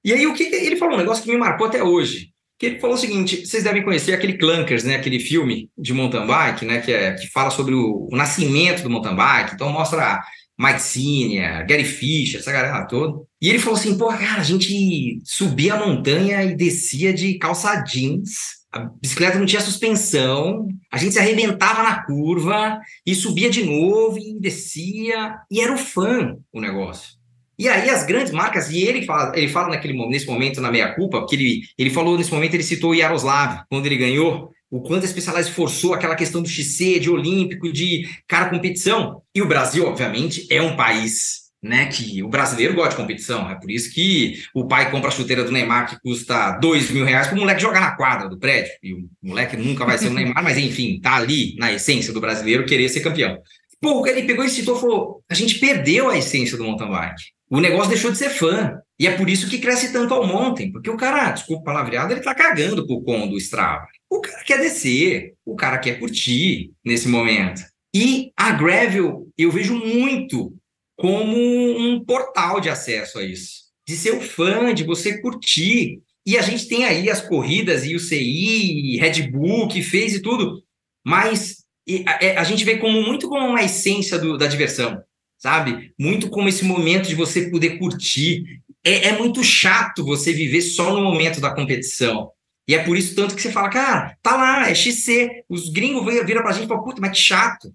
E 0.03 0.11
aí, 0.13 0.25
o 0.25 0.33
que 0.33 0.45
ele 0.45 0.77
falou? 0.77 0.95
Um 0.95 0.97
negócio 0.97 1.23
que 1.23 1.29
me 1.29 1.37
marcou 1.37 1.67
até 1.67 1.83
hoje. 1.83 2.31
Que 2.57 2.65
ele 2.65 2.79
falou 2.79 2.95
o 2.95 2.99
seguinte: 2.99 3.45
vocês 3.45 3.63
devem 3.63 3.83
conhecer 3.83 4.13
aquele 4.13 4.39
Clunkers, 4.39 4.83
né? 4.83 4.95
Aquele 4.95 5.19
filme 5.19 5.69
de 5.77 5.93
mountain 5.93 6.25
bike, 6.25 6.65
né? 6.65 6.81
Que, 6.81 6.91
é, 6.91 7.13
que 7.13 7.27
fala 7.27 7.51
sobre 7.51 7.75
o, 7.75 8.09
o 8.11 8.15
nascimento 8.17 8.81
do 8.81 8.89
mountain 8.89 9.15
bike. 9.15 9.53
Então, 9.53 9.71
mostra 9.71 10.23
Mike 10.57 10.81
Senior, 10.81 11.65
Gary 11.67 11.83
Fisher, 11.83 12.39
essa 12.39 12.51
galera 12.51 12.85
toda. 12.85 13.21
E 13.41 13.49
ele 13.49 13.59
falou 13.59 13.77
assim: 13.77 13.97
pô, 13.97 14.07
cara, 14.07 14.41
a 14.41 14.43
gente 14.43 15.19
subia 15.23 15.73
a 15.73 15.85
montanha 15.85 16.43
e 16.43 16.55
descia 16.55 17.13
de 17.13 17.37
calça 17.37 17.75
jeans. 17.81 18.65
A 18.71 18.89
bicicleta 19.01 19.39
não 19.39 19.45
tinha 19.45 19.61
suspensão, 19.61 20.67
a 20.91 20.97
gente 20.97 21.13
se 21.13 21.19
arrebentava 21.19 21.81
na 21.81 22.03
curva 22.03 22.77
e 23.05 23.15
subia 23.15 23.49
de 23.49 23.63
novo 23.63 24.17
e 24.17 24.37
descia, 24.37 25.37
e 25.49 25.61
era 25.61 25.73
o 25.73 25.77
fã 25.77 26.35
o 26.51 26.59
negócio. 26.59 27.15
E 27.57 27.69
aí 27.69 27.89
as 27.89 28.05
grandes 28.05 28.33
marcas, 28.33 28.69
e 28.69 28.83
ele 28.83 29.05
fala, 29.05 29.31
ele 29.33 29.47
fala 29.47 29.69
naquele, 29.69 29.93
nesse 30.09 30.27
momento 30.27 30.59
na 30.59 30.71
meia-culpa, 30.71 31.19
porque 31.19 31.35
ele, 31.35 31.61
ele 31.77 31.89
falou 31.89 32.17
nesse 32.17 32.33
momento, 32.33 32.53
ele 32.53 32.63
citou 32.63 32.91
o 32.91 32.95
Yaroslav, 32.95 33.63
quando 33.69 33.85
ele 33.85 33.95
ganhou, 33.95 34.51
o 34.69 34.81
quanto 34.81 35.05
a 35.05 35.07
Specialized 35.07 35.53
forçou 35.53 35.93
aquela 35.93 36.15
questão 36.15 36.41
do 36.41 36.49
XC, 36.49 36.99
de 36.99 37.09
olímpico, 37.09 37.71
de 37.71 38.07
cara 38.27 38.49
competição. 38.49 39.21
E 39.33 39.41
o 39.41 39.47
Brasil, 39.47 39.85
obviamente, 39.85 40.47
é 40.49 40.61
um 40.61 40.75
país 40.75 41.45
né, 41.65 41.87
que 41.87 42.21
o 42.21 42.29
brasileiro 42.29 42.75
gosta 42.75 42.91
de 42.91 42.95
competição. 42.97 43.49
É 43.49 43.55
por 43.55 43.71
isso 43.71 43.91
que 43.91 44.43
o 44.53 44.67
pai 44.67 44.91
compra 44.91 45.09
a 45.09 45.11
chuteira 45.11 45.43
do 45.43 45.51
Neymar 45.51 45.89
que 45.89 45.99
custa 45.99 46.51
dois 46.59 46.89
mil 46.91 47.05
reais 47.05 47.27
para 47.27 47.35
o 47.35 47.39
moleque 47.39 47.61
jogar 47.61 47.81
na 47.81 47.95
quadra 47.95 48.29
do 48.29 48.37
prédio. 48.37 48.71
E 48.83 48.93
o 48.93 49.09
moleque 49.21 49.57
nunca 49.57 49.85
vai 49.85 49.97
ser 49.97 50.07
o 50.07 50.13
Neymar, 50.13 50.43
mas 50.43 50.57
enfim, 50.57 50.99
tá 51.01 51.15
ali 51.15 51.55
na 51.57 51.73
essência 51.73 52.13
do 52.13 52.21
brasileiro 52.21 52.65
querer 52.65 52.89
ser 52.89 53.01
campeão. 53.01 53.37
Pô, 53.81 54.05
ele 54.07 54.23
pegou 54.23 54.45
e 54.45 54.49
citou 54.49 54.77
e 54.77 54.79
falou: 54.79 55.23
a 55.29 55.33
gente 55.33 55.59
perdeu 55.59 56.09
a 56.09 56.17
essência 56.17 56.57
do 56.57 56.63
mountain 56.63 56.89
bike. 56.89 57.23
O 57.49 57.59
negócio 57.59 57.89
deixou 57.89 58.11
de 58.11 58.17
ser 58.17 58.29
fã. 58.29 58.79
E 58.97 59.07
é 59.07 59.11
por 59.11 59.29
isso 59.29 59.49
que 59.49 59.57
cresce 59.57 59.91
tanto 59.91 60.13
ao 60.13 60.25
mountain, 60.25 60.71
porque 60.71 60.89
o 60.89 60.95
cara, 60.95 61.31
desculpa 61.31 61.65
palavreado, 61.65 62.13
ele 62.13 62.21
tá 62.21 62.33
cagando 62.33 62.87
pro 62.87 63.01
com 63.01 63.27
do 63.27 63.37
Strava. 63.37 63.85
O 64.15 64.21
cara 64.21 64.43
quer 64.43 64.59
descer, 64.59 65.33
o 65.45 65.55
cara 65.55 65.77
quer 65.77 65.99
curtir 65.99 66.71
nesse 66.83 67.07
momento. 67.07 67.61
E 67.93 68.31
a 68.37 68.51
Gravel, 68.51 69.27
eu 69.37 69.51
vejo 69.51 69.75
muito 69.75 70.53
como 70.97 71.37
um 71.37 72.03
portal 72.03 72.61
de 72.61 72.69
acesso 72.69 73.19
a 73.19 73.23
isso. 73.23 73.65
De 73.85 73.95
ser 73.97 74.13
um 74.13 74.21
fã, 74.21 74.73
de 74.73 74.85
você 74.85 75.21
curtir. 75.21 75.99
E 76.25 76.37
a 76.37 76.41
gente 76.41 76.67
tem 76.67 76.85
aí 76.85 77.09
as 77.09 77.21
corridas 77.21 77.85
e 77.85 77.93
o 77.93 77.99
CI, 77.99 78.97
Red 78.97 79.29
Bull, 79.31 79.67
que 79.67 79.81
fez 79.81 80.15
e 80.15 80.21
tudo. 80.21 80.63
Mas 81.05 81.65
a, 82.07 82.23
é, 82.23 82.37
a 82.37 82.43
gente 82.43 82.63
vê 82.63 82.77
como 82.77 83.01
muito 83.01 83.27
como 83.27 83.45
uma 83.45 83.63
essência 83.63 84.17
do, 84.17 84.37
da 84.37 84.47
diversão, 84.47 85.03
sabe? 85.37 85.93
Muito 85.99 86.29
como 86.29 86.47
esse 86.47 86.63
momento 86.63 87.09
de 87.09 87.15
você 87.15 87.49
poder 87.49 87.77
curtir. 87.77 88.61
É, 88.83 89.09
é 89.09 89.17
muito 89.17 89.43
chato 89.43 90.05
você 90.05 90.31
viver 90.31 90.61
só 90.61 90.93
no 90.93 91.03
momento 91.03 91.41
da 91.41 91.53
competição. 91.53 92.31
E 92.67 92.73
é 92.73 92.83
por 92.83 92.97
isso 92.97 93.15
tanto 93.15 93.35
que 93.35 93.41
você 93.41 93.51
fala, 93.51 93.69
cara, 93.69 94.17
tá 94.21 94.35
lá, 94.35 94.69
é 94.69 94.73
XC. 94.73 95.43
Os 95.47 95.69
gringos 95.69 96.03
viram 96.25 96.41
pra 96.41 96.51
gente 96.51 96.65
e 96.65 96.67
falam, 96.67 96.83
puta, 96.83 96.99
mas 96.99 97.11
que 97.11 97.17
chato 97.17 97.73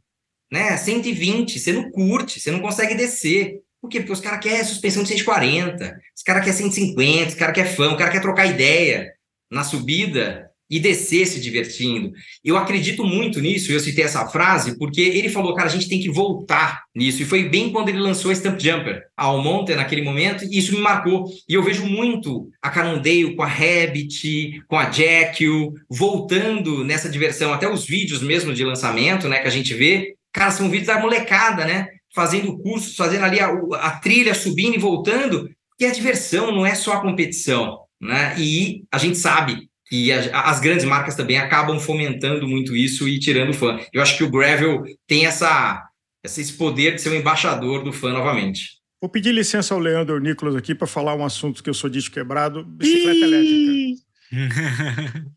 né? 0.50 0.76
120, 0.76 1.58
você 1.58 1.72
não 1.72 1.90
curte, 1.90 2.40
você 2.40 2.50
não 2.50 2.60
consegue 2.60 2.94
descer. 2.94 3.60
Por 3.80 3.88
quê? 3.88 4.00
Porque 4.00 4.12
os 4.12 4.20
caras 4.20 4.40
querem 4.40 4.64
suspensão 4.64 5.02
de 5.02 5.10
140, 5.10 5.98
os 6.14 6.22
caras 6.22 6.44
querem 6.44 6.58
150, 6.58 7.28
os 7.28 7.34
caras 7.34 7.54
querem 7.54 7.72
fã, 7.72 7.92
o 7.92 7.96
cara 7.96 8.10
quer 8.10 8.20
trocar 8.20 8.46
ideia 8.46 9.12
na 9.50 9.64
subida 9.64 10.49
e 10.70 10.78
descer 10.78 11.26
se 11.26 11.40
divertindo. 11.40 12.12
Eu 12.44 12.56
acredito 12.56 13.04
muito 13.04 13.40
nisso, 13.40 13.72
eu 13.72 13.80
citei 13.80 14.04
essa 14.04 14.26
frase, 14.28 14.78
porque 14.78 15.00
ele 15.00 15.28
falou, 15.28 15.54
cara, 15.54 15.68
a 15.68 15.72
gente 15.72 15.88
tem 15.88 16.00
que 16.00 16.08
voltar 16.08 16.84
nisso. 16.94 17.22
E 17.22 17.26
foi 17.26 17.48
bem 17.48 17.72
quando 17.72 17.88
ele 17.88 17.98
lançou 17.98 18.30
a 18.30 18.34
Stump 18.34 18.60
Jumper 18.60 19.02
ao 19.16 19.42
Monte 19.42 19.74
naquele 19.74 20.02
momento, 20.02 20.44
e 20.44 20.58
isso 20.58 20.74
me 20.74 20.80
marcou. 20.80 21.24
E 21.48 21.54
eu 21.54 21.62
vejo 21.62 21.84
muito 21.84 22.48
a 22.62 22.70
Canondale 22.70 23.34
com 23.34 23.42
a 23.42 23.46
Rabbit, 23.46 24.62
com 24.68 24.78
a 24.78 24.90
Jekyll, 24.90 25.74
voltando 25.88 26.84
nessa 26.84 27.08
diversão, 27.08 27.52
até 27.52 27.68
os 27.68 27.84
vídeos 27.84 28.22
mesmo 28.22 28.54
de 28.54 28.64
lançamento, 28.64 29.28
né, 29.28 29.40
que 29.40 29.48
a 29.48 29.50
gente 29.50 29.74
vê, 29.74 30.14
Cara, 30.32 30.50
são 30.50 30.70
vídeos 30.70 30.86
da 30.86 31.00
molecada, 31.00 31.64
né? 31.64 31.88
Fazendo 32.14 32.58
cursos, 32.58 32.96
fazendo 32.96 33.24
ali 33.24 33.40
a, 33.40 33.50
a 33.80 33.98
trilha, 33.98 34.34
subindo 34.34 34.76
e 34.76 34.78
voltando, 34.80 35.48
que 35.78 35.84
é 35.84 35.90
diversão, 35.90 36.52
não 36.52 36.64
é 36.64 36.74
só 36.74 36.94
a 36.94 37.00
competição, 37.00 37.80
né? 38.00 38.34
E 38.38 38.84
a 38.92 38.98
gente 38.98 39.18
sabe 39.18 39.69
que 39.90 40.12
a, 40.12 40.42
as 40.42 40.60
grandes 40.60 40.84
marcas 40.84 41.16
também 41.16 41.36
acabam 41.36 41.80
fomentando 41.80 42.46
muito 42.46 42.76
isso 42.76 43.08
e 43.08 43.18
tirando 43.18 43.52
fã. 43.52 43.78
Eu 43.92 44.00
acho 44.00 44.16
que 44.16 44.22
o 44.22 44.30
Gravel 44.30 44.84
tem 45.06 45.26
essa, 45.26 45.84
esse 46.22 46.52
poder 46.52 46.94
de 46.94 47.02
ser 47.02 47.08
o 47.08 47.12
um 47.12 47.16
embaixador 47.16 47.82
do 47.82 47.92
fã 47.92 48.12
novamente. 48.12 48.78
Vou 49.00 49.10
pedir 49.10 49.32
licença 49.32 49.74
ao 49.74 49.80
Leandro 49.80 50.20
Nicolas 50.20 50.54
aqui 50.54 50.74
para 50.74 50.86
falar 50.86 51.16
um 51.16 51.24
assunto 51.24 51.62
que 51.62 51.68
eu 51.68 51.74
sou 51.74 51.90
disco 51.90 52.14
quebrado, 52.14 52.64
bicicleta 52.64 53.18
elétrica. 53.18 54.02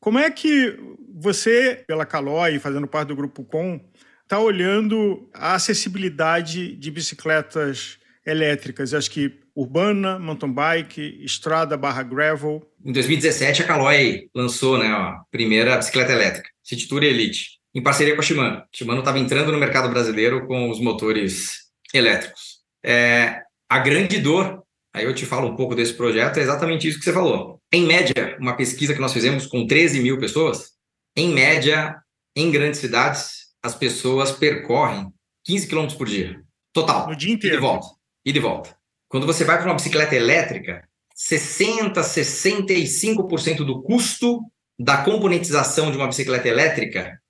Como 0.00 0.18
é 0.18 0.28
que 0.30 0.76
você, 1.14 1.84
pela 1.86 2.06
Caloi, 2.06 2.58
fazendo 2.58 2.88
parte 2.88 3.08
do 3.08 3.16
Grupo 3.16 3.44
Com, 3.44 3.80
está 4.22 4.40
olhando 4.40 5.28
a 5.32 5.54
acessibilidade 5.54 6.74
de 6.74 6.90
bicicletas 6.90 7.98
elétricas? 8.26 8.94
Acho 8.94 9.10
que 9.10 9.40
urbana, 9.58 10.20
mountain 10.20 10.52
bike, 10.52 11.24
estrada 11.24 11.76
barra 11.76 12.04
gravel. 12.04 12.62
Em 12.84 12.92
2017, 12.92 13.62
a 13.62 13.66
Caloi 13.66 14.28
lançou 14.32 14.78
né, 14.78 14.86
a 14.86 15.20
primeira 15.32 15.76
bicicleta 15.76 16.12
elétrica, 16.12 16.48
City 16.62 16.86
Tour 16.86 17.02
Elite, 17.02 17.58
em 17.74 17.82
parceria 17.82 18.14
com 18.14 18.20
a 18.20 18.24
Shimano. 18.24 18.58
A 18.58 18.68
Shimano 18.72 19.00
estava 19.00 19.18
entrando 19.18 19.50
no 19.50 19.58
mercado 19.58 19.88
brasileiro 19.88 20.46
com 20.46 20.70
os 20.70 20.80
motores 20.80 21.70
elétricos. 21.92 22.58
É, 22.84 23.42
a 23.68 23.78
grande 23.80 24.18
dor 24.18 24.62
Aí 24.94 25.04
eu 25.04 25.14
te 25.14 25.26
falo 25.26 25.48
um 25.48 25.54
pouco 25.54 25.74
desse 25.74 25.92
projeto, 25.92 26.38
é 26.38 26.42
exatamente 26.42 26.88
isso 26.88 26.98
que 26.98 27.04
você 27.04 27.12
falou. 27.12 27.60
Em 27.72 27.86
média, 27.86 28.36
uma 28.40 28.56
pesquisa 28.56 28.94
que 28.94 29.00
nós 29.00 29.12
fizemos 29.12 29.46
com 29.46 29.66
13 29.66 30.00
mil 30.00 30.18
pessoas, 30.18 30.72
em 31.14 31.28
média, 31.28 31.94
em 32.34 32.50
grandes 32.50 32.80
cidades, 32.80 33.48
as 33.62 33.74
pessoas 33.74 34.32
percorrem 34.32 35.12
15 35.44 35.68
km 35.68 35.86
por 35.96 36.08
dia. 36.08 36.42
Total. 36.72 37.06
No 37.06 37.14
dia 37.14 37.32
inteiro. 37.32 37.56
E 37.56 37.58
de 37.58 37.62
volta. 37.62 37.86
E 38.24 38.32
de 38.32 38.40
volta. 38.40 38.77
Quando 39.08 39.26
você 39.26 39.44
vai 39.44 39.56
para 39.56 39.66
uma 39.66 39.74
bicicleta 39.74 40.14
elétrica, 40.14 40.86
60, 41.14 42.00
65% 42.00 43.64
do 43.64 43.82
custo 43.82 44.40
da 44.78 44.98
componentização 44.98 45.90
de 45.90 45.96
uma 45.96 46.06
bicicleta 46.06 46.46
elétrica 46.46 47.20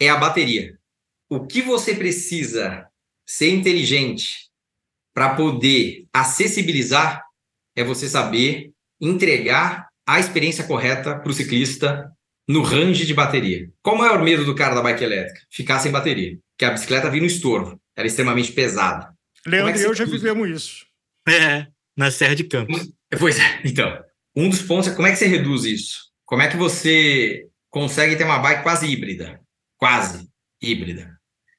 é 0.00 0.08
a 0.08 0.16
bateria. 0.16 0.76
O 1.30 1.46
que 1.46 1.62
você 1.62 1.94
precisa 1.94 2.86
ser 3.26 3.50
inteligente 3.50 4.48
para 5.14 5.34
poder 5.34 6.06
acessibilizar 6.12 7.24
é 7.76 7.84
você 7.84 8.08
saber 8.08 8.72
entregar 9.00 9.88
a 10.06 10.18
experiência 10.18 10.64
correta 10.64 11.18
para 11.18 11.30
o 11.30 11.34
ciclista 11.34 12.10
no 12.48 12.62
range 12.62 13.06
de 13.06 13.14
bateria. 13.14 13.70
Qual 13.82 13.94
o 13.94 13.98
maior 13.98 14.22
medo 14.22 14.44
do 14.44 14.54
cara 14.54 14.74
da 14.74 14.82
bike 14.82 15.04
elétrica? 15.04 15.40
Ficar 15.50 15.78
sem 15.78 15.92
bateria. 15.92 16.38
Que 16.56 16.64
a 16.64 16.70
bicicleta 16.70 17.10
vir 17.10 17.20
no 17.20 17.26
estorvo. 17.26 17.80
Ela 17.94 18.06
é 18.06 18.08
extremamente 18.08 18.52
pesada. 18.52 19.12
Leandro 19.46 19.78
é 19.78 19.82
e 19.82 19.84
eu 19.84 19.94
já 19.94 20.04
vivemos 20.04 20.48
isso. 20.48 20.87
É, 21.28 21.66
na 21.96 22.10
Serra 22.10 22.34
de 22.34 22.44
Campos. 22.44 22.90
Pois 23.18 23.38
é, 23.38 23.60
então. 23.64 24.02
Um 24.36 24.48
dos 24.48 24.62
pontos 24.62 24.88
é 24.88 24.94
como 24.94 25.08
é 25.08 25.10
que 25.10 25.16
você 25.16 25.26
reduz 25.26 25.64
isso? 25.64 25.98
Como 26.24 26.42
é 26.42 26.48
que 26.48 26.56
você 26.56 27.46
consegue 27.70 28.16
ter 28.16 28.24
uma 28.24 28.38
bike 28.38 28.62
quase 28.62 28.86
híbrida? 28.86 29.40
Quase 29.76 30.28
híbrida. 30.62 31.18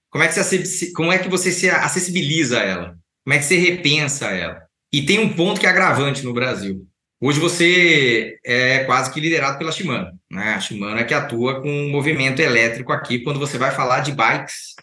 Como 0.09 0.23
é 0.23 0.27
que 0.27 0.33
você, 0.33 0.91
como 0.93 1.11
é 1.11 1.19
que 1.19 1.29
você 1.29 1.51
se 1.51 1.69
acessibiliza 1.69 2.59
a 2.59 2.63
ela? 2.63 2.97
Como 3.23 3.33
é 3.33 3.37
que 3.37 3.45
você 3.45 3.57
repensa 3.57 4.27
ela? 4.27 4.61
E 4.91 5.03
tem 5.05 5.19
um 5.19 5.33
ponto 5.33 5.59
que 5.59 5.67
é 5.67 5.69
agravante 5.69 6.23
no 6.23 6.33
Brasil. 6.33 6.87
Hoje 7.21 7.39
você 7.39 8.39
é 8.45 8.85
quase 8.85 9.11
que 9.11 9.19
liderado 9.19 9.57
pela 9.57 9.71
Shimano. 9.71 10.11
Né? 10.31 10.53
A 10.53 10.59
Shimano 10.59 10.99
é 10.99 11.03
que 11.03 11.13
atua 11.13 11.61
com 11.61 11.69
um 11.69 11.89
movimento 11.89 12.39
elétrico 12.39 12.93
aqui 12.93 13.19
quando 13.19 13.39
você 13.39 13.57
vai 13.57 13.71
falar 13.71 13.99
de 13.99 14.13
bikes 14.13 14.75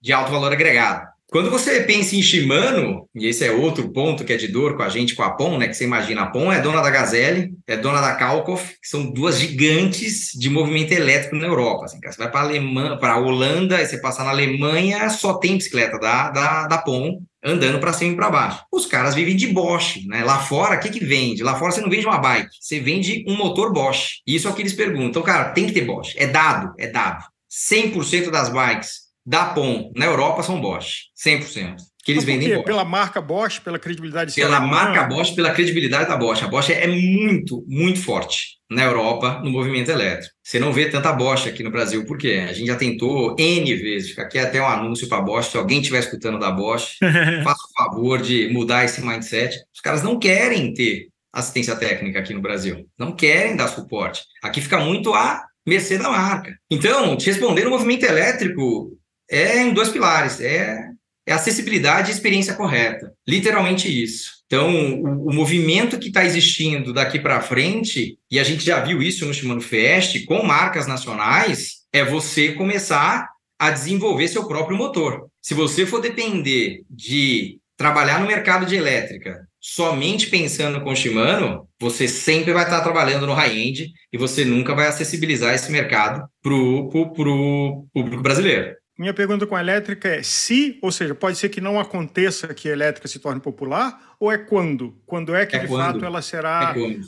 de 0.00 0.12
alto 0.12 0.30
valor 0.30 0.52
agregado. 0.52 1.06
Quando 1.30 1.48
você 1.48 1.82
pensa 1.82 2.16
em 2.16 2.22
Shimano, 2.22 3.08
e 3.14 3.28
esse 3.28 3.44
é 3.44 3.52
outro 3.52 3.92
ponto 3.92 4.24
que 4.24 4.32
é 4.32 4.36
de 4.36 4.48
dor 4.48 4.76
com 4.76 4.82
a 4.82 4.88
gente, 4.88 5.14
com 5.14 5.22
a 5.22 5.30
POM, 5.30 5.58
né? 5.58 5.68
Que 5.68 5.74
você 5.74 5.84
imagina, 5.84 6.22
a 6.22 6.26
POM 6.26 6.52
é 6.52 6.60
dona 6.60 6.82
da 6.82 6.90
Gazelle, 6.90 7.52
é 7.68 7.76
dona 7.76 8.00
da 8.00 8.16
Kalkoff, 8.16 8.74
que 8.82 8.88
são 8.88 9.12
duas 9.12 9.38
gigantes 9.38 10.32
de 10.34 10.50
movimento 10.50 10.90
elétrico 10.90 11.36
na 11.36 11.46
Europa. 11.46 11.84
Assim, 11.84 12.00
você 12.04 12.18
vai 12.18 12.28
para 12.28 12.40
a 12.40 12.42
Alemanha, 12.42 12.96
para 12.96 13.12
a 13.12 13.18
Holanda, 13.18 13.76
aí 13.76 13.86
você 13.86 13.98
passa 13.98 14.24
na 14.24 14.30
Alemanha, 14.30 15.08
só 15.08 15.34
tem 15.34 15.56
bicicleta 15.56 16.00
da, 16.00 16.30
da, 16.30 16.66
da 16.66 16.78
POM 16.78 17.22
andando 17.44 17.78
para 17.78 17.92
cima 17.92 18.12
e 18.12 18.16
para 18.16 18.28
baixo. 18.28 18.64
Os 18.72 18.84
caras 18.86 19.14
vivem 19.14 19.36
de 19.36 19.46
Bosch, 19.46 20.04
né? 20.08 20.24
Lá 20.24 20.40
fora, 20.40 20.74
o 20.76 20.80
que, 20.80 20.90
que 20.90 21.04
vende? 21.04 21.44
Lá 21.44 21.56
fora 21.56 21.70
você 21.70 21.80
não 21.80 21.88
vende 21.88 22.06
uma 22.06 22.18
bike, 22.18 22.56
você 22.60 22.80
vende 22.80 23.24
um 23.28 23.36
motor 23.36 23.72
Bosch. 23.72 24.20
Isso 24.26 24.48
é 24.48 24.50
o 24.50 24.54
que 24.54 24.62
eles 24.62 24.74
perguntam. 24.74 25.22
Cara, 25.22 25.50
tem 25.50 25.66
que 25.66 25.72
ter 25.72 25.82
Bosch. 25.82 26.12
É 26.16 26.26
dado, 26.26 26.74
é 26.76 26.88
dado. 26.88 27.24
100% 27.48 28.30
das 28.30 28.48
bikes 28.48 28.99
da 29.24 29.46
POM 29.46 29.92
na 29.94 30.06
Europa 30.06 30.42
são 30.42 30.60
Bosch, 30.60 31.10
100%. 31.24 31.76
Que 32.02 32.12
eles 32.12 32.24
vendem 32.24 32.54
Bosch. 32.54 32.64
Pela 32.64 32.84
marca 32.84 33.20
Bosch, 33.20 33.60
pela 33.60 33.78
credibilidade 33.78 34.34
Pela 34.34 34.60
marca 34.60 35.04
Bosch, 35.04 35.34
pela 35.34 35.52
credibilidade 35.52 36.08
da 36.08 36.16
Bosch. 36.16 36.42
A 36.42 36.48
Bosch 36.48 36.70
é 36.70 36.86
muito, 36.86 37.62
muito 37.68 38.02
forte 38.02 38.58
na 38.70 38.84
Europa 38.84 39.40
no 39.44 39.50
movimento 39.50 39.90
elétrico. 39.90 40.32
Você 40.42 40.58
não 40.58 40.72
vê 40.72 40.88
tanta 40.88 41.12
Bosch 41.12 41.46
aqui 41.46 41.62
no 41.62 41.70
Brasil, 41.70 42.04
por 42.06 42.16
quê? 42.16 42.46
A 42.48 42.52
gente 42.52 42.68
já 42.68 42.76
tentou 42.76 43.36
N 43.38 43.74
vezes. 43.74 44.10
Fica 44.10 44.22
aqui 44.22 44.38
até 44.38 44.62
um 44.62 44.66
anúncio 44.66 45.08
para 45.08 45.18
a 45.18 45.22
Bosch. 45.22 45.50
Se 45.50 45.58
alguém 45.58 45.80
estiver 45.80 45.98
escutando 45.98 46.38
da 46.38 46.50
Bosch, 46.50 46.96
faça 47.44 47.62
o 47.64 47.82
favor 47.82 48.22
de 48.22 48.48
mudar 48.50 48.84
esse 48.84 49.04
mindset. 49.04 49.56
Os 49.74 49.80
caras 49.80 50.02
não 50.02 50.18
querem 50.18 50.72
ter 50.72 51.08
assistência 51.32 51.76
técnica 51.76 52.18
aqui 52.18 52.32
no 52.32 52.40
Brasil. 52.40 52.86
Não 52.98 53.12
querem 53.12 53.56
dar 53.56 53.68
suporte. 53.68 54.22
Aqui 54.42 54.60
fica 54.60 54.78
muito 54.78 55.12
a 55.12 55.44
mercê 55.66 55.98
da 55.98 56.08
marca. 56.08 56.56
Então, 56.70 57.16
te 57.16 57.26
responder 57.26 57.66
o 57.66 57.70
movimento 57.70 58.04
elétrico 58.04 58.98
é 59.30 59.62
em 59.62 59.72
dois 59.72 59.88
pilares. 59.88 60.40
É, 60.40 60.90
é 61.26 61.32
acessibilidade 61.32 62.10
e 62.10 62.14
experiência 62.14 62.54
correta. 62.54 63.12
Literalmente 63.26 63.88
isso. 63.88 64.40
Então, 64.46 65.00
o, 65.00 65.28
o 65.28 65.32
movimento 65.32 65.98
que 65.98 66.08
está 66.08 66.24
existindo 66.24 66.92
daqui 66.92 67.20
para 67.20 67.40
frente, 67.40 68.18
e 68.30 68.40
a 68.40 68.44
gente 68.44 68.64
já 68.64 68.80
viu 68.80 69.00
isso 69.00 69.24
no 69.24 69.32
Shimano 69.32 69.60
Fest, 69.60 70.24
com 70.26 70.42
marcas 70.42 70.88
nacionais, 70.88 71.82
é 71.92 72.04
você 72.04 72.52
começar 72.52 73.28
a 73.58 73.70
desenvolver 73.70 74.26
seu 74.26 74.48
próprio 74.48 74.76
motor. 74.76 75.28
Se 75.40 75.54
você 75.54 75.86
for 75.86 76.00
depender 76.00 76.82
de 76.90 77.58
trabalhar 77.76 78.20
no 78.20 78.26
mercado 78.26 78.66
de 78.66 78.74
elétrica 78.74 79.46
somente 79.60 80.28
pensando 80.28 80.80
com 80.80 80.96
Shimano, 80.96 81.68
você 81.78 82.08
sempre 82.08 82.52
vai 82.52 82.64
estar 82.64 82.80
trabalhando 82.80 83.26
no 83.26 83.34
high-end 83.34 83.92
e 84.12 84.18
você 84.18 84.44
nunca 84.44 84.74
vai 84.74 84.88
acessibilizar 84.88 85.54
esse 85.54 85.70
mercado 85.70 86.26
para 86.42 86.54
o 86.54 86.88
público 86.88 88.22
brasileiro. 88.22 88.74
Minha 89.00 89.14
pergunta 89.14 89.46
com 89.46 89.56
a 89.56 89.60
elétrica 89.60 90.08
é 90.08 90.22
se, 90.22 90.78
ou 90.82 90.92
seja, 90.92 91.14
pode 91.14 91.38
ser 91.38 91.48
que 91.48 91.58
não 91.58 91.80
aconteça 91.80 92.52
que 92.52 92.68
a 92.68 92.72
elétrica 92.72 93.08
se 93.08 93.18
torne 93.18 93.40
popular, 93.40 94.14
ou 94.20 94.30
é 94.30 94.36
quando? 94.36 94.94
Quando 95.06 95.34
é 95.34 95.46
que, 95.46 95.56
é 95.56 95.60
de 95.60 95.68
quando. 95.68 95.80
fato, 95.80 96.04
ela 96.04 96.20
será 96.20 96.74
é 96.76 97.00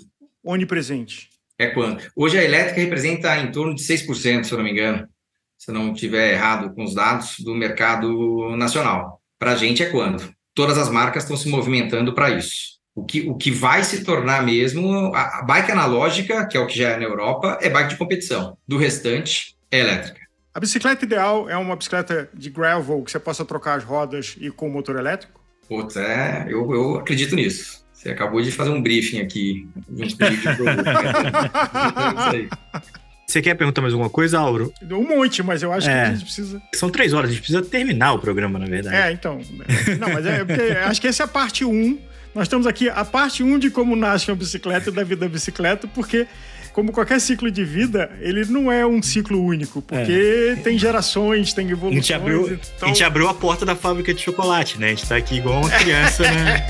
onipresente? 0.43 1.29
É 1.59 1.67
quando. 1.67 2.03
Hoje 2.17 2.39
a 2.39 2.43
elétrica 2.43 2.81
representa 2.81 3.37
em 3.37 3.53
torno 3.53 3.75
de 3.75 3.83
6%, 3.83 4.45
se 4.45 4.53
eu 4.53 4.57
não 4.57 4.65
me 4.65 4.71
engano, 4.71 5.07
se 5.59 5.71
eu 5.71 5.75
não 5.75 5.93
estiver 5.93 6.33
errado 6.33 6.75
com 6.75 6.83
os 6.83 6.95
dados 6.95 7.35
do 7.41 7.55
mercado 7.55 8.57
nacional. 8.57 9.21
Para 9.39 9.53
a 9.53 9.57
gente 9.57 9.83
é 9.83 9.91
quando 9.91 10.33
todas 10.55 10.79
as 10.79 10.89
marcas 10.89 11.25
estão 11.25 11.37
se 11.37 11.51
movimentando 11.51 12.15
para 12.15 12.31
isso. 12.31 12.81
O 12.95 13.05
que, 13.05 13.29
o 13.29 13.35
que 13.35 13.51
vai 13.51 13.85
se 13.85 14.03
tornar 14.03 14.43
mesmo, 14.43 15.15
a, 15.15 15.41
a 15.41 15.43
bike 15.43 15.73
analógica, 15.73 16.47
que 16.47 16.57
é 16.57 16.61
o 16.61 16.67
que 16.67 16.79
já 16.79 16.93
é 16.93 16.97
na 16.97 17.05
Europa, 17.05 17.59
é 17.61 17.69
bike 17.69 17.91
de 17.91 17.97
competição. 17.97 18.57
Do 18.67 18.79
restante, 18.79 19.59
é 19.71 19.81
elétrica. 19.81 20.22
A 20.55 20.61
bicicleta 20.61 21.05
ideal 21.05 21.49
é 21.49 21.57
uma 21.57 21.75
bicicleta 21.75 22.29
de 22.35 22.51
gravel 22.51 23.03
que 23.03 23.11
você 23.11 23.19
possa 23.19 23.43
trocar 23.43 23.79
as 23.79 23.85
rodas 23.85 24.37
e 24.39 24.51
com 24.51 24.69
motor 24.69 24.97
elétrico? 24.97 25.41
Putz, 25.67 25.97
é, 25.97 26.45
eu, 26.47 26.71
eu 26.75 26.97
acredito 26.97 27.35
nisso. 27.35 27.83
Você 27.91 28.11
acabou 28.11 28.43
de 28.43 28.51
fazer 28.51 28.71
um 28.71 28.83
briefing 28.83 29.21
aqui, 29.21 29.67
um 29.89 29.95
de 29.95 30.15
produto. 30.17 30.87
é 32.35 32.49
Você 33.27 33.41
quer 33.41 33.55
perguntar 33.55 33.81
mais 33.81 33.95
alguma 33.95 34.11
coisa, 34.11 34.39
Auro? 34.39 34.71
Um 34.91 35.17
monte, 35.17 35.43
mas 35.43 35.63
eu 35.63 35.73
acho 35.73 35.89
é. 35.89 35.93
que 35.93 36.01
a 36.01 36.13
gente 36.13 36.25
precisa. 36.25 36.63
São 36.75 36.91
três 36.91 37.15
horas, 37.15 37.31
a 37.31 37.33
gente 37.33 37.41
precisa 37.41 37.63
terminar 37.63 38.13
o 38.13 38.19
programa, 38.19 38.59
na 38.59 38.67
verdade. 38.67 38.95
É, 38.95 39.11
então. 39.11 39.41
Não, 39.99 40.13
mas 40.13 40.27
é 40.27 40.45
porque 40.45 40.61
acho 40.85 41.01
que 41.01 41.09
essa 41.09 41.23
é 41.23 41.25
a 41.25 41.29
parte 41.29 41.65
1. 41.65 41.71
Um. 41.71 41.99
Nós 42.35 42.45
estamos 42.45 42.67
aqui 42.67 42.91
a 42.91 43.05
parte 43.05 43.43
1 43.43 43.47
um 43.47 43.59
de 43.59 43.71
como 43.71 43.97
nasce 43.97 44.31
uma 44.31 44.37
bicicleta 44.37 44.91
e 44.91 44.93
da 44.93 45.03
vida 45.03 45.23
da 45.27 45.29
bicicleta, 45.29 45.87
porque 45.87 46.27
como 46.73 46.91
qualquer 46.91 47.21
ciclo 47.21 47.51
de 47.51 47.65
vida, 47.65 48.11
ele 48.21 48.45
não 48.47 48.73
é 48.73 48.87
um 48.87 49.03
ciclo 49.03 49.43
único, 49.43 49.83
porque 49.83 50.55
é. 50.59 50.61
tem 50.63 50.79
gerações, 50.79 51.53
tem 51.53 51.71
evoluções. 51.71 51.99
A 51.99 52.01
gente, 52.01 52.15
abriu, 52.15 52.47
então... 52.55 52.61
a 52.81 52.87
gente 52.87 53.05
abriu 53.05 53.29
a 53.29 53.35
porta 53.35 53.67
da 53.67 53.77
fábrica 53.77 54.15
de 54.15 54.21
chocolate, 54.21 54.79
né? 54.79 54.87
A 54.87 54.91
gente 54.91 55.07
tá 55.07 55.17
aqui 55.17 55.37
igual 55.37 55.61
uma 55.61 55.71
criança, 55.71 56.23
né? 56.23 56.67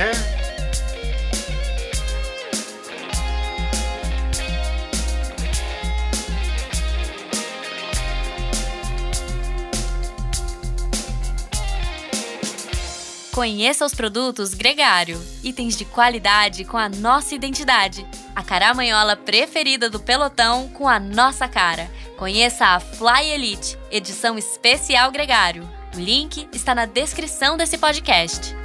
Conheça 13.32 13.86
os 13.86 13.94
produtos 13.94 14.53
Gregário, 14.53 15.18
itens 15.42 15.76
de 15.76 15.86
qualidade 15.86 16.64
com 16.64 16.76
a 16.76 16.88
nossa 16.88 17.34
identidade. 17.34 18.07
A 18.35 18.43
caramanhola 18.43 19.14
preferida 19.14 19.91
do 19.91 20.01
pelotão 20.01 20.68
com 20.68 20.89
a 20.89 20.99
nossa 20.99 21.47
cara. 21.47 21.91
Conheça 22.16 22.64
a 22.64 22.80
Fly 22.80 23.30
Elite, 23.30 23.78
edição 23.91 24.39
especial 24.39 25.11
Gregário. 25.11 25.68
O 25.95 26.01
link 26.01 26.49
está 26.53 26.74
na 26.74 26.87
descrição 26.87 27.59
desse 27.59 27.76
podcast. 27.76 28.57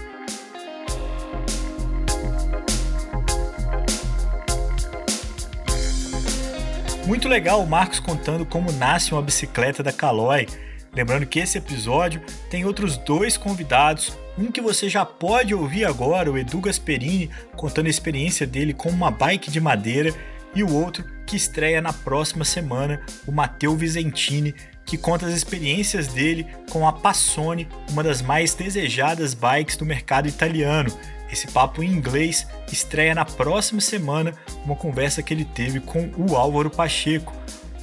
Muito 7.05 7.27
legal 7.27 7.61
o 7.61 7.67
Marcos 7.67 7.99
contando 7.99 8.45
como 8.45 8.71
nasce 8.71 9.11
uma 9.13 9.21
bicicleta 9.21 9.83
da 9.83 9.91
Caloi. 9.91 10.47
Lembrando 10.93 11.25
que 11.25 11.39
esse 11.39 11.57
episódio 11.57 12.21
tem 12.49 12.65
outros 12.65 12.97
dois 12.97 13.35
convidados 13.35 14.17
um 14.37 14.51
que 14.51 14.61
você 14.61 14.87
já 14.87 15.05
pode 15.05 15.53
ouvir 15.53 15.85
agora, 15.85 16.31
o 16.31 16.37
Edu 16.37 16.61
Gasperini, 16.61 17.29
contando 17.55 17.87
a 17.87 17.89
experiência 17.89 18.45
dele 18.45 18.73
com 18.73 18.89
uma 18.89 19.09
bike 19.09 19.49
de 19.49 19.59
madeira, 19.59 20.13
e 20.55 20.63
o 20.63 20.73
outro 20.73 21.03
que 21.25 21.35
estreia 21.35 21.81
na 21.81 21.91
próxima 21.91 22.45
semana, 22.45 23.01
o 23.25 23.31
Matteo 23.31 23.75
Visentini, 23.75 24.55
que 24.85 24.97
conta 24.97 25.25
as 25.25 25.33
experiências 25.33 26.07
dele 26.07 26.47
com 26.71 26.87
a 26.87 26.93
Passone, 26.93 27.67
uma 27.91 28.01
das 28.01 28.21
mais 28.21 28.53
desejadas 28.53 29.33
bikes 29.33 29.75
do 29.75 29.85
mercado 29.85 30.27
italiano. 30.27 30.89
Esse 31.29 31.47
papo 31.47 31.83
em 31.83 31.91
inglês 31.91 32.47
estreia 32.71 33.13
na 33.13 33.25
próxima 33.25 33.81
semana, 33.81 34.33
uma 34.63 34.75
conversa 34.75 35.21
que 35.21 35.33
ele 35.33 35.43
teve 35.43 35.81
com 35.81 36.09
o 36.17 36.35
Álvaro 36.35 36.69
Pacheco. 36.69 37.35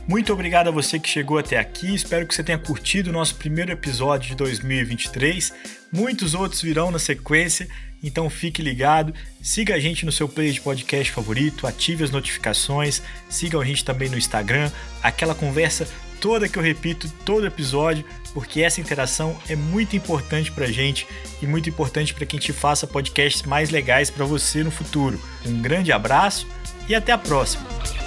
Muito 0.09 0.33
obrigado 0.33 0.69
a 0.69 0.71
você 0.71 0.99
que 0.99 1.09
chegou 1.09 1.39
até 1.39 1.59
aqui. 1.59 1.95
Espero 1.95 2.27
que 2.27 2.35
você 2.35 2.43
tenha 2.43 2.59
curtido 2.59 3.11
o 3.11 3.13
nosso 3.13 3.37
primeiro 3.37 3.73
episódio 3.73 4.31
de 4.31 4.35
2023. 4.35 5.53
Muitos 5.95 6.35
outros 6.35 6.61
virão 6.61 6.91
na 6.91 6.99
sequência, 6.99 7.69
então 8.03 8.29
fique 8.29 8.61
ligado. 8.61 9.15
Siga 9.41 9.77
a 9.77 9.79
gente 9.79 10.05
no 10.05 10.11
seu 10.11 10.29
player 10.29 10.53
de 10.53 10.61
podcast 10.61 11.13
favorito, 11.13 11.69
ative 11.69 12.03
as 12.03 12.11
notificações, 12.11 13.01
sigam 13.31 13.61
a 13.61 13.65
gente 13.65 13.85
também 13.85 14.09
no 14.09 14.19
Instagram. 14.19 14.73
Aquela 15.01 15.37
conversa 15.37 15.87
toda 16.21 16.49
que 16.49 16.59
eu 16.59 16.63
repito 16.65 17.09
todo 17.25 17.47
episódio, 17.47 18.05
porque 18.33 18.61
essa 18.61 18.81
interação 18.81 19.39
é 19.49 19.55
muito 19.55 19.95
importante 19.95 20.51
para 20.51 20.65
a 20.65 20.73
gente 20.73 21.07
e 21.41 21.47
muito 21.47 21.69
importante 21.69 22.13
para 22.13 22.27
que 22.27 22.37
a 22.37 22.41
gente 22.41 22.53
faça 22.53 22.89
podcasts 22.89 23.45
mais 23.45 23.71
legais 23.71 24.11
para 24.11 24.25
você 24.25 24.65
no 24.65 24.73
futuro. 24.73 25.21
Um 25.47 25.63
grande 25.63 25.93
abraço 25.93 26.45
e 26.89 26.95
até 26.95 27.13
a 27.13 27.19
próxima! 27.19 28.04